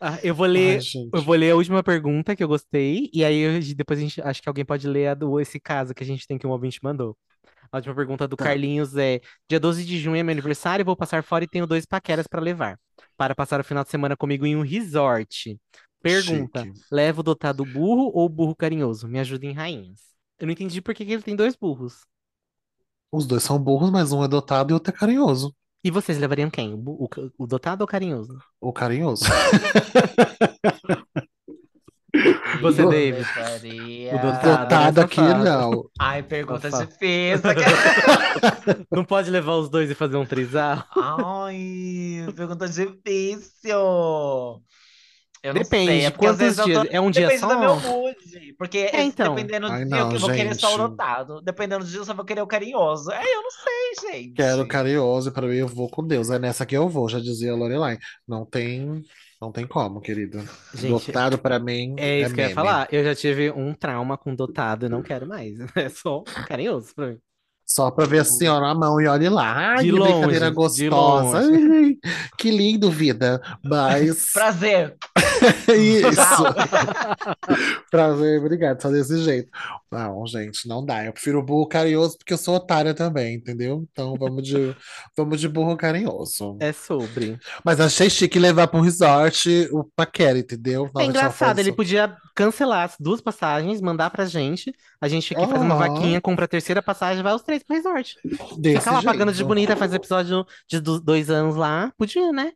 [0.00, 3.24] Ah, eu vou ler, Ai, eu vou ler a última pergunta que eu gostei, e
[3.24, 6.02] aí eu- depois a gente, acho que alguém pode ler a do esse caso que
[6.02, 7.16] a gente tem que um ouvinte mandou.
[7.74, 8.44] A última pergunta do Tá.
[8.44, 11.84] Carlinhos é: Dia 12 de junho é meu aniversário, vou passar fora e tenho dois
[11.84, 12.78] paqueras pra levar.
[13.16, 15.58] Para passar o final de semana comigo em um resort.
[16.00, 16.80] Pergunta: Chique.
[16.88, 19.08] levo o dotado burro ou burro carinhoso?
[19.08, 19.98] Me ajudem, rainhas.
[20.38, 22.04] Eu não entendi por que que ele tem dois burros.
[23.10, 25.52] Os dois são burros, mas um é dotado e outro é carinhoso.
[25.82, 26.74] E vocês levariam quem?
[26.74, 27.08] O, o
[27.38, 28.38] o dotado ou o carinhoso?
[28.60, 29.24] O carinhoso.
[32.72, 33.26] Você, David?
[34.14, 35.00] O dotado.
[35.00, 35.84] Aqui, não.
[36.00, 36.90] Ai, pergunta Safado.
[36.90, 37.50] difícil.
[38.90, 40.84] Não pode levar os dois e fazer um trisal?
[40.96, 43.78] Ai, pergunta difícil.
[45.42, 46.82] Eu não Depende, sei, é porque às quantos dias?
[46.84, 47.48] tô- É um dia Depende só?
[47.54, 48.16] do meu mood.
[48.56, 49.34] Porque É, então.
[49.34, 50.78] dependendo do Ai, dia, não, eu vou querer só o gente.
[50.80, 51.42] dotado.
[51.42, 53.10] Dependendo do dia, eu só vou querer o carinhoso.
[53.12, 54.32] Aí eu não sei, gente.
[54.32, 56.30] Quero carinhoso e pra mim eu vou com Deus.
[56.30, 57.98] É nessa que eu vou, já dizia a Lorelai.
[58.26, 59.02] Não tem,
[59.44, 60.44] não tem como, querida.
[60.74, 62.54] Gente, Dotado pra mim É isso que eu ia meme.
[62.54, 62.88] falar.
[62.92, 65.54] Eu já tive um trauma com dotado e não quero mais.
[65.76, 67.18] É só carinhoso pra mim.
[67.66, 69.74] Só pra ver a senhora na mão e olhe lá.
[69.76, 71.38] Ai, De que brincadeira longe, de gostosa.
[71.48, 71.96] Ai,
[72.36, 73.40] que lindo, vida.
[73.64, 74.96] Mas Prazer.
[75.68, 76.44] isso.
[77.90, 78.80] Prazer, obrigado.
[78.80, 79.48] Só desse jeito.
[79.90, 81.04] Não, gente, não dá.
[81.04, 83.84] Eu prefiro burro carinhoso porque eu sou otária também, entendeu?
[83.90, 84.76] Então vamos de,
[85.16, 86.56] vamos de burro carinhoso.
[86.60, 87.38] É sobre.
[87.64, 90.90] Mas achei chique levar pra um resort o paquera, entendeu?
[90.98, 94.72] É engraçado, ele podia cancelar as duas passagens, mandar pra gente.
[95.00, 98.16] A gente aqui faz uma vaquinha, compra a terceira passagem, vai os três pro resort.
[98.58, 99.46] desse Fica lá pagando de jeito.
[99.48, 101.92] bonita, faz episódio de do- dois anos lá.
[101.96, 102.52] Podia, né?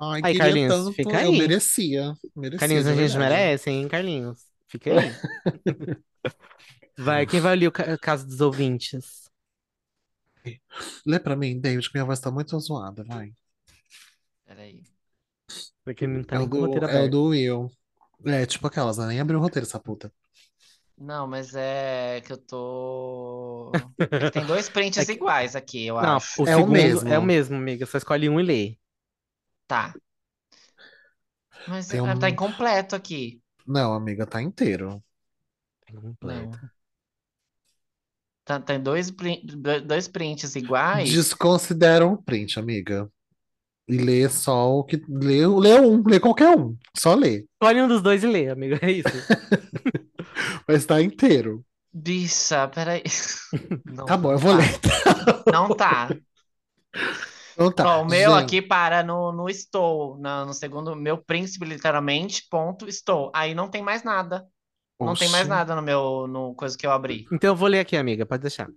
[0.00, 1.38] Ai, Aí, Carlinhos, tanto, fica eu aí.
[1.38, 2.14] merecia.
[2.36, 4.38] Merecia, Carlinhos, a gente merece, hein, Carlinhos?
[4.68, 4.98] Fica aí.
[6.98, 9.24] Vai, quem vai ler o ca- caso dos ouvintes?
[11.06, 13.32] Lê pra mim, David, que minha voz tá muito zoada, vai.
[14.44, 14.82] Peraí.
[15.84, 17.70] Porque não tá É o do, roteiro é o do Will.
[18.26, 19.06] É, tipo aquelas, né?
[19.08, 20.12] Nem abriu o roteiro, essa puta.
[20.96, 23.72] Não, mas é que eu tô.
[23.98, 26.42] É que tem dois prints É que- iguais aqui, eu Não, acho.
[26.42, 27.08] o É o segundo mesmo.
[27.08, 27.84] é o mesmo, amiga.
[27.86, 28.78] Só escolhe um e lê.
[29.66, 29.94] Tá.
[31.66, 33.40] Mas Tem ah, um- tá incompleto aqui.
[33.66, 35.02] Não, amiga, tá inteiro.
[35.86, 36.58] Tá completo.
[36.58, 36.70] Não.
[38.44, 41.10] Tá, tem dois, prin- do- dois prints iguais.
[41.10, 43.10] Desconsidera um print, amiga.
[43.88, 44.96] E lê só o que.
[45.08, 46.76] Lê, lê um, lê qualquer um.
[46.96, 47.46] Só lê.
[47.54, 48.78] Escolhe um dos dois e lê, amiga.
[48.82, 49.08] É isso.
[50.68, 51.64] Mas tá inteiro.
[51.92, 53.02] Bicha, peraí.
[53.86, 54.58] Não, Tá bom, eu não vou tá.
[54.58, 55.52] ler.
[55.52, 56.08] Não tá.
[57.52, 57.98] Então tá.
[57.98, 58.42] Ó, o meu gente.
[58.44, 60.18] aqui para no, no estou.
[60.18, 63.30] na- no segundo, meu príncipe, literalmente, ponto, estou.
[63.34, 64.44] Aí não tem mais nada.
[65.00, 67.26] Não tem mais nada no meu, no coisa que eu abri.
[67.32, 68.24] Então eu vou ler aqui, amiga.
[68.26, 68.68] Pode deixar.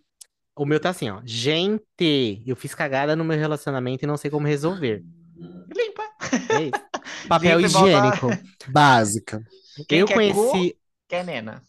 [0.55, 1.21] O meu tá assim, ó.
[1.23, 5.03] Gente, eu fiz cagada no meu relacionamento e não sei como resolver.
[5.75, 6.03] Limpa.
[6.49, 6.71] É isso.
[7.29, 8.27] Papel Limpa e volta- higiênico.
[8.71, 9.43] Básica.
[9.87, 10.13] Quem Eu cu,
[11.07, 11.61] conheci, quer nena.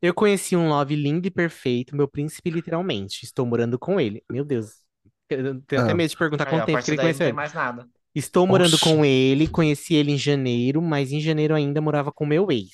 [0.00, 3.24] eu conheci um love lindo e perfeito, meu príncipe literalmente.
[3.24, 4.22] Estou morando com ele.
[4.30, 4.84] Meu Deus.
[5.28, 5.94] Eu tenho até Ah.
[5.94, 7.36] medo de perguntar Aí, quanto a tempo que partir ele daí não conheceu tem ele.
[7.36, 7.88] mais nada.
[8.14, 8.84] Estou morando Oxi.
[8.84, 12.70] com ele, conheci ele em janeiro, mas em janeiro ainda morava com meu ex.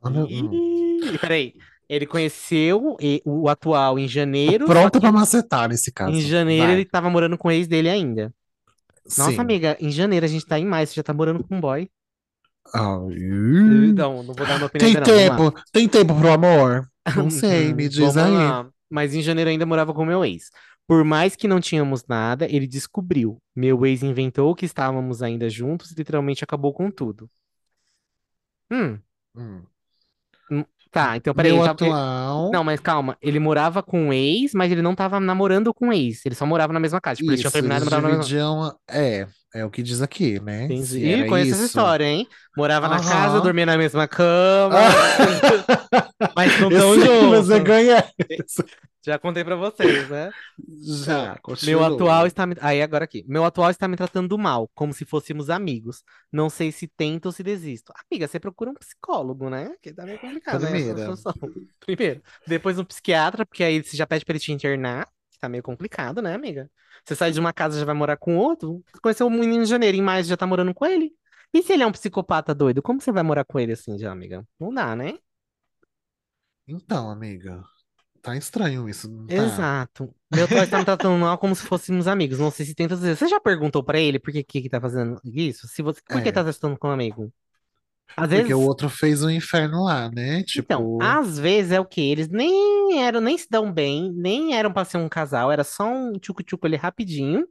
[0.00, 0.26] Olha.
[0.28, 1.54] Ih, peraí.
[1.88, 6.12] Ele conheceu e- o atual em janeiro, só pronta que pra macetar nesse caso.
[6.16, 6.74] em janeiro Vai.
[6.74, 8.32] ele tava morando com o ex dele ainda.
[9.04, 9.40] Nossa, Sim.
[9.40, 11.90] amiga, em janeiro a gente tá em maio, você já tá morando com um boy.
[13.10, 13.92] Ih.
[13.94, 15.06] Não, não vou dar uma opinião Tem ainda não,
[15.36, 15.50] vamos lá.
[15.52, 15.64] tempo?
[15.72, 16.88] Tem tempo pro amor?
[17.16, 18.30] Não sei, me diz Vamos aí.
[18.32, 18.68] lá.
[18.88, 20.50] Mas em janeiro ainda morava com meu ex.
[20.86, 23.38] Por mais que não tínhamos nada, ele descobriu.
[23.56, 27.28] Meu ex inventou que estávamos ainda juntos e literalmente acabou com tudo.
[28.70, 28.98] Hum,
[29.36, 29.62] Hum.
[30.90, 31.52] tá, então peraí.
[31.52, 32.50] Meu ele tava- ele- atual.
[32.52, 33.16] Não, mas calma.
[33.20, 36.24] Ele morava com o ex, mas ele não tava namorando com o ex.
[36.26, 37.16] Ele só morava na mesma casa.
[37.18, 38.78] Tipo, eles tinham Isso, terminado e eles moravam na mesma dividiam.
[38.88, 40.64] É, é o que diz aqui, né?
[40.64, 41.04] Entendi.
[41.04, 41.66] Ih, conheço essa isso.
[41.66, 42.26] história, hein?
[42.56, 44.78] Morava na casa, dormia na mesma cama,
[46.36, 48.04] mas não tão que você ganha.
[49.04, 50.30] Já contei pra vocês, né?
[51.04, 51.88] Já, Meu continua.
[51.88, 52.54] atual está me...
[52.60, 53.24] Aí, agora aqui.
[53.26, 56.04] Meu atual está me tratando mal, como se fôssemos amigos.
[56.30, 57.92] Não sei se tento ou se desisto.
[58.08, 59.74] Amiga, você procura um psicólogo, né?
[59.82, 60.68] Que tá meio complicado, né?
[60.68, 60.98] essa Primeira.
[61.14, 61.34] situação.
[61.84, 62.22] Primeiro.
[62.46, 65.08] Depois um psiquiatra, porque aí você já pede pra ele te internar.
[65.42, 66.70] Tá meio complicado, né, amiga?
[67.04, 68.80] Você sai de uma casa e já vai morar com outro.
[69.02, 71.12] Conheceu um menino em janeiro, em maio já tá morando com ele.
[71.52, 74.12] E se ele é um psicopata doido, como você vai morar com ele assim já,
[74.12, 74.46] amiga?
[74.60, 75.18] Não dá, né?
[76.68, 77.60] Então, amiga,
[78.22, 79.34] tá estranho isso, não tá?
[79.34, 80.14] Exato.
[80.32, 82.38] Meu atual está me tratando mal como se fôssemos amigos.
[82.38, 83.16] Não sei se tenta dizer.
[83.16, 85.66] Você já perguntou pra ele por que que, que tá fazendo isso?
[85.66, 86.32] Se você, por que É.
[86.32, 87.32] tá testando com um amigo?
[88.16, 88.54] Às Porque vezes.
[88.54, 90.42] o outro fez um inferno lá, né?
[90.54, 92.00] Então, Tipo, às vezes é o quê?
[92.02, 95.84] Eles nem eram, nem se dão bem, nem eram pra ser um casal, era só
[95.86, 97.46] um tchucu-tchucu ali rapidinho.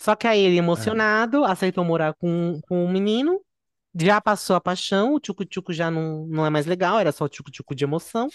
[0.00, 3.40] Só que aí ele, emocionado, aceitou morar com, com um menino,
[4.00, 7.28] já passou a paixão, o tchucu-tchucu já não, não é mais legal, era só o
[7.28, 8.28] tchucu-tchucu de emoção.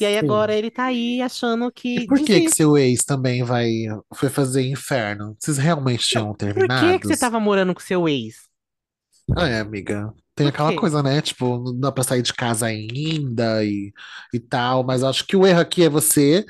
[0.00, 0.18] E aí sim.
[0.18, 3.70] agora ele tá aí achando que E por que que seu ex também vai
[4.14, 5.36] foi fazer inferno?
[5.38, 8.34] Vocês realmente tinham Por que que você tava morando com seu ex?
[9.36, 10.12] Ah, é, amiga.
[10.34, 11.20] Tem aquela coisa, né?
[11.20, 13.92] Tipo, não dá pra sair de casa ainda e,
[14.32, 16.44] e tal, mas acho que o erro aqui é você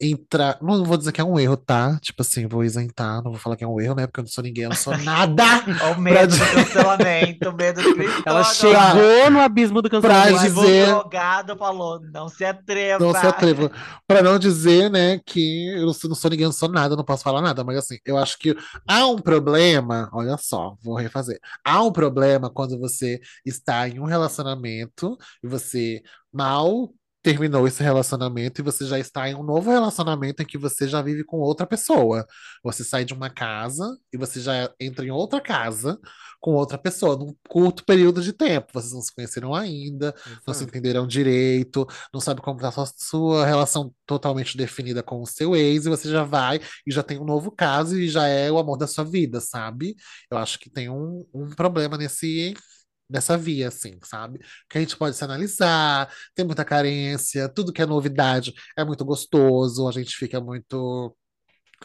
[0.00, 0.58] entrar.
[0.62, 1.98] Não vou dizer que é um erro, tá?
[2.00, 4.06] Tipo assim, vou isentar, não vou falar que é um erro, né?
[4.06, 5.44] Porque eu não sou ninguém, eu não sou nada
[5.90, 8.02] o pra, medo di- do cancelamento, o medo do.
[8.24, 10.40] Ela pra, chegou no abismo do pra cancelamento.
[10.62, 10.82] dizer.
[10.84, 13.04] advogado falou, não se atreva.
[13.04, 13.70] Não se atreva.
[14.06, 17.04] Pra não dizer, né, que eu não sou, não sou ninguém, não sou nada, não
[17.04, 21.38] posso falar nada, mas assim, eu acho que há um problema, olha só, vou refazer.
[21.64, 26.90] Há um problema quando você está em um relacionamento e você mal
[27.28, 31.02] terminou esse relacionamento e você já está em um novo relacionamento em que você já
[31.02, 32.26] vive com outra pessoa.
[32.64, 36.00] Você sai de uma casa e você já entra em outra casa
[36.40, 38.68] com outra pessoa, num curto período de tempo.
[38.72, 40.14] Vocês não se conheceram ainda,
[40.46, 40.64] não se Exato.
[40.64, 45.54] entenderam direito, não sabe como está a sua, sua relação totalmente definida com o seu
[45.54, 48.58] ex, e você já vai e já tem um novo caso e já é o
[48.58, 49.96] amor da sua vida, sabe?
[50.30, 52.54] Eu acho que tem um, um problema nesse.
[53.08, 54.38] Nessa via, assim, sabe?
[54.68, 59.04] Que a gente pode se analisar, tem muita carência, tudo que é novidade é muito
[59.04, 61.16] gostoso, a gente fica muito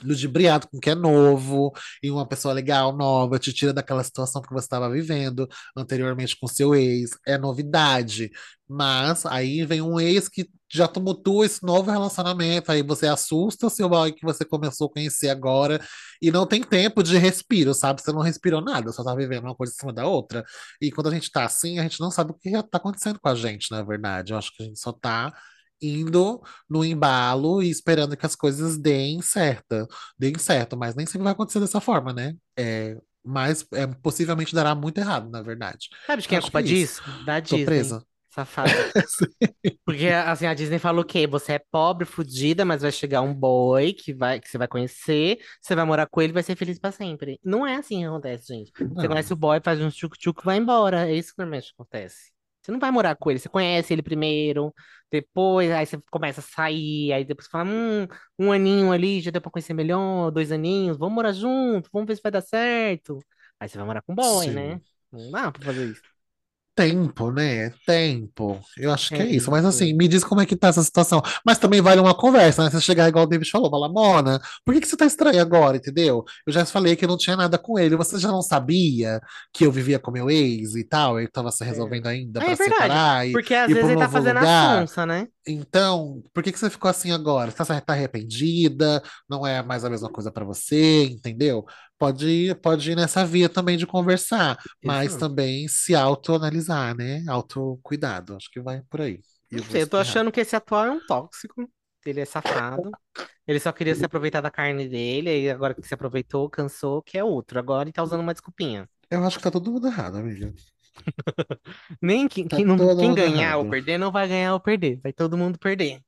[0.01, 1.71] ludibriado com o que é novo,
[2.01, 6.47] e uma pessoa legal, nova, te tira daquela situação que você estava vivendo anteriormente com
[6.47, 8.31] seu ex, é novidade.
[8.67, 13.69] Mas aí vem um ex que já tumultua esse novo relacionamento, aí você assusta o
[13.69, 15.79] seu boy que você começou a conhecer agora,
[16.21, 18.01] e não tem tempo de respiro, sabe?
[18.01, 20.43] Você não respirou nada, só tá vivendo uma coisa em cima da outra.
[20.81, 23.29] E quando a gente tá assim, a gente não sabe o que tá acontecendo com
[23.29, 24.33] a gente, na verdade.
[24.33, 25.33] Eu acho que a gente só tá
[25.83, 31.23] indo no embalo e esperando que as coisas deem certo, deem certo, mas nem sempre
[31.23, 32.35] vai acontecer dessa forma, né?
[32.57, 35.89] É, mas é, possivelmente dará muito errado, na verdade.
[36.07, 37.01] Sabe de quem é Acho culpa que é isso.
[37.03, 37.25] disso?
[37.25, 37.65] Da Tô Disney.
[37.65, 38.03] presa.
[38.29, 38.71] Safada.
[39.85, 41.27] Porque assim, a Disney falou o quê?
[41.27, 45.37] Você é pobre, fudida, mas vai chegar um boy que vai, que você vai conhecer,
[45.61, 47.39] você vai morar com ele e vai ser feliz pra sempre.
[47.43, 48.71] Não é assim que acontece, gente.
[48.75, 49.07] Você Não.
[49.07, 51.07] conhece o boy, faz um tchuc-tchuc e vai embora.
[51.07, 52.32] É isso que normalmente acontece.
[52.63, 54.73] Você não vai morar com ele, você conhece ele primeiro,
[55.11, 58.07] depois, aí você começa a sair, aí depois fala, hum,
[58.39, 62.15] um aninho ali, já deu pra conhecer melhor, dois aninhos, vamos morar junto, vamos ver
[62.15, 63.19] se vai dar certo.
[63.59, 64.79] Aí você vai morar com o boy, né?
[64.79, 64.83] Sim.
[65.11, 66.12] Não dá pra fazer isso.
[66.75, 67.69] Tempo, né?
[67.85, 68.59] Tempo.
[68.75, 69.51] Eu acho que É é isso.
[69.51, 71.21] Mas assim, me diz como é que tá essa situação.
[71.45, 72.71] Mas também vale uma conversa, né?
[72.71, 75.77] Você chegar igual o David falou, falar, Mona, por que que você tá estranha agora,
[75.77, 76.23] entendeu?
[76.47, 77.95] Eu já falei que eu não tinha nada com ele.
[77.95, 79.21] Você já não sabia
[79.53, 81.19] que eu vivia com meu ex e tal?
[81.19, 82.71] Ele tava se resolvendo ainda é pra verdade.
[82.87, 84.87] separar e Porque às ir vezes ele tá fazendo a lugar.
[84.87, 85.27] sonsa, né?
[85.45, 87.51] Então, por que que você ficou assim agora?
[87.51, 89.03] Você tá, tá arrependida?
[89.29, 91.65] Não é mais a mesma coisa pra você, entendeu?
[92.03, 95.29] Pode ir, pode ir nessa via também de conversar, mas Exato.
[95.29, 97.23] também se autoanalisar, né?
[97.29, 98.35] Autocuidado.
[98.35, 99.21] Acho que vai por aí.
[99.49, 101.69] E Não eu vou sei, eu tô achando que esse atual é um tóxico.
[102.05, 102.91] Ele é safado.
[103.47, 107.17] Ele só queria se aproveitar da carne dele, aí agora que se aproveitou, cansou, que
[107.17, 107.57] é outro.
[107.59, 108.89] Agora ele tá usando uma desculpinha.
[109.09, 110.53] Eu acho que tá todo mundo errado, amiga.
[112.01, 113.69] Nem quem, Tá quem, não, quem ganhar ou errado.
[113.69, 114.99] perder não vai ganhar ou perder.
[115.01, 116.01] Vai todo mundo perder.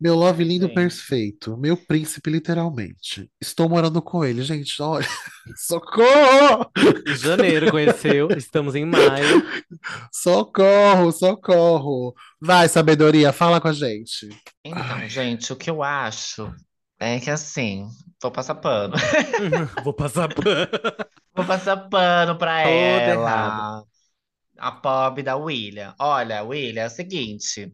[0.00, 0.74] Meu love lindo Gente.
[0.74, 1.56] perfeito.
[1.58, 3.30] Meu príncipe, literalmente.
[3.40, 4.80] Estou morando com ele, gente.
[4.80, 5.06] Olha.
[5.56, 6.70] Socorro!
[7.06, 9.42] Em janeiro conheceu, estamos em maio.
[10.12, 12.14] Socorro, socorro.
[12.40, 14.28] Vai, sabedoria, fala com a gente.
[14.64, 15.08] Então, Ai.
[15.08, 16.52] gente, o que eu acho
[16.98, 17.86] é que assim,
[18.22, 18.94] vou passar pano.
[19.84, 20.68] Vou passar pano.
[21.34, 23.12] Vou passar pano pra Todo ela.
[23.12, 23.86] errado.
[24.58, 25.94] A pobre da William.
[25.98, 27.72] Olha, William, é o seguinte.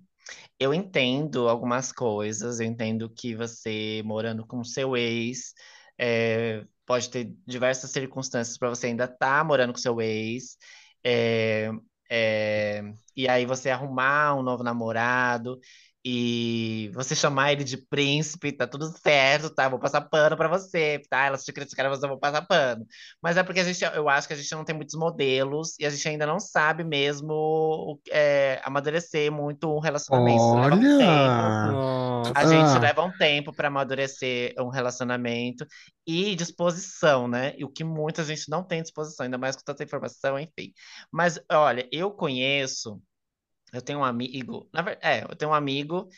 [0.59, 5.53] Eu entendo algumas coisas, eu entendo que você morando com seu ex,
[5.99, 10.57] é, pode ter diversas circunstâncias para você ainda estar morando com seu ex,
[11.05, 11.71] é,
[12.11, 12.83] é,
[13.15, 15.61] e aí você arrumar um novo namorado
[16.09, 19.69] e você chamar ele de príncipe, tá tudo certo, tá?
[19.69, 21.27] Vou passar pano para você, tá?
[21.27, 22.87] Elas te criticaram, mas eu vou passar pano.
[23.21, 25.85] Mas é porque a gente, eu acho que a gente não tem muitos modelos e
[25.85, 30.55] a gente ainda não sabe mesmo é, amadurecer muito um relacionamento.
[30.55, 31.03] Leva um tempo.
[31.11, 31.73] Olha!
[31.73, 32.33] Nossa.
[32.37, 32.79] A gente Ah.
[32.79, 35.67] leva um tempo para amadurecer um relacionamento
[36.07, 37.53] e disposição, né?
[37.59, 40.73] E o que muita gente não tem disposição, ainda mais com tanta informação, enfim.
[41.11, 43.01] Mas olha, eu conheço,
[43.73, 46.09] eu tenho um amigo, na verdade, é, eu tenho um amigo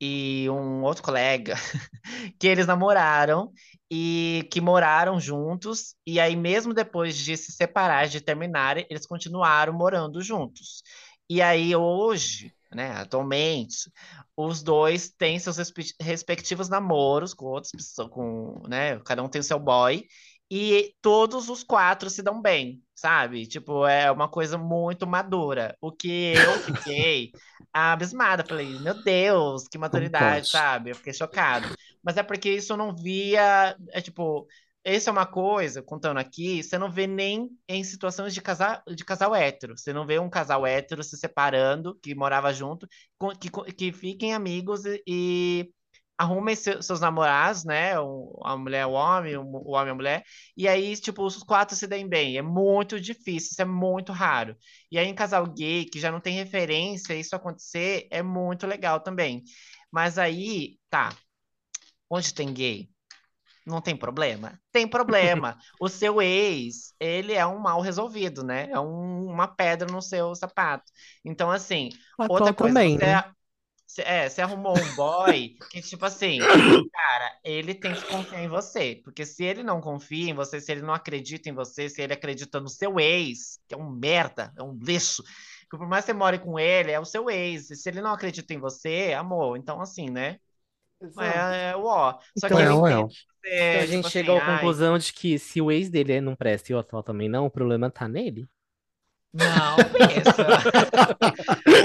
[0.00, 1.54] e um outro colega
[2.38, 3.52] que eles namoraram
[3.90, 9.72] e que moraram juntos, e aí, mesmo depois de se separar, de terminarem, eles continuaram
[9.72, 10.82] morando juntos.
[11.28, 13.90] E aí, hoje, né, atualmente,
[14.36, 19.42] os dois têm seus respe- respectivos namoros com outras pessoas, com, né, cada um tem
[19.42, 20.04] seu boy,
[20.50, 23.46] e todos os quatro se dão bem, sabe?
[23.46, 25.76] Tipo, é uma coisa muito madura.
[25.80, 27.34] O que eu fiquei
[27.72, 30.90] abismada, falei, meu Deus, que maturidade, sabe?
[30.90, 31.72] Eu fiquei chocado.
[32.02, 34.46] Mas é porque isso eu não via, é tipo,
[34.84, 39.04] isso é uma coisa, contando aqui, você não vê nem em situações de casal, de
[39.04, 39.76] casal hétero.
[39.76, 42.88] Você não vê um casal hétero se separando, que morava junto,
[43.18, 45.70] com- que, que fiquem amigos e
[46.18, 47.92] arrumem seu- seus namorados, né?
[48.44, 50.24] A mulher, o homem, o o homem, a mulher.
[50.56, 52.36] E aí, tipo, os quatro se deem bem.
[52.38, 54.56] É muito difícil, isso é muito raro.
[54.90, 59.00] E aí, em casal gay, que já não tem referência, isso acontecer é muito legal
[59.00, 59.42] também.
[59.92, 61.10] Mas aí, tá.
[62.10, 62.88] Onde tem gay?
[63.66, 64.60] Não tem problema?
[64.72, 65.58] Tem problema.
[65.80, 68.70] O seu ex, ele é um mal resolvido, né?
[68.70, 70.90] É um- uma pedra no seu sapato.
[71.24, 71.90] Então, assim,
[72.26, 73.22] outra coisa, também, né?
[73.88, 76.54] Você- é, você arrumou um boy que, tipo assim,
[76.92, 79.00] cara, ele tem que confiar em você.
[79.04, 82.14] Porque se ele não confia em você, se ele não acredita em você, se ele
[82.14, 85.22] acredita no seu ex, que é um merda, é um lixo,
[85.70, 87.70] que por mais que você more com ele, é o seu ex.
[87.70, 90.38] E se ele não acredita em você, amor, então assim, né?
[91.18, 92.18] É, é o ó.
[92.34, 93.14] Só que Então, eu Well, well.
[93.14, 95.70] entendo você, Então a tipo gente assim, chegou à ai, conclusão de que se o
[95.70, 98.48] ex dele não presta e o atual também não, o problema tá nele.
[99.38, 100.46] Não, pensa.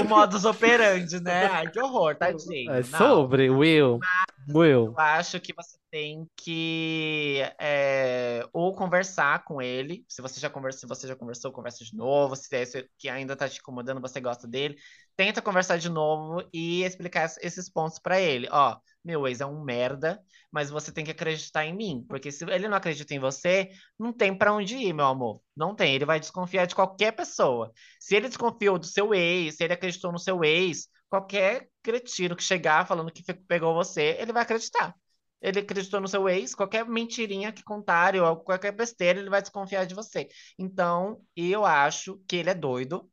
[0.00, 1.48] O modus operandi, né?
[1.52, 2.72] Ai, que horror, tadinho.
[2.72, 4.00] É sobre, Will.
[4.48, 4.96] Will.
[4.96, 10.04] Eu acho que você tem que é, ou conversar com ele.
[10.08, 12.36] Se você já conversou, se você já conversou, conversa de novo.
[12.36, 14.76] Se é esse que ainda tá te incomodando, você gosta dele,
[15.16, 18.48] tenta conversar de novo e explicar es- esses pontos pra ele.
[18.50, 22.44] Ó, meu ex é um merda, mas você tem que acreditar em mim, porque se
[22.44, 25.40] ele não acredita em você, não tem pra onde ir, meu amor.
[25.56, 25.94] Não tem.
[25.94, 27.72] Ele vai desconfiar de qualquer pessoa.
[27.98, 32.42] Se ele desconfiou do seu ex, se ele acreditou no seu ex, qualquer cretino que
[32.42, 34.94] chegar falando que pegou você, ele vai acreditar.
[35.40, 39.84] Ele acreditou no seu ex, qualquer mentirinha que contarem ou qualquer besteira, ele vai desconfiar
[39.86, 40.28] de você.
[40.58, 43.10] Então, eu acho que ele é doido.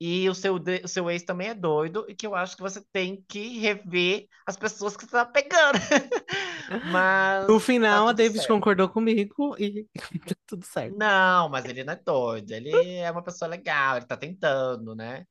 [0.00, 2.82] E o seu, o seu ex também é doido, e que eu acho que você
[2.92, 5.78] tem que rever as pessoas que você tá pegando.
[6.82, 7.58] Mas No
[7.88, 8.48] tá final, a tudo David certo.
[8.48, 9.86] concordou comigo e
[10.26, 10.96] tá tudo certo.
[10.96, 12.50] Não, mas ele não é doido.
[12.52, 15.26] Ele é uma pessoa legal, ele tá tentando, né?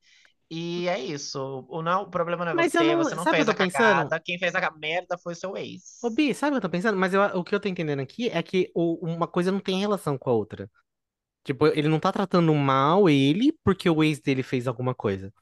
[0.53, 1.65] E é isso.
[1.69, 3.57] O, não, o problema não é Mas você, não- você não sabe fez a tô
[3.57, 4.09] pensando?
[4.09, 4.19] cagada.
[4.19, 5.81] Quem fez a merda foi o seu ex.
[6.01, 6.97] Ô, Bi, sabe o que eu tô pensando?
[6.97, 9.79] Mas eu- o que eu tô entendendo aqui é que o- uma coisa não tem
[9.79, 10.69] relação com a outra.
[11.43, 15.33] Tipo, ele não tá tratando mal ele porque o ex dele fez alguma coisa.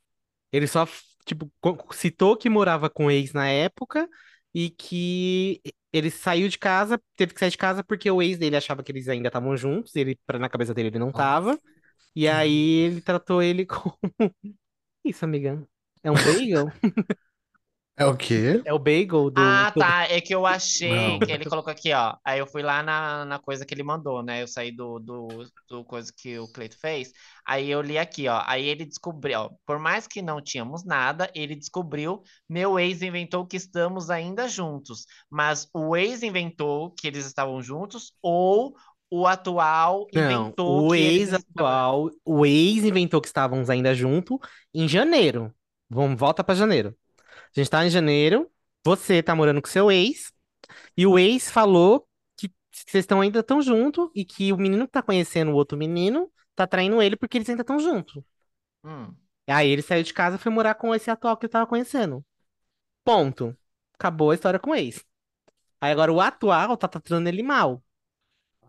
[0.51, 0.87] Ele só,
[1.25, 1.51] tipo,
[1.93, 4.09] citou que morava com o ex na época
[4.53, 5.61] e que
[5.93, 8.91] ele saiu de casa, teve que sair de casa porque o ex dele achava que
[8.91, 11.59] eles ainda estavam juntos, ele, na cabeça dele ele não tava.
[12.15, 12.53] E aí
[12.87, 13.97] ele tratou ele como.
[15.09, 15.67] Isso, amiga.
[16.03, 16.67] É um bagel?
[17.97, 18.61] É o quê?
[18.63, 19.41] É o bagel do.
[19.41, 20.05] Ah, tá.
[20.05, 21.19] É que eu achei Não.
[21.19, 22.15] que ele colocou aqui, ó.
[22.23, 24.41] Aí eu fui lá na, na coisa que ele mandou, né?
[24.41, 25.27] Eu saí do, do,
[25.67, 27.11] do coisa que o Cleito fez.
[27.45, 28.41] Aí eu li aqui, ó.
[28.45, 29.49] Aí ele descobriu, ó.
[29.65, 32.23] Por mais que não tínhamos nada, ele descobriu.
[32.47, 35.05] Meu ex inventou que estamos ainda juntos.
[35.29, 38.77] Mas o ex inventou que eles estavam juntos ou
[39.09, 43.69] o atual Não, inventou o que eles ex estavam- atual, o ex inventou que estávamos
[43.69, 44.39] ainda junto
[44.73, 45.53] em janeiro.
[45.89, 46.95] Vamos, volta pra janeiro.
[47.27, 48.49] A gente tá em janeiro,
[48.85, 50.31] você tá morando com seu ex,
[50.95, 52.07] e o ex falou
[52.37, 55.77] que vocês estão ainda tão junto e que o menino que tá conhecendo o outro
[55.77, 58.21] menino tá traindo ele porque eles ainda estão juntos.
[58.83, 59.13] Hum.
[59.47, 62.23] Aí ele saiu de casa e foi morar com esse atual que ele tava conhecendo.
[63.03, 63.57] Ponto.
[63.95, 65.03] Acabou a história com o ex.
[65.81, 67.81] Aí agora o atual tá tratando ele mal.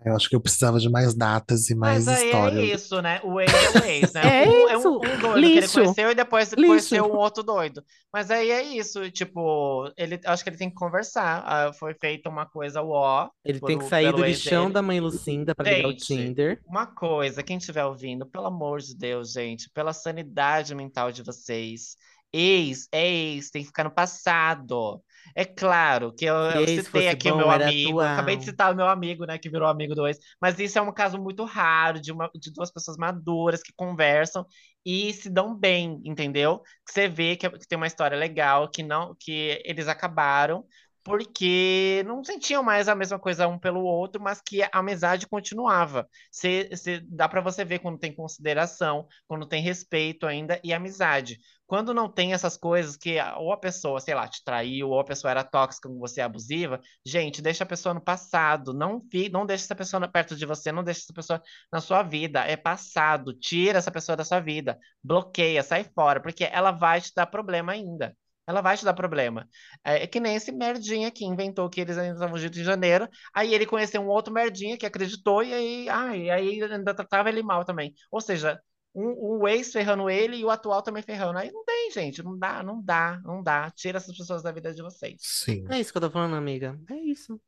[0.04, 2.60] Eu acho que eu precisava de mais datas e mais Mas aí história.
[2.60, 3.20] é isso, né?
[3.22, 4.22] O ex é o ex, né?
[4.44, 4.88] É um, é um, isso.
[4.96, 5.72] um doido que ele Lixo.
[5.82, 6.66] conheceu e depois Lixo.
[6.68, 7.84] conheceu um outro doido.
[8.12, 11.42] Mas aí é isso, tipo, ele, acho que ele tem que conversar.
[11.44, 13.28] Ah, foi feita uma coisa ó.
[13.44, 14.74] Ele por tem que sair do lixão dele.
[14.74, 16.60] da mãe Lucinda pra ligar o Tinder.
[16.66, 21.96] Uma coisa, quem estiver ouvindo, pelo amor de Deus, gente, pela sanidade mental de vocês,
[22.32, 25.00] ex é ex, tem que ficar no passado.
[25.34, 28.42] É claro que eu, eu citei aqui o bom, meu era amigo, eu acabei de
[28.42, 28.50] atual.
[28.50, 31.18] citar o meu amigo, né, que virou amigo do ex, mas isso é um caso
[31.20, 34.44] muito raro de, uma, de duas pessoas maduras que conversam
[34.84, 36.62] e se dão bem, entendeu?
[36.88, 40.64] Você vê que, que tem uma história legal, que não, que eles acabaram
[41.04, 46.08] porque não sentiam mais a mesma coisa um pelo outro, mas que a amizade continuava.
[46.30, 51.38] Cê, cê- dá para você ver quando tem consideração, quando tem respeito ainda e amizade.
[51.66, 55.04] Quando não tem essas coisas que ou a pessoa, sei lá, te traiu, ou a
[55.04, 58.74] pessoa era tóxica com você, abusiva, gente, deixa a pessoa no passado.
[58.74, 62.02] Não, fi, não deixa essa pessoa perto de você, não deixa essa pessoa na sua
[62.02, 62.40] vida.
[62.44, 63.32] É passado.
[63.34, 64.78] Tira essa pessoa da sua vida.
[65.02, 68.16] Bloqueia, sai fora, porque ela vai te dar problema ainda.
[68.50, 69.48] Ela vai te dar problema.
[69.84, 73.08] É, é que nem esse merdinha que inventou que eles ainda estavam juntos em janeiro.
[73.32, 77.42] Aí ele conheceu um outro merdinha que acreditou e aí, e aí ainda tratava ele
[77.42, 77.94] mal também.
[78.10, 78.60] Ou seja,
[78.94, 81.38] um, o ex ferrando ele e o atual também ferrando.
[81.38, 82.22] Aí não tem, gente.
[82.22, 83.70] Não dá, não dá, não dá.
[83.70, 85.16] Tira essas pessoas da vida de vocês.
[85.20, 85.64] Sim.
[85.70, 86.78] É isso que eu tô falando, amiga.
[86.90, 87.40] É isso.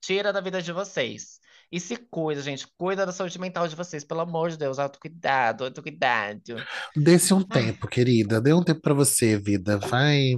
[0.00, 1.40] Tira da vida de vocês.
[1.72, 2.66] E se cuida, gente.
[2.76, 4.04] Cuida da saúde mental de vocês.
[4.04, 4.78] Pelo amor de Deus.
[4.78, 6.56] Autocuidado, autocuidado.
[6.94, 8.42] Dê-se um tempo, querida.
[8.42, 9.78] Dê um tempo pra você, vida.
[9.78, 10.34] Vai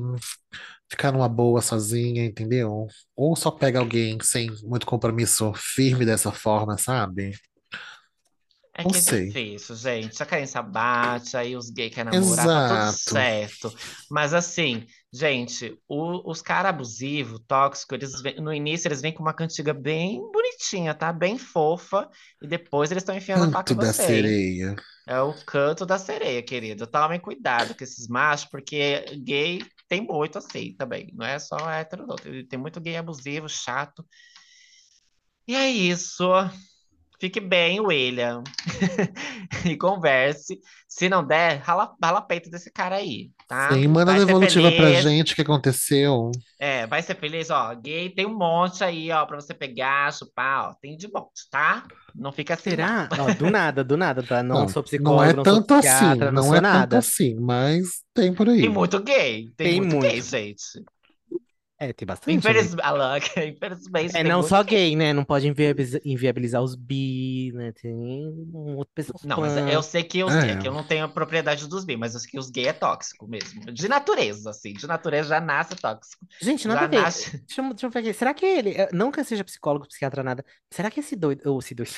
[0.89, 2.87] ficar numa boa sozinha, entendeu?
[3.17, 7.33] Ou só pega alguém sem muito compromisso firme dessa forma, sabe?
[8.77, 10.21] É Não que é difícil, gente.
[10.23, 13.73] A carência bate, aí os gays querem namorar, tá tudo certo.
[14.11, 19.23] Mas assim, gente, o- os caras abusivos, tóxicos, eles vêm- no início eles vêm com
[19.23, 21.13] uma cantiga bem bonitinha, tá?
[21.13, 22.11] Bem fofa.
[22.43, 24.37] E depois eles estão enfiando a faca Canto da você, hein?
[24.37, 24.75] sereia.
[25.07, 26.87] É o canto da sereia, querido.
[26.87, 31.11] Tomem cuidado com esses machos, porque gay tem muito assim também.
[31.15, 32.17] Não é só hétero, não.
[32.49, 34.05] Tem muito gay abusivo, chato.
[35.47, 36.25] E é isso.
[37.21, 38.43] Fique bem, William.
[39.65, 40.59] E converse.
[40.89, 43.73] Se não der, rala, rala peito desse cara aí, tá?
[43.73, 46.31] Sim, manda Vai a ser devolutiva pra gente o que aconteceu.
[46.59, 47.75] É, vai ser feliz, ó.
[47.75, 50.75] Gay tem um monte aí, ó, pra você pegar, chupar, ó.
[50.75, 51.85] Tem de monte, tá?
[52.15, 52.89] Não fica assim, não.
[52.89, 53.09] Será?
[53.19, 54.43] Ó, do nada, do nada, tá?
[54.43, 56.63] Não, Não, sou não psicólogo, é não sou tanto assim, não não sou é tanto
[56.63, 56.99] nada.
[56.99, 58.61] assim, mas tem por aí.
[58.61, 59.53] Tem muito gay.
[59.57, 60.27] Tem, Tem muito, gay, muito.
[60.27, 60.63] gente.
[61.79, 62.37] É, tem bastante.
[62.37, 62.75] Infeliz...
[62.83, 64.91] Alan, Infelizmente, É, tem não só gay.
[64.91, 65.13] gay, né?
[65.13, 67.73] Não pode inviabilizar, inviabilizar os bi, né?
[67.73, 70.41] Tem um outro pessoal Não, mas eu sei que os É.
[70.47, 72.69] gays, que eu não tenho a propriedade dos bi, mas eu sei que os gays
[72.69, 73.61] é tóxico mesmo.
[73.73, 74.73] De natureza, assim.
[74.73, 76.25] De natureza já nasce tóxico.
[76.41, 76.97] Gente, nada Já a ver.
[77.03, 77.31] nasce.
[77.47, 78.13] Deixa eu, deixa eu ver aqui.
[78.15, 78.71] Será que ele.
[78.71, 80.45] eh, Não que eu seja psicólogo, psiquiatra, nada.
[80.71, 81.43] Será que esse doido.
[81.51, 81.91] Ou esse doido.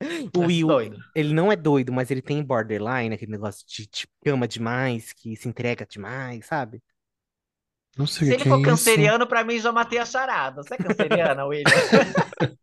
[0.34, 0.98] O Will, doido.
[1.14, 5.36] ele não é doido, mas ele tem borderline, aquele negócio de, de ama demais, que
[5.36, 6.82] se entrega demais, sabe?
[7.96, 8.70] Não sei Se o ele que for é isso.
[8.70, 10.62] canceriano, pra mim já matei a charada.
[10.62, 11.64] Você é canceriana, William?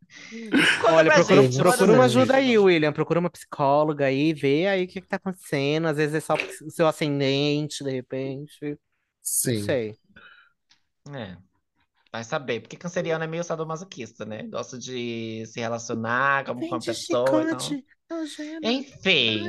[0.81, 2.57] Conta Olha, pra procura, gente, não procura uma ajuda aí.
[2.57, 2.91] William.
[2.91, 5.87] Procura uma psicóloga aí, vê aí o que que tá acontecendo.
[5.87, 8.57] Às vezes é só o seu ascendente, de repente.
[8.61, 8.77] Não
[9.21, 9.63] Sim.
[9.63, 9.95] sei.
[11.13, 11.37] É,
[12.11, 12.61] vai saber.
[12.61, 14.43] Porque canceriano é meio sadomasoquista, né?
[14.47, 17.43] Gosta de se relacionar com uma pessoa.
[17.51, 17.83] Então...
[18.63, 19.43] Enfim,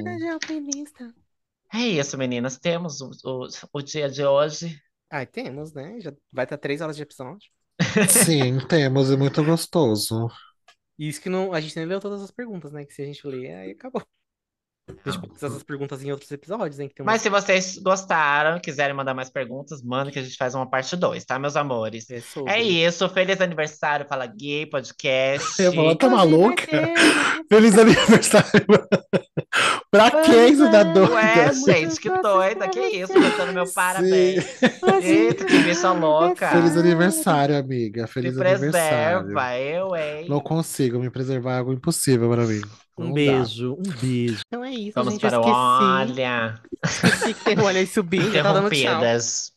[1.72, 2.58] é isso, meninas.
[2.58, 4.78] Temos o, o, o dia de hoje.
[5.10, 6.00] Ai, temos, né?
[6.00, 7.50] Já vai estar três horas de episódio.
[8.08, 10.28] Sim, temos, é muito gostoso.
[10.98, 12.84] Isso que não, a gente nem leu todas as perguntas, né?
[12.84, 14.02] Que se a gente ler, aí acabou.
[15.04, 16.88] A gente pode fazer essas perguntas em outros episódios, hein?
[16.88, 20.54] Que tem Mas se vocês gostaram, quiserem mandar mais perguntas, manda que a gente faz
[20.54, 22.06] uma parte 2, tá, meus amores?
[22.32, 22.52] sobre.
[22.52, 23.08] É isso.
[23.08, 25.60] Feliz aniversário, Fala Gay Podcast.
[25.62, 26.66] Eu vou- Tá maluca?
[27.48, 28.46] Feliz aniversário!
[29.90, 31.12] pra quem você tá doida?
[31.14, 32.68] Ué, gente, que doida.
[32.68, 34.44] Que isso, cantando meu parabéns.
[35.02, 36.48] Eita, que bicha louca.
[36.48, 38.02] Feliz aniversário, amiga.
[38.02, 38.70] Me Feliz aniversário.
[39.24, 40.26] preserva, eu, hein?
[40.28, 42.60] Não consigo me preservar, é algo impossível para mim.
[43.00, 43.14] Um Não dá.
[43.14, 44.40] beijo, um beijo.
[44.46, 45.20] Então é isso, Vamos gente.
[45.22, 45.50] Para esqueci.
[45.50, 46.60] Olha.
[46.84, 48.78] Esqueci que tem o olha subindo, já tá dando tchau.
[48.78, 49.52] Interrompidas.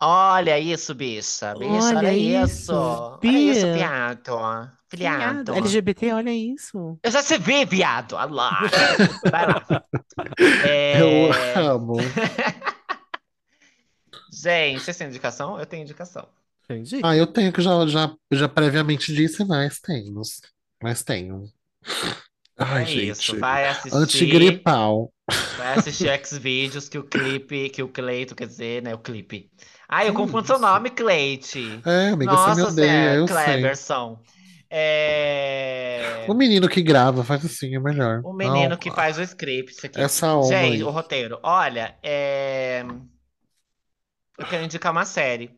[0.00, 1.54] Olha isso, bicha.
[1.54, 2.52] Bicha, Olha olha isso.
[2.52, 4.72] isso, Olha isso, Bia.
[4.94, 5.52] viado.
[5.54, 6.98] LGBT, olha isso.
[7.02, 8.12] Eu já se vi, viado.
[8.14, 8.60] Olha lá.
[9.30, 9.62] Vai lá.
[10.64, 11.30] É, Eu
[11.70, 11.96] amo.
[14.32, 15.58] Gente, vocês têm indicação?
[15.58, 16.26] Eu tenho indicação.
[16.64, 17.00] Entendi.
[17.02, 20.40] Ah, eu tenho que já, já, já previamente disse, mas temos.
[20.82, 21.50] Mas tenho.
[22.58, 23.22] Ai, é isso.
[23.22, 23.38] gente.
[23.38, 23.96] Vai assistir.
[23.96, 25.12] Antigripal.
[25.56, 28.94] Vai assistir X-Vídeos que o clipe, que o Cleito, quer dizer, né?
[28.94, 29.50] O clipe.
[29.88, 30.64] Ah, eu confundo seu isso?
[30.64, 31.80] nome, Cleite.
[31.86, 33.36] É, amiga, você me Nossa, odeia, eu sei.
[33.36, 34.20] Cleberson.
[34.70, 36.26] É...
[36.28, 38.20] O menino que grava faz assim, é melhor.
[38.24, 40.00] O menino Não, que faz o script, isso aqui.
[40.00, 40.82] Essa alma Gente, aí.
[40.82, 41.38] o roteiro.
[41.42, 42.84] Olha, é...
[44.36, 45.50] eu quero indicar uma série.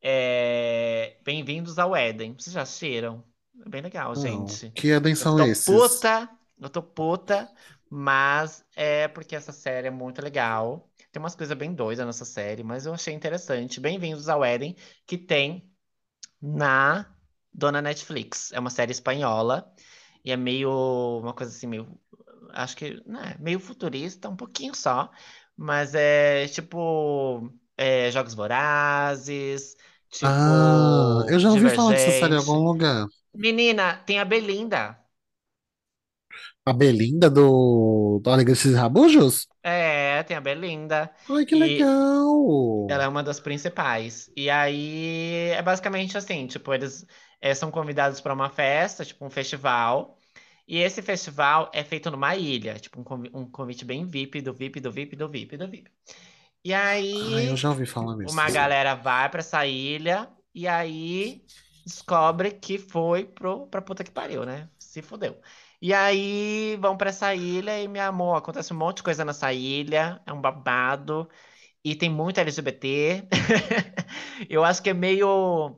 [0.00, 1.16] É...
[1.24, 2.34] Bem-vindos ao Éden.
[2.38, 3.24] Vocês já assistiram?
[3.64, 4.14] É bem legal, Não.
[4.16, 4.72] gente.
[4.74, 6.08] Que Eden Eu são tô esses?
[6.28, 6.28] puta,
[6.60, 7.50] eu tô puta,
[7.88, 10.90] mas é porque essa série é muito legal.
[11.12, 13.80] Tem umas coisas bem doidas nessa série, mas eu achei interessante.
[13.80, 14.76] Bem-vindos ao Éden,
[15.06, 15.70] que tem
[16.42, 17.14] na
[17.52, 18.52] Dona Netflix.
[18.52, 19.72] É uma série espanhola
[20.24, 20.70] e é meio
[21.20, 22.00] uma coisa assim, meio,
[22.52, 25.10] acho que, né, meio futurista, um pouquinho só,
[25.56, 29.76] mas é tipo é, Jogos Vorazes,
[30.22, 33.06] Ah, tipo eu já ouvi falar dessa série em algum lugar.
[33.42, 34.98] Menina, tem a Belinda.
[36.66, 39.46] A Belinda do, do Alegria Rabujos?
[39.62, 41.14] É, tem a Belinda.
[41.28, 41.92] Ai, que E
[42.34, 42.40] legal!
[42.88, 44.30] ela é uma das principais.
[44.36, 47.06] E aí é basicamente assim, tipo, eles
[47.40, 50.18] eh, são convidados para uma festa, tipo um festival.
[50.66, 54.52] E esse festival é feito numa ilha, tipo um, convi- um convite bem VIP, do
[54.54, 55.90] VIP, do VIP, do VIP, do VIP.
[56.64, 56.74] E
[57.20, 58.40] Ai, eu aí já ouvi falar nisso.
[58.40, 61.44] uma galera vai para essa ilha e aí
[61.84, 64.68] descobre que foi pro, pra puta que pariu, né?
[64.78, 65.40] Se fodeu.
[65.80, 69.52] E aí vão pra essa ilha e, meu amor, acontece um monte de coisa nessa
[69.52, 71.28] ilha, é um babado,
[71.84, 73.28] e tem muito LGBT.
[74.50, 75.76] Eu acho que é meio,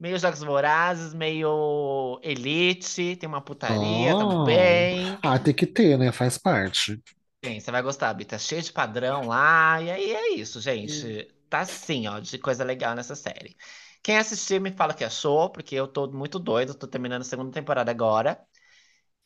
[0.00, 4.16] meio Jogos Vorazes, meio Elite, tem uma putaria Oh.
[4.16, 5.18] também.
[5.22, 6.12] Ah, tem que ter, né?
[6.12, 7.02] Faz parte.
[7.44, 8.30] Sim, você vai gostar, Bita.
[8.36, 9.80] Tá cheio de padrão lá.
[9.80, 11.24] E aí é isso, gente.
[11.48, 13.56] Tá assim, ó, de coisa legal nessa série.
[14.02, 17.52] Quem assistir me fala que achou, porque eu tô muito doido, tô terminando a segunda
[17.52, 18.40] temporada agora.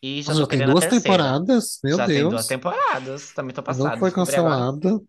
[0.03, 1.78] E já já tem duas temporadas?
[1.82, 2.35] Meu Já tem Deus.
[2.35, 3.32] duas temporadas.
[3.32, 4.66] Também tô Não passado, foi descobri agora.
[4.66, 5.01] cancelada.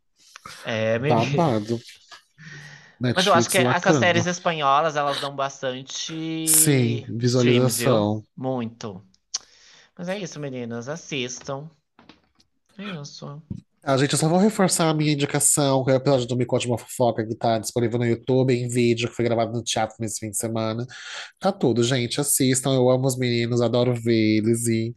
[0.64, 1.38] É, menino.
[1.38, 1.80] Babado.
[3.16, 6.14] Mas eu acho que Netflix essas séries espanholas, elas dão bastante
[6.46, 8.24] Sim, visualização.
[8.36, 9.06] Muito.
[9.98, 10.90] Mas é isso, meninas.
[10.90, 11.70] Assistam.
[12.78, 13.42] É isso.
[13.86, 16.46] Ah, gente, eu só vou reforçar a minha indicação, que é o episódio do Me
[16.46, 19.98] Conte uma Fofoca, que tá disponível no YouTube, em vídeo, que foi gravado no teatro
[20.00, 20.86] nesse fim de semana.
[21.38, 24.94] Tá tudo, gente, assistam, eu amo os meninos, adoro ver eles e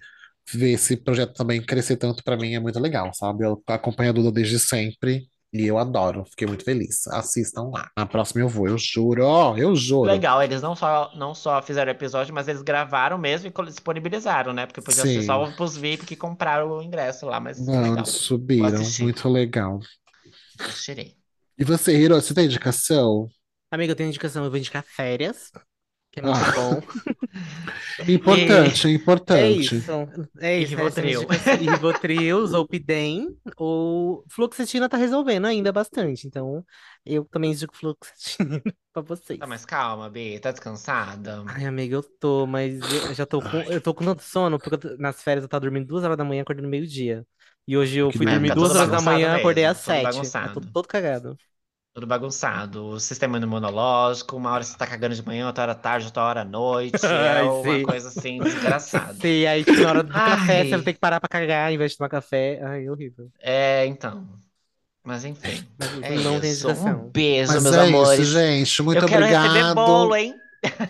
[0.55, 3.45] ver esse projeto também crescer tanto pra mim é muito legal, sabe?
[3.45, 5.29] Eu acompanho a Duda desde sempre
[5.63, 7.07] e eu adoro, fiquei muito feliz.
[7.09, 7.91] Assistam lá.
[7.97, 10.11] Na próxima eu vou, eu juro, ó, eu juro.
[10.11, 14.67] Legal, eles não só, não só fizeram episódio, mas eles gravaram mesmo e disponibilizaram, né?
[14.67, 15.27] Porque podia ser Sim.
[15.27, 17.99] só pros VIP que compraram o ingresso lá, mas Não, legal.
[17.99, 19.81] eles subiram, muito legal.
[20.59, 21.17] Assistirei.
[21.59, 23.29] E você, Hiro, você tem indicação?
[23.71, 25.51] Amiga, eu tenho indicação, eu vou indicar férias,
[26.17, 26.53] que é muito Ah.
[26.53, 26.83] bom.
[28.09, 28.89] Importante,
[29.31, 29.51] É importante.
[29.51, 29.93] isso,
[30.41, 30.81] é E isso.
[30.81, 31.27] é a minha Rivotril.
[31.59, 36.65] E Rivotril, Zolpidem, ou Fluoxetina tá resolvendo ainda bastante, então
[37.05, 38.63] eu também indico Fluoxetina
[38.93, 39.41] pra vocês.
[39.41, 41.43] Tá, mas calma, Bi, tá descansada?
[41.49, 44.87] Ai, amiga, eu tô, mas eu já tô com, eu tô com tanto sono, porque
[44.87, 47.25] eu nas férias eu tava dormindo duas horas da manhã, acordando meio-dia.
[47.67, 50.27] E hoje eu Que fui dormir duas horas da manhã, acordei mesmo, às todo sete.
[50.51, 50.61] Tô bagunçado.
[50.61, 51.39] todo cagado.
[51.97, 52.89] Tudo bagunçado.
[52.89, 56.23] O sistema imunológico, uma hora você tá cagando de manhã, outra hora à tarde, outra
[56.25, 56.99] hora à noite.
[57.07, 57.83] É Ai, uma sim.
[57.83, 59.15] coisa assim, desgraçada.
[59.15, 60.65] Sim, aí na hora do café, Ai.
[60.65, 62.61] você vai ter que parar pra cagar em vez de tomar café.
[62.63, 63.31] Ai, horrível.
[63.41, 64.29] É, então.
[65.03, 65.67] Mas enfim.
[65.79, 66.69] Mas É não tem isso.
[66.69, 68.21] Um beijo, Mas meus é amores.
[68.21, 68.83] isso, gente.
[68.83, 69.75] Muito Eu quero receber obrigado.
[69.75, 70.35] bolo, hein?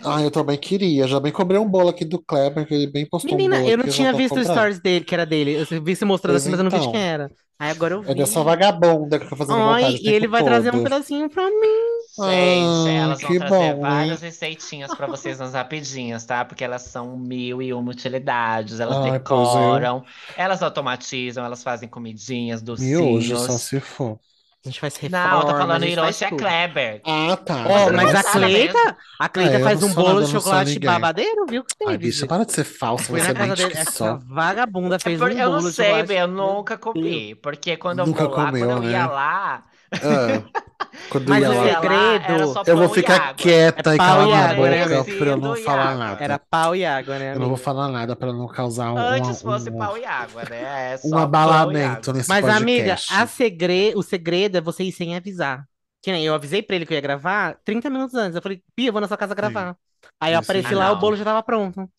[0.03, 1.07] Ah, eu também queria.
[1.07, 3.67] Já bem cobrei um bolo aqui do Kleber, que ele bem postou um Menina, bolo
[3.67, 4.45] eu não aqui, tinha visto o comprando.
[4.45, 5.65] stories dele, que era dele.
[5.69, 6.89] Eu vi se mostrando Pois assim, mas eu não vi de então.
[6.89, 7.31] quem era.
[7.59, 8.15] Aí agora eu É vi.
[8.15, 10.81] dessa vagabunda que fica fazendo Ai, vontade o e ele tempo vai trazer um todo.
[10.81, 12.07] pedacinho pra mim.
[12.19, 14.21] Gente, Ah, elas vão que trazer bom, várias hein?
[14.21, 16.43] receitinhas pra vocês nas rapidinhas, tá?
[16.43, 18.79] Porque elas são mil e uma utilidades.
[18.79, 19.87] Elas Ai, pois é.
[19.87, 20.03] decoram,
[20.35, 23.59] elas automatizam, elas fazem comidinhas, Miojo, só docinhos.
[23.59, 24.19] se for.
[24.65, 26.29] A gente faz reforma, Não, a falando Hiroshi é.
[26.31, 27.01] Kleber.
[27.05, 27.63] Ah, tá.
[27.63, 31.63] Não mas a Cleita, a Cleita É, faz um bolo de chocolate babadeiro, viu?
[31.63, 31.97] Que Ai, teve.
[32.07, 33.31] bicha, para de ser falsa, você
[33.77, 34.17] essa só.
[34.27, 37.35] vagabunda É fez por- um eu não bolo de sei, bem, eu nunca comi.
[37.35, 39.13] Porque quando eu Nunca vou lá, comeu, quando eu ia né?
[39.13, 39.65] lá,
[40.01, 40.43] Ah,
[41.09, 43.97] quando Mas ia eu lá, segredo- era só eu vou e ficar quieta É e
[43.97, 45.17] calar e minha água, né, boca amigo?
[45.17, 45.95] pra eu não e falar água.
[45.95, 46.23] nada.
[46.23, 49.41] Era pau e água, né, Eu não vou falar nada pra não causar um, Antes
[49.41, 50.93] uma- fosse um, pau e água, né?
[50.93, 53.13] É só um e abalamento nesse Mas, amiga, podcast.
[53.13, 53.93] a segre...
[53.95, 55.63] o segredo é você ir sem avisar.
[56.03, 58.35] Que nem eu avisei pra ele que eu ia gravar 30 minutos antes.
[58.35, 59.75] Eu falei, Pia, eu vou na sua casa gravar.
[60.21, 60.79] Aí eu Desse apareci jeito.
[60.79, 61.89] lá, Ah, o bolo já tava pronto.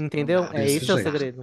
[0.00, 0.42] Entendeu?
[0.42, 0.58] Dá.
[0.60, 1.42] É esse é o segredo.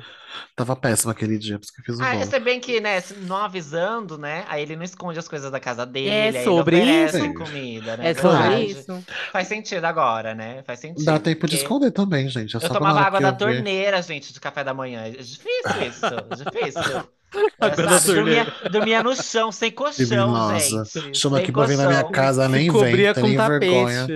[0.56, 2.26] Tava péssimo aquele dia, por isso que eu fiz o Ah, bolo.
[2.26, 4.46] se bem que, né, não avisando, né?
[4.48, 7.34] Aí ele não esconde as coisas da casa dele, É aí sobre isso.
[7.34, 8.12] comida, né?
[8.12, 8.66] É sobre Verdade.
[8.72, 9.04] isso.
[9.32, 10.64] Faz sentido agora, né?
[10.64, 11.06] Faz sentido.
[11.06, 12.56] Dá tempo de porque esconder também, gente.
[12.56, 13.38] É Eu tomava água da ver.
[13.38, 15.04] torneira, gente, de café da manhã.
[15.06, 17.04] É difícil isso, difícil.
[17.60, 21.18] É, dormia no chão, sem colchão, gente.
[21.18, 24.08] Chama aqui pra vir na minha casa, nem vem, Cobria tem vergonha.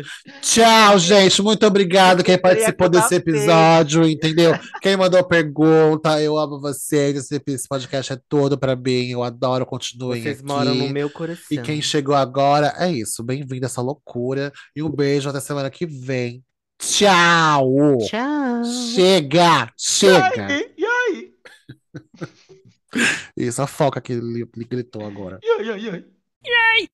[0.42, 1.42] Tchau, gente.
[1.42, 4.58] Muito obrigado quem participou desse episódio, entendeu?
[4.82, 7.18] Quem mandou pergunta, eu amo vocês.
[7.18, 9.10] Esse, esse podcast é todo pra mim.
[9.10, 10.48] Eu adoro, continuem Vocês aqui.
[10.48, 11.44] moram no meu coração.
[11.52, 13.24] E quem chegou agora, é isso.
[13.24, 14.52] Bem-vindo a essa loucura.
[14.76, 16.44] E um beijo até semana que vem.
[16.78, 17.98] Tchau!
[18.10, 18.64] Tchau.
[18.96, 19.70] Chega!
[19.78, 20.48] Chega!
[20.78, 21.34] E aí?
[23.36, 25.40] Isso, a foca que ele, gritou agora.
[25.44, 26.06] Iai, iai, iai.
[26.46, 26.90] Iai!